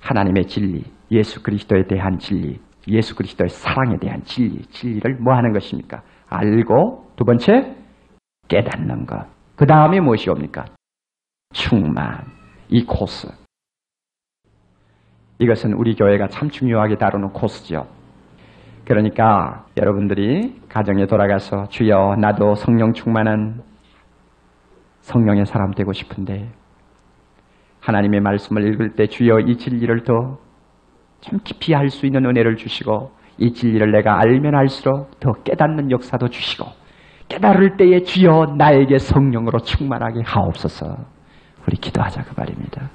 하나님의 0.00 0.46
진리, 0.46 0.82
예수 1.10 1.42
그리스도에 1.42 1.86
대한 1.86 2.18
진리, 2.18 2.60
예수 2.88 3.14
그리스도의 3.14 3.48
사랑에 3.48 3.96
대한 3.98 4.22
진리, 4.24 4.62
진리를 4.66 5.18
뭐 5.20 5.34
하는 5.34 5.52
것입니까? 5.52 6.02
알고 6.28 7.12
두 7.16 7.24
번째 7.24 7.76
깨닫는 8.48 9.06
것. 9.06 9.26
그 9.56 9.66
다음에 9.66 10.00
무엇이 10.00 10.28
옵니까? 10.28 10.66
충만. 11.52 12.24
이 12.68 12.84
코스. 12.84 13.28
이것은 15.38 15.72
우리 15.74 15.94
교회가 15.94 16.28
참 16.28 16.48
중요하게 16.48 16.96
다루는 16.96 17.30
코스죠. 17.30 17.86
그러니까 18.84 19.64
여러분들이 19.76 20.60
가정에 20.68 21.06
돌아가서 21.06 21.68
주여 21.68 22.16
나도 22.20 22.54
성령 22.54 22.92
충만한 22.92 23.62
성령의 25.00 25.46
사람 25.46 25.72
되고 25.72 25.92
싶은데 25.92 26.50
하나님의 27.80 28.20
말씀을 28.20 28.66
읽을 28.72 28.94
때 28.94 29.06
주여 29.06 29.40
이 29.40 29.56
진리를 29.56 30.04
더좀 30.04 31.40
깊이 31.44 31.74
할 31.74 31.88
수 31.90 32.06
있는 32.06 32.24
은혜를 32.24 32.56
주시고 32.56 33.10
이 33.38 33.52
진리를 33.52 33.90
내가 33.90 34.20
알면 34.20 34.54
알수록 34.54 35.18
더 35.20 35.32
깨닫는 35.42 35.90
역사도 35.90 36.28
주시고 36.28 36.66
깨달을 37.28 37.76
때에 37.76 38.02
주여 38.02 38.54
나에게 38.56 38.98
성령으로 38.98 39.58
충만하게 39.60 40.22
하옵소서 40.24 40.96
우리 41.66 41.76
기도하자 41.76 42.22
그 42.24 42.34
말입니다. 42.38 42.93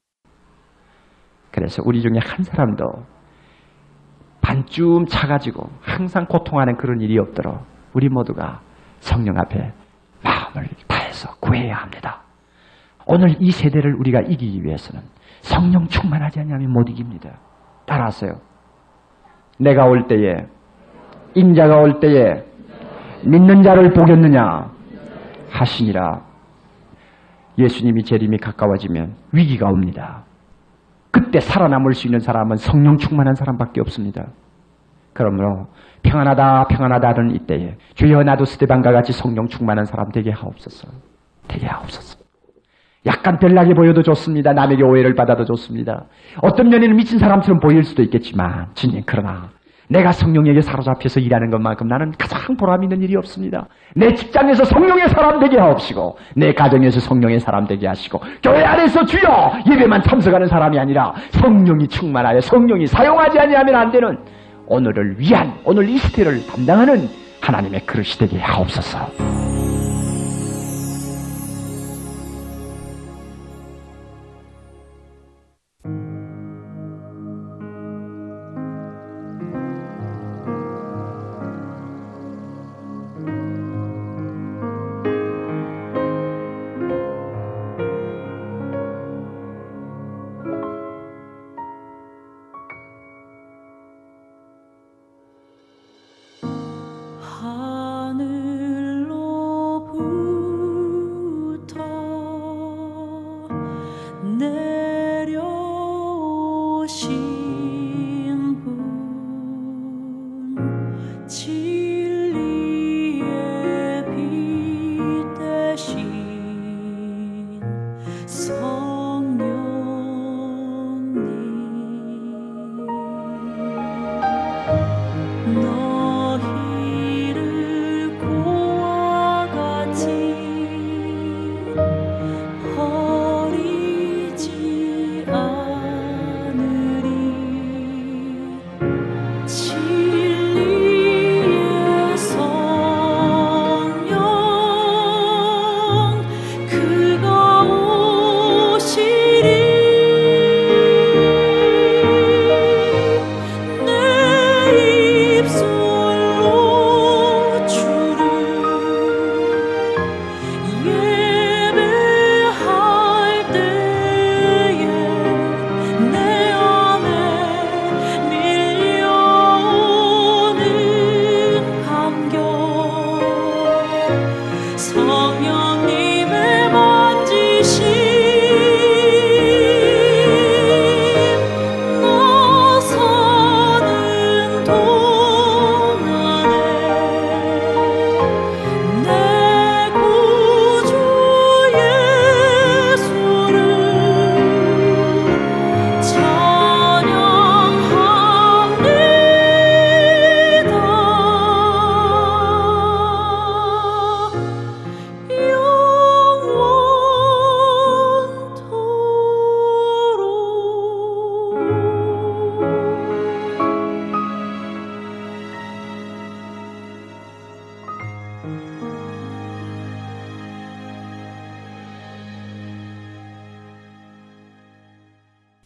그래서 1.60 1.84
우리 1.86 2.02
중에 2.02 2.14
한 2.24 2.42
사람도 2.46 2.86
반쯤 4.40 5.08
차가지고 5.08 5.70
항상 5.82 6.26
고통하는 6.26 6.78
그런 6.78 7.02
일이 7.02 7.20
없도록 7.20 7.60
우리 7.92 8.08
모두가 8.08 8.62
성령 9.00 9.38
앞에 9.38 9.74
마음을 10.24 10.70
다해서 10.88 11.36
구해야 11.42 11.76
합니다. 11.76 12.22
오늘 13.06 13.36
이 13.42 13.52
세대를 13.52 13.96
우리가 13.96 14.22
이기기 14.22 14.64
위해서는 14.64 15.04
성령 15.42 15.88
충만하지 15.88 16.40
않으면 16.40 16.72
못 16.72 16.90
이깁니다. 16.90 17.32
따라하세요. 17.86 18.32
내가 19.60 19.86
올 19.86 20.08
때에 20.08 20.46
인자가 21.36 21.76
올 21.80 22.00
때에 22.00 22.46
믿는 23.26 23.64
자를 23.64 23.92
보겠느냐 23.92 24.72
하시니라. 25.52 26.22
예수님이 27.58 28.04
재림이 28.04 28.38
가까워지면 28.38 29.16
위기가 29.34 29.68
옵니다. 29.68 30.24
그때 31.12 31.40
살아남을 31.40 31.94
수 31.94 32.08
있는 32.08 32.20
사람은 32.20 32.58
성령 32.58 32.98
충만한 32.98 33.36
사람밖에 33.36 33.82
없습니다. 33.82 34.28
그러므로 35.14 35.68
평안하다 36.04 36.68
평안하다는 36.68 37.36
이때에 37.36 37.78
주여 37.96 38.24
나도 38.24 38.46
스테반과 38.46 38.92
같이 38.92 39.12
성령 39.12 39.48
충만한 39.48 39.86
사람 39.86 40.12
되게 40.12 40.32
하옵소서. 40.32 40.88
되게 41.48 41.66
하옵소서. 41.66 42.20
약간 43.06 43.40
별나게 43.40 43.74
보여도 43.74 44.04
좋습니다. 44.04 44.54
남에게 44.54 44.84
오해를 44.84 45.16
받아도 45.16 45.46
좋습니다. 45.46 46.06
어떤 46.42 46.70
면에는 46.70 46.96
미친 46.96 47.18
사람처럼 47.18 47.60
보일 47.60 47.84
수도 47.84 48.04
있겠지만 48.04 48.68
주님 48.76 49.04
그러나 49.06 49.50
내가 49.90 50.12
성령에게 50.12 50.62
사로잡혀서 50.62 51.20
일하는 51.20 51.50
것만큼 51.50 51.88
나는 51.88 52.14
가장 52.18 52.56
보람 52.56 52.84
있는 52.84 53.02
일이 53.02 53.16
없습니다. 53.16 53.68
내 53.96 54.14
직장에서 54.14 54.64
성령의 54.64 55.10
사람 55.10 55.40
되게 55.40 55.58
하옵시고 55.58 56.18
내 56.36 56.54
가정에서 56.54 57.00
성령의 57.00 57.40
사람 57.40 57.68
되게 57.68 57.88
하시고 57.88 58.22
교회 58.44 58.64
안에서 58.64 59.04
주여 59.04 59.54
예배만 59.70 60.04
참석하는 60.04 60.48
사람이 60.48 60.78
아니라 60.78 61.14
성령이 61.32 61.88
충만하여 61.88 62.40
성령이 62.42 62.86
사용하지 62.86 63.40
아니하면 63.40 63.76
안 63.76 63.92
되는 63.92 64.18
오늘을 64.68 65.20
위한 65.20 65.54
오늘 65.66 65.90
이 65.90 65.98
시대를 65.98 66.46
담당하는 66.46 67.10
하나님의 67.42 67.82
그릇이 67.88 68.10
되게 68.20 68.38
하옵소서. 68.38 69.49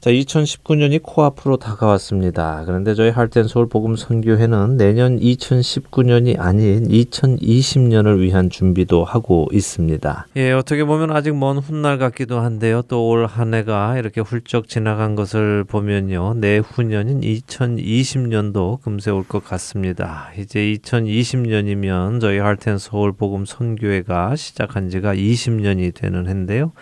자, 0.03 0.11
2019년이 0.11 1.01
코앞으로 1.01 1.55
다가왔습니다. 1.55 2.63
그런데 2.65 2.93
저희 2.93 3.09
할텐 3.09 3.47
서울 3.47 3.69
복음 3.69 3.95
선교회는 3.95 4.75
내년 4.75 5.17
2019년이 5.17 6.37
아닌 6.41 6.89
2020년을 6.89 8.19
위한 8.19 8.49
준비도 8.49 9.05
하고 9.05 9.47
있습니다. 9.53 10.27
예, 10.35 10.51
어떻게 10.51 10.83
보면 10.83 11.11
아직 11.11 11.33
먼 11.37 11.57
훗날 11.57 11.99
같기도 11.99 12.41
한데요. 12.41 12.81
또 12.81 13.07
올 13.07 13.27
한 13.27 13.53
해가 13.53 13.97
이렇게 13.97 14.19
훌쩍 14.19 14.67
지나간 14.67 15.15
것을 15.15 15.63
보면요. 15.63 16.33
내후년인 16.33 17.21
2020년도 17.21 18.81
금세 18.81 19.09
올 19.09 19.23
것 19.23 19.41
같습니다. 19.45 20.31
이제 20.37 20.59
2020년이면 20.83 22.19
저희 22.19 22.39
할텐 22.39 22.77
서울 22.77 23.13
복음 23.13 23.45
선교회가 23.45 24.35
시작한 24.35 24.89
지가 24.89 25.15
20년이 25.15 25.93
되는 25.95 26.27
해인데요. 26.27 26.73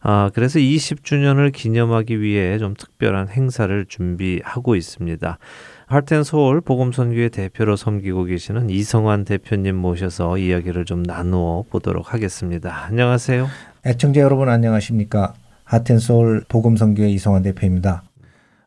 아, 0.00 0.30
그래서 0.34 0.58
20주년을 0.58 1.52
기념하기 1.52 2.20
위해 2.20 2.58
좀 2.58 2.74
특별한 2.74 3.28
행사를 3.28 3.84
준비하고 3.86 4.76
있습니다. 4.76 5.38
할텐 5.86 6.24
서울 6.24 6.60
복음선교회 6.60 7.28
대표로 7.28 7.76
섬기고 7.76 8.24
계시는 8.24 8.70
이성환 8.70 9.24
대표님 9.24 9.76
모셔서 9.76 10.38
이야기를 10.38 10.84
좀 10.84 11.02
나누어 11.02 11.64
보도록 11.70 12.12
하겠습니다. 12.12 12.84
안녕하세요. 12.86 13.46
애청자 13.86 14.20
여러분 14.20 14.48
안녕하십니까? 14.48 15.34
하텐 15.64 15.98
서울 15.98 16.44
복음성교회 16.48 17.08
이성환 17.10 17.42
대표입니다. 17.42 18.02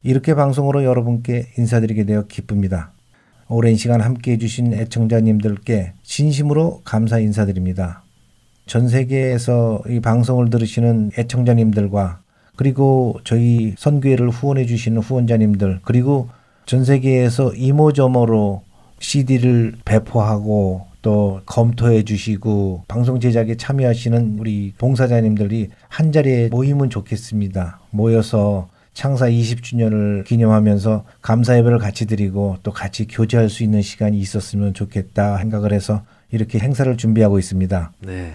이렇게 0.02 0.34
방송으로 0.34 0.84
여러분께 0.84 1.54
인사드리게 1.58 2.06
되어 2.06 2.28
기쁩니다. 2.28 2.92
오랜 3.50 3.76
시간 3.76 4.00
함께 4.00 4.34
해주신 4.34 4.74
애청자님들께 4.74 5.94
진심으로 6.04 6.82
감사 6.86 7.20
인사드립니다. 7.20 8.04
전 8.70 8.88
세계에서 8.88 9.82
이 9.90 10.00
방송을 10.00 10.52
들으시는 10.52 11.14
애청자님들과 11.18 12.20
그리고 12.56 13.20
저희 13.24 13.74
선교회를 13.76 14.30
후원해 14.30 14.68
주시는 14.68 15.02
후원자님들 15.02 15.80
그리고 15.84 16.30
전 16.68 16.86
세계에서 16.86 17.56
이모저모로 17.56 18.62
CD를 19.00 19.74
배포하고 19.86 20.86
또 21.02 21.42
검토해 21.48 22.04
주시고 22.04 22.84
방송 22.88 23.20
제작에 23.20 23.58
참여하시는 23.58 24.38
우리 24.38 24.76
봉사자님들이 24.78 25.70
한 25.88 26.12
자리에 26.12 26.50
모이면 26.50 26.92
좋겠습니다. 26.92 27.80
모여서 27.90 28.70
창사 28.94 29.30
20주년을 29.30 30.26
기념하면서 30.26 31.06
감사 31.24 31.58
예배를 31.58 31.80
같이 31.80 32.06
드리고 32.06 32.58
또 32.62 32.72
같이 32.72 33.08
교제할 33.08 33.50
수 33.50 33.64
있는 33.64 33.82
시간이 33.82 34.20
있었으면 34.20 34.76
좋겠다 34.76 35.38
생각을 35.38 35.74
해서 35.74 36.04
이렇게 36.32 36.60
행사를 36.60 36.96
준비하고 36.96 37.40
있습니다. 37.40 37.92
네. 38.06 38.34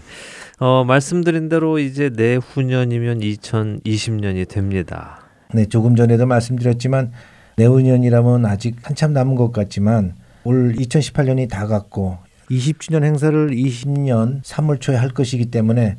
어, 0.59 0.85
말씀드린 0.85 1.49
대로 1.49 1.79
이제 1.79 2.11
내후년이면 2.15 3.21
2020년이 3.21 4.49
됩니다. 4.49 5.21
네, 5.53 5.67
조금 5.67 5.97
전에도 5.97 6.27
말씀드렸지만 6.27 7.13
내후년이라면 7.57 8.47
아직 8.47 8.77
한참 8.83 9.13
남은 9.13 9.37
것 9.37 9.53
같지만 9.53 10.15
올 10.45 10.75
2018년이 10.75 11.49
다 11.49 11.67
갔고 11.67 12.19
20주년 12.51 13.05
행사를 13.05 13.51
20년 13.51 14.43
3월 14.43 14.81
초에 14.81 14.97
할 14.97 15.11
것이기 15.11 15.47
때문에 15.47 15.97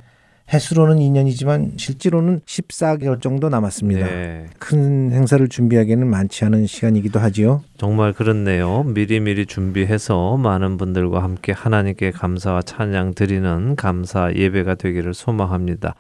해수로는 0.54 0.98
2년이지만 0.98 1.78
실제로는 1.78 2.42
14개월 2.46 3.22
정도 3.22 3.50
남았습니다. 3.50 4.06
네. 4.06 4.46
큰 4.60 5.12
행사를 5.12 5.46
준비하기에는 5.48 6.08
많지 6.08 6.46
않은 6.46 6.68
시간이기도 6.68 7.20
하지요. 7.20 7.64
정말 7.78 8.14
그렇네요. 8.14 8.84
미리미리 8.84 9.48
준비해서 9.48 10.38
많은 10.38 10.78
분들과 10.78 11.24
함께 11.24 11.52
하나님께 11.52 12.12
감사와 12.12 12.62
찬양 12.62 13.16
드리는 13.16 13.76
감사 13.76 14.32
예배가 14.34 14.76
되기를 14.76 15.14
소망합니다. 15.14 15.96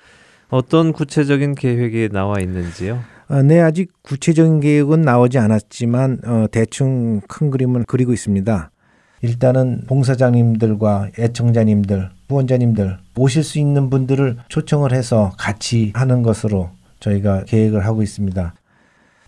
어떤 0.49 0.93
구체적인 0.93 1.55
계획이 1.55 2.09
나와 2.11 2.39
있는지요? 2.39 2.99
어, 3.27 3.41
네, 3.41 3.59
아직 3.59 3.91
구체적인 4.03 4.59
계획은 4.59 5.01
나오지 5.01 5.39
않았지만 5.39 6.19
어, 6.25 6.45
대충 6.51 7.21
큰 7.27 7.49
그림은 7.49 7.85
그리고 7.87 8.13
있습니다. 8.13 8.69
일단은 9.25 9.81
봉사장님들과 9.87 11.09
애청자님들, 11.17 12.09
후원자님들 12.29 12.97
오실 13.17 13.43
수 13.43 13.57
있는 13.57 13.89
분들을 13.89 14.37
초청을 14.49 14.93
해서 14.93 15.33
같이 15.37 15.91
하는 15.95 16.21
것으로 16.21 16.69
저희가 16.99 17.45
계획을 17.45 17.85
하고 17.85 18.03
있습니다. 18.03 18.53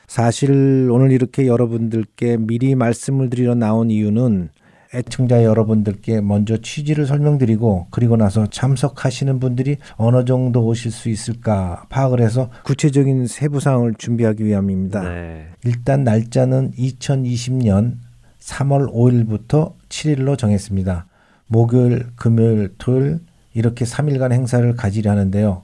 사실 0.06 0.90
오늘 0.92 1.12
이렇게 1.12 1.48
여러분들께 1.48 2.38
미리 2.38 2.76
말씀을 2.76 3.30
드리러 3.32 3.56
나온 3.56 3.90
이유는 3.90 4.50
애청자 4.94 5.44
여러분들께 5.44 6.22
먼저 6.22 6.58
취지를 6.58 7.08
설명드리고 7.08 7.88
그리고 7.90 8.16
나서 8.16 8.48
참석하시는 8.48 9.40
분들이 9.40 9.78
어느 9.96 10.24
정도 10.26 10.66
오실 10.66 10.92
수 10.92 11.10
있을까 11.10 11.86
파악을 11.90 12.22
해서 12.22 12.50
구체적인 12.64 13.28
세부 13.28 13.60
사항을 13.60 13.96
준비하기 13.96 14.46
위함입니다. 14.46 15.02
네. 15.02 15.48
일단 15.66 16.04
날짜는 16.04 16.72
2020년 16.78 17.96
3월 18.40 18.92
5일부터 18.94 19.74
7일로 19.90 20.38
정했습니다. 20.38 21.06
목요일, 21.48 22.08
금요일, 22.16 22.74
토요일 22.78 23.20
이렇게 23.54 23.86
3일간 23.86 24.32
행사를 24.32 24.76
가지려 24.76 25.12
하는데요. 25.12 25.64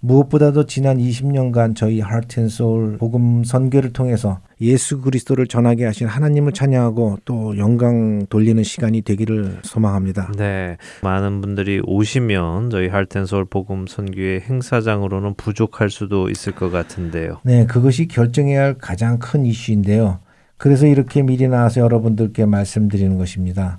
무엇보다도 0.00 0.66
지난 0.66 0.98
20년간 0.98 1.74
저희 1.74 2.00
하트앤소울 2.00 2.98
복음 2.98 3.42
선교를 3.44 3.92
통해서 3.92 4.40
예수 4.60 5.00
그리스도를 5.00 5.46
전하게 5.46 5.84
하신 5.86 6.06
하나님을 6.06 6.52
찬양하고 6.52 7.18
또 7.24 7.58
영광 7.58 8.26
돌리는 8.28 8.62
시간이 8.62 9.02
되기를 9.02 9.58
소망합니다. 9.62 10.32
네. 10.36 10.76
많은 11.02 11.40
분들이 11.40 11.80
오시면 11.84 12.70
저희 12.70 12.88
할텐서울 12.88 13.46
복음 13.46 13.86
선교회 13.86 14.40
행사장으로는 14.40 15.34
부족할 15.34 15.90
수도 15.90 16.30
있을 16.30 16.54
것 16.54 16.70
같은데요. 16.70 17.40
네, 17.42 17.66
그것이 17.66 18.06
결정해야 18.06 18.62
할 18.62 18.74
가장 18.74 19.18
큰 19.18 19.44
이슈인데요. 19.44 20.20
그래서 20.56 20.86
이렇게 20.86 21.22
미리 21.22 21.48
나와서 21.48 21.80
여러분들께 21.80 22.46
말씀드리는 22.46 23.18
것입니다. 23.18 23.78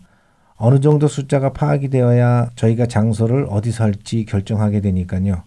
어느 0.55 0.80
정도 0.80 1.07
숫자가 1.07 1.53
파악이 1.53 1.89
되어야 1.89 2.49
저희가 2.55 2.88
장소를 2.88 3.47
어디서 3.49 3.84
할지 3.84 4.25
결정하게 4.25 4.82
되니까요. 4.82 5.43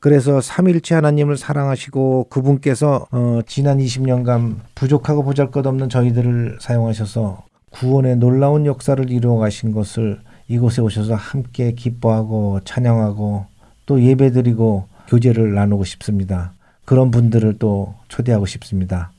그래서 0.00 0.40
삼일째 0.40 0.94
하나님을 0.94 1.36
사랑하시고 1.36 2.28
그분께서 2.30 3.06
어, 3.10 3.40
지난 3.46 3.78
20년간 3.78 4.56
부족하고 4.74 5.22
보잘것없는 5.24 5.90
저희들을 5.90 6.58
사용하셔서 6.58 7.44
구원의 7.70 8.16
놀라운 8.16 8.64
역사를 8.64 9.10
이루어 9.10 9.36
가신 9.36 9.72
것을 9.72 10.20
이곳에 10.48 10.80
오셔서 10.80 11.14
함께 11.14 11.72
기뻐하고 11.72 12.60
찬양하고 12.64 13.44
또 13.84 14.02
예배드리고 14.02 14.88
교제를 15.06 15.54
나누고 15.54 15.84
싶습니다. 15.84 16.54
그런 16.86 17.10
분들을 17.10 17.58
또 17.58 17.94
초대하고 18.08 18.46
싶습니다. 18.46 19.12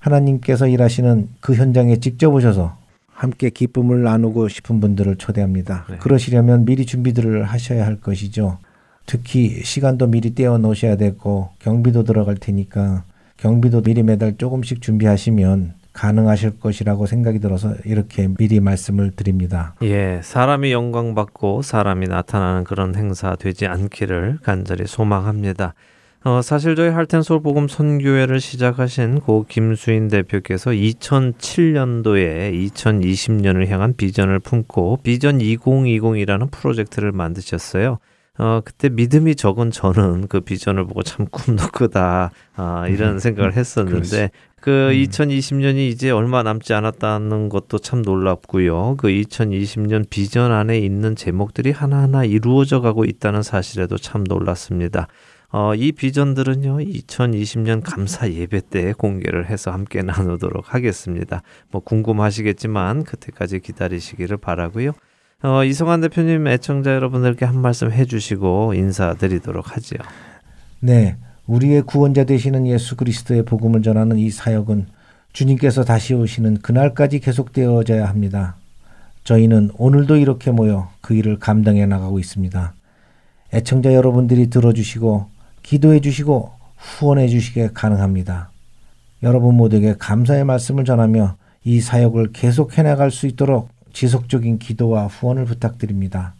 하나님께서 0.00 0.66
일하시는 0.66 1.28
그 1.40 1.54
현장에 1.54 1.96
직접 2.00 2.34
오셔서 2.34 2.76
함께 3.06 3.50
기쁨을 3.50 4.02
나누고 4.02 4.48
싶은 4.48 4.80
분들을 4.80 5.16
초대합니다. 5.16 5.84
네. 5.90 5.96
그러시려면 5.98 6.64
미리 6.64 6.86
준비들을 6.86 7.44
하셔야 7.44 7.86
할 7.86 8.00
것이죠. 8.00 8.58
특히 9.06 9.62
시간도 9.62 10.06
미리 10.06 10.34
떼어 10.34 10.58
놓으셔야 10.58 10.96
되고 10.96 11.50
경비도 11.58 12.04
들어갈 12.04 12.36
테니까 12.36 13.04
경비도 13.36 13.82
미리 13.82 14.02
매달 14.02 14.36
조금씩 14.36 14.80
준비하시면 14.80 15.74
가능하실 15.92 16.60
것이라고 16.60 17.06
생각이 17.06 17.40
들어서 17.40 17.74
이렇게 17.84 18.28
미리 18.28 18.60
말씀을 18.60 19.10
드립니다. 19.10 19.74
예, 19.82 20.20
사람이 20.22 20.72
영광 20.72 21.14
받고 21.14 21.62
사람이 21.62 22.06
나타나는 22.06 22.64
그런 22.64 22.94
행사 22.94 23.34
되지 23.36 23.66
않기를 23.66 24.38
간절히 24.42 24.86
소망합니다. 24.86 25.74
어, 26.22 26.42
사실 26.42 26.76
저희 26.76 26.90
할텐솔 26.90 27.40
복음 27.40 27.66
선교회를 27.66 28.40
시작하신 28.40 29.20
고 29.20 29.46
김수인 29.48 30.08
대표께서 30.08 30.70
2007년도에 30.70 32.52
2020년을 32.52 33.66
향한 33.68 33.94
비전을 33.96 34.38
품고 34.40 34.98
비전 35.02 35.38
2020이라는 35.38 36.50
프로젝트를 36.50 37.12
만드셨어요. 37.12 37.98
어, 38.38 38.60
그때 38.62 38.90
믿음이 38.90 39.34
적은 39.34 39.70
저는 39.70 40.28
그 40.28 40.40
비전을 40.40 40.84
보고 40.86 41.02
참 41.02 41.26
꿈도 41.30 41.66
크다, 41.68 42.32
아, 42.54 42.88
이런 42.88 43.18
생각을 43.18 43.54
했었는데, 43.54 44.30
그 44.60 44.92
2020년이 44.94 45.88
이제 45.88 46.10
얼마 46.10 46.42
남지 46.42 46.72
않았다는 46.72 47.48
것도 47.48 47.78
참 47.78 48.02
놀랍고요. 48.02 48.96
그 48.98 49.08
2020년 49.08 50.04
비전 50.08 50.52
안에 50.52 50.78
있는 50.78 51.16
제목들이 51.16 51.70
하나하나 51.70 52.24
이루어져 52.24 52.80
가고 52.80 53.04
있다는 53.04 53.42
사실에도 53.42 53.96
참 53.98 54.24
놀랐습니다. 54.24 55.08
어, 55.52 55.74
이 55.74 55.90
비전들은요, 55.90 56.78
2020년 56.78 57.82
감사 57.84 58.30
예배 58.30 58.60
때 58.70 58.92
공개를 58.92 59.50
해서 59.50 59.72
함께 59.72 60.00
나누도록 60.02 60.74
하겠습니다. 60.74 61.42
뭐 61.72 61.80
궁금하시겠지만 61.82 63.02
그때까지 63.02 63.58
기다리시기를 63.58 64.36
바라고요. 64.36 64.92
어, 65.42 65.64
이성환 65.64 66.02
대표님 66.02 66.46
애청자 66.46 66.94
여러분들께 66.94 67.46
한 67.46 67.60
말씀 67.60 67.90
해주시고 67.90 68.74
인사드리도록 68.74 69.74
하지요. 69.74 69.98
네, 70.78 71.16
우리의 71.46 71.82
구원자 71.82 72.24
되시는 72.24 72.66
예수 72.68 72.96
그리스도의 72.96 73.44
복음을 73.44 73.82
전하는 73.82 74.18
이 74.18 74.30
사역은 74.30 74.86
주님께서 75.32 75.84
다시 75.84 76.14
오시는 76.14 76.58
그날까지 76.58 77.18
계속되어져야 77.20 78.08
합니다. 78.08 78.56
저희는 79.24 79.70
오늘도 79.78 80.16
이렇게 80.16 80.50
모여 80.50 80.90
그 81.00 81.14
일을 81.14 81.38
감당해 81.38 81.86
나가고 81.86 82.18
있습니다. 82.20 82.74
애청자 83.52 83.94
여러분들이 83.94 84.48
들어주시고 84.48 85.39
기도해 85.62 86.00
주시고 86.00 86.52
후원해 86.76 87.28
주시게 87.28 87.70
가능합니다. 87.74 88.50
여러분 89.22 89.54
모두에게 89.56 89.94
감사의 89.98 90.44
말씀을 90.44 90.84
전하며 90.84 91.36
이 91.64 91.80
사역을 91.80 92.32
계속 92.32 92.78
해나갈 92.78 93.10
수 93.10 93.26
있도록 93.26 93.68
지속적인 93.92 94.58
기도와 94.58 95.06
후원을 95.06 95.44
부탁드립니다. 95.44 96.34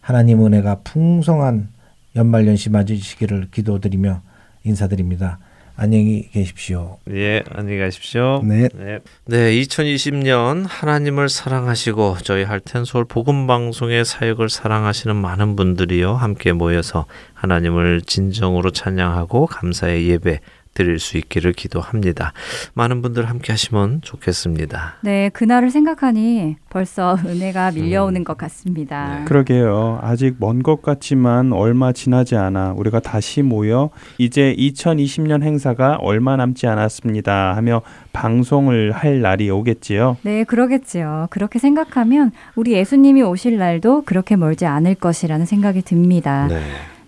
하나님 0.00 0.44
은혜가 0.44 0.80
풍성한 0.84 1.68
연말연시 2.16 2.70
맞으시기를 2.70 3.48
기도드리며 3.50 4.22
인사드립니다. 4.64 5.38
안녕히 5.76 6.28
계십시오. 6.30 6.98
예, 7.10 7.42
안녕히 7.50 7.78
가십시오. 7.78 8.42
네. 8.44 8.68
네. 8.74 8.98
네, 9.24 9.52
2020년 9.60 10.66
하나님을 10.68 11.28
사랑하시고 11.28 12.18
저희 12.22 12.44
할텐솔 12.44 13.06
복음 13.06 13.46
방송의 13.46 14.04
사역을 14.04 14.50
사랑하시는 14.50 15.16
많은 15.16 15.56
분들이요 15.56 16.14
함께 16.14 16.52
모여서 16.52 17.06
하나님을 17.34 18.02
진정으로 18.02 18.70
찬양하고 18.70 19.46
감사의 19.46 20.08
예배 20.08 20.40
드릴 20.80 20.98
수 20.98 21.18
있기를 21.18 21.52
기도합니다. 21.52 22.32
많은 22.72 23.02
분들 23.02 23.28
함께 23.28 23.52
하시면 23.52 24.00
좋겠습니다. 24.00 24.96
네, 25.02 25.28
그날을 25.28 25.70
생각하니 25.70 26.56
벌써 26.70 27.18
은혜가 27.26 27.72
밀려오는 27.72 28.24
것 28.24 28.38
같습니다. 28.38 29.18
네. 29.18 29.24
그러게요. 29.26 29.98
아직 30.02 30.36
먼 30.38 30.62
것 30.62 30.80
같지만 30.82 31.52
얼마 31.52 31.92
지나지 31.92 32.36
않아 32.36 32.74
우리가 32.76 33.00
다시 33.00 33.42
모여 33.42 33.90
이제 34.18 34.54
2020년 34.58 35.42
행사가 35.42 35.96
얼마 36.00 36.36
남지 36.36 36.66
않았습니다 36.66 37.56
하며 37.56 37.82
방송을 38.12 38.92
할 38.92 39.20
날이 39.20 39.50
오겠지요. 39.50 40.16
네, 40.22 40.44
그러겠지요. 40.44 41.26
그렇게 41.30 41.58
생각하면 41.58 42.32
우리 42.56 42.72
예수님이 42.72 43.22
오실 43.22 43.58
날도 43.58 44.02
그렇게 44.06 44.36
멀지 44.36 44.64
않을 44.66 44.94
것이라는 44.94 45.44
생각이 45.44 45.82
듭니다. 45.82 46.46
네. 46.48 46.60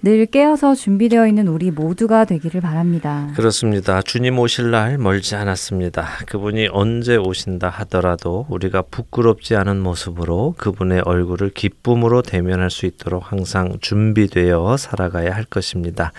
늘 0.05 0.27
깨어서 0.27 0.75
준비되어 0.75 1.29
있는 1.29 1.47
우리 1.47 1.71
모두가 1.71 2.25
되기를 2.25 2.61
바랍니다. 2.61 3.29
그렇습니다. 3.37 4.03
주님 4.03 4.37
오실 4.37 4.73
날 4.73 4.99
멀지 4.99 5.37
않았습니다. 5.37 6.09
그분이 6.27 6.71
언제 6.73 7.17
오신다 7.17 7.69
하더라도 7.69 8.45
우리가 8.49 8.83
부끄럽지 8.83 9.55
않은 9.55 9.81
모습으로 9.81 10.57
그분의 10.59 11.03
얼굴을 11.05 11.51
기쁨으로 11.51 12.23
대면할 12.23 12.69
수 12.71 12.87
있도록 12.87 13.31
항상 13.31 13.79
준비되어 13.81 14.77
살아가야 14.77 15.33
할 15.37 15.45
것입니다. 15.45 16.11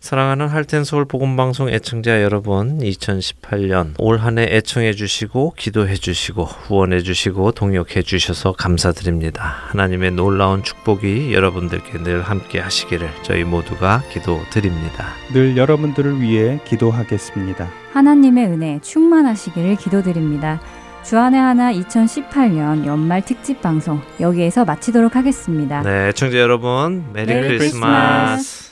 사랑하는 0.00 0.48
할텐 0.48 0.84
서울 0.84 1.04
복음 1.04 1.36
방송 1.36 1.68
애청자 1.68 2.22
여러분, 2.22 2.78
2018년 2.78 3.92
올 3.98 4.16
한해 4.16 4.44
애청해 4.50 4.94
주시고 4.94 5.52
기도해 5.58 5.94
주시고 5.94 6.44
후원해 6.44 7.02
주시고 7.02 7.52
동역해 7.52 8.00
주셔서 8.02 8.52
감사드립니다. 8.52 9.42
하나님의 9.68 10.12
놀라운 10.12 10.62
축복이 10.62 11.34
여러분들께 11.34 12.02
늘 12.02 12.22
함께 12.22 12.60
하시기를 12.60 13.10
저희 13.22 13.44
모두가 13.44 14.02
기도드립니다. 14.10 15.08
늘 15.34 15.58
여러분들을 15.58 16.22
위해 16.22 16.60
기도하겠습니다. 16.64 17.68
하나님의 17.92 18.46
은혜 18.46 18.80
충만하시기를 18.80 19.76
기도드립니다. 19.76 20.62
주안의 21.04 21.38
하나 21.38 21.72
2018년 21.74 22.86
연말 22.86 23.22
특집 23.22 23.60
방송 23.60 24.00
여기에서 24.18 24.64
마치도록 24.64 25.14
하겠습니다. 25.14 25.82
네, 25.82 26.08
애청자 26.08 26.38
여러분, 26.38 27.04
Merry, 27.12 27.34
Merry 27.34 27.58
Christmas. 27.58 27.58
Christmas. 27.58 28.69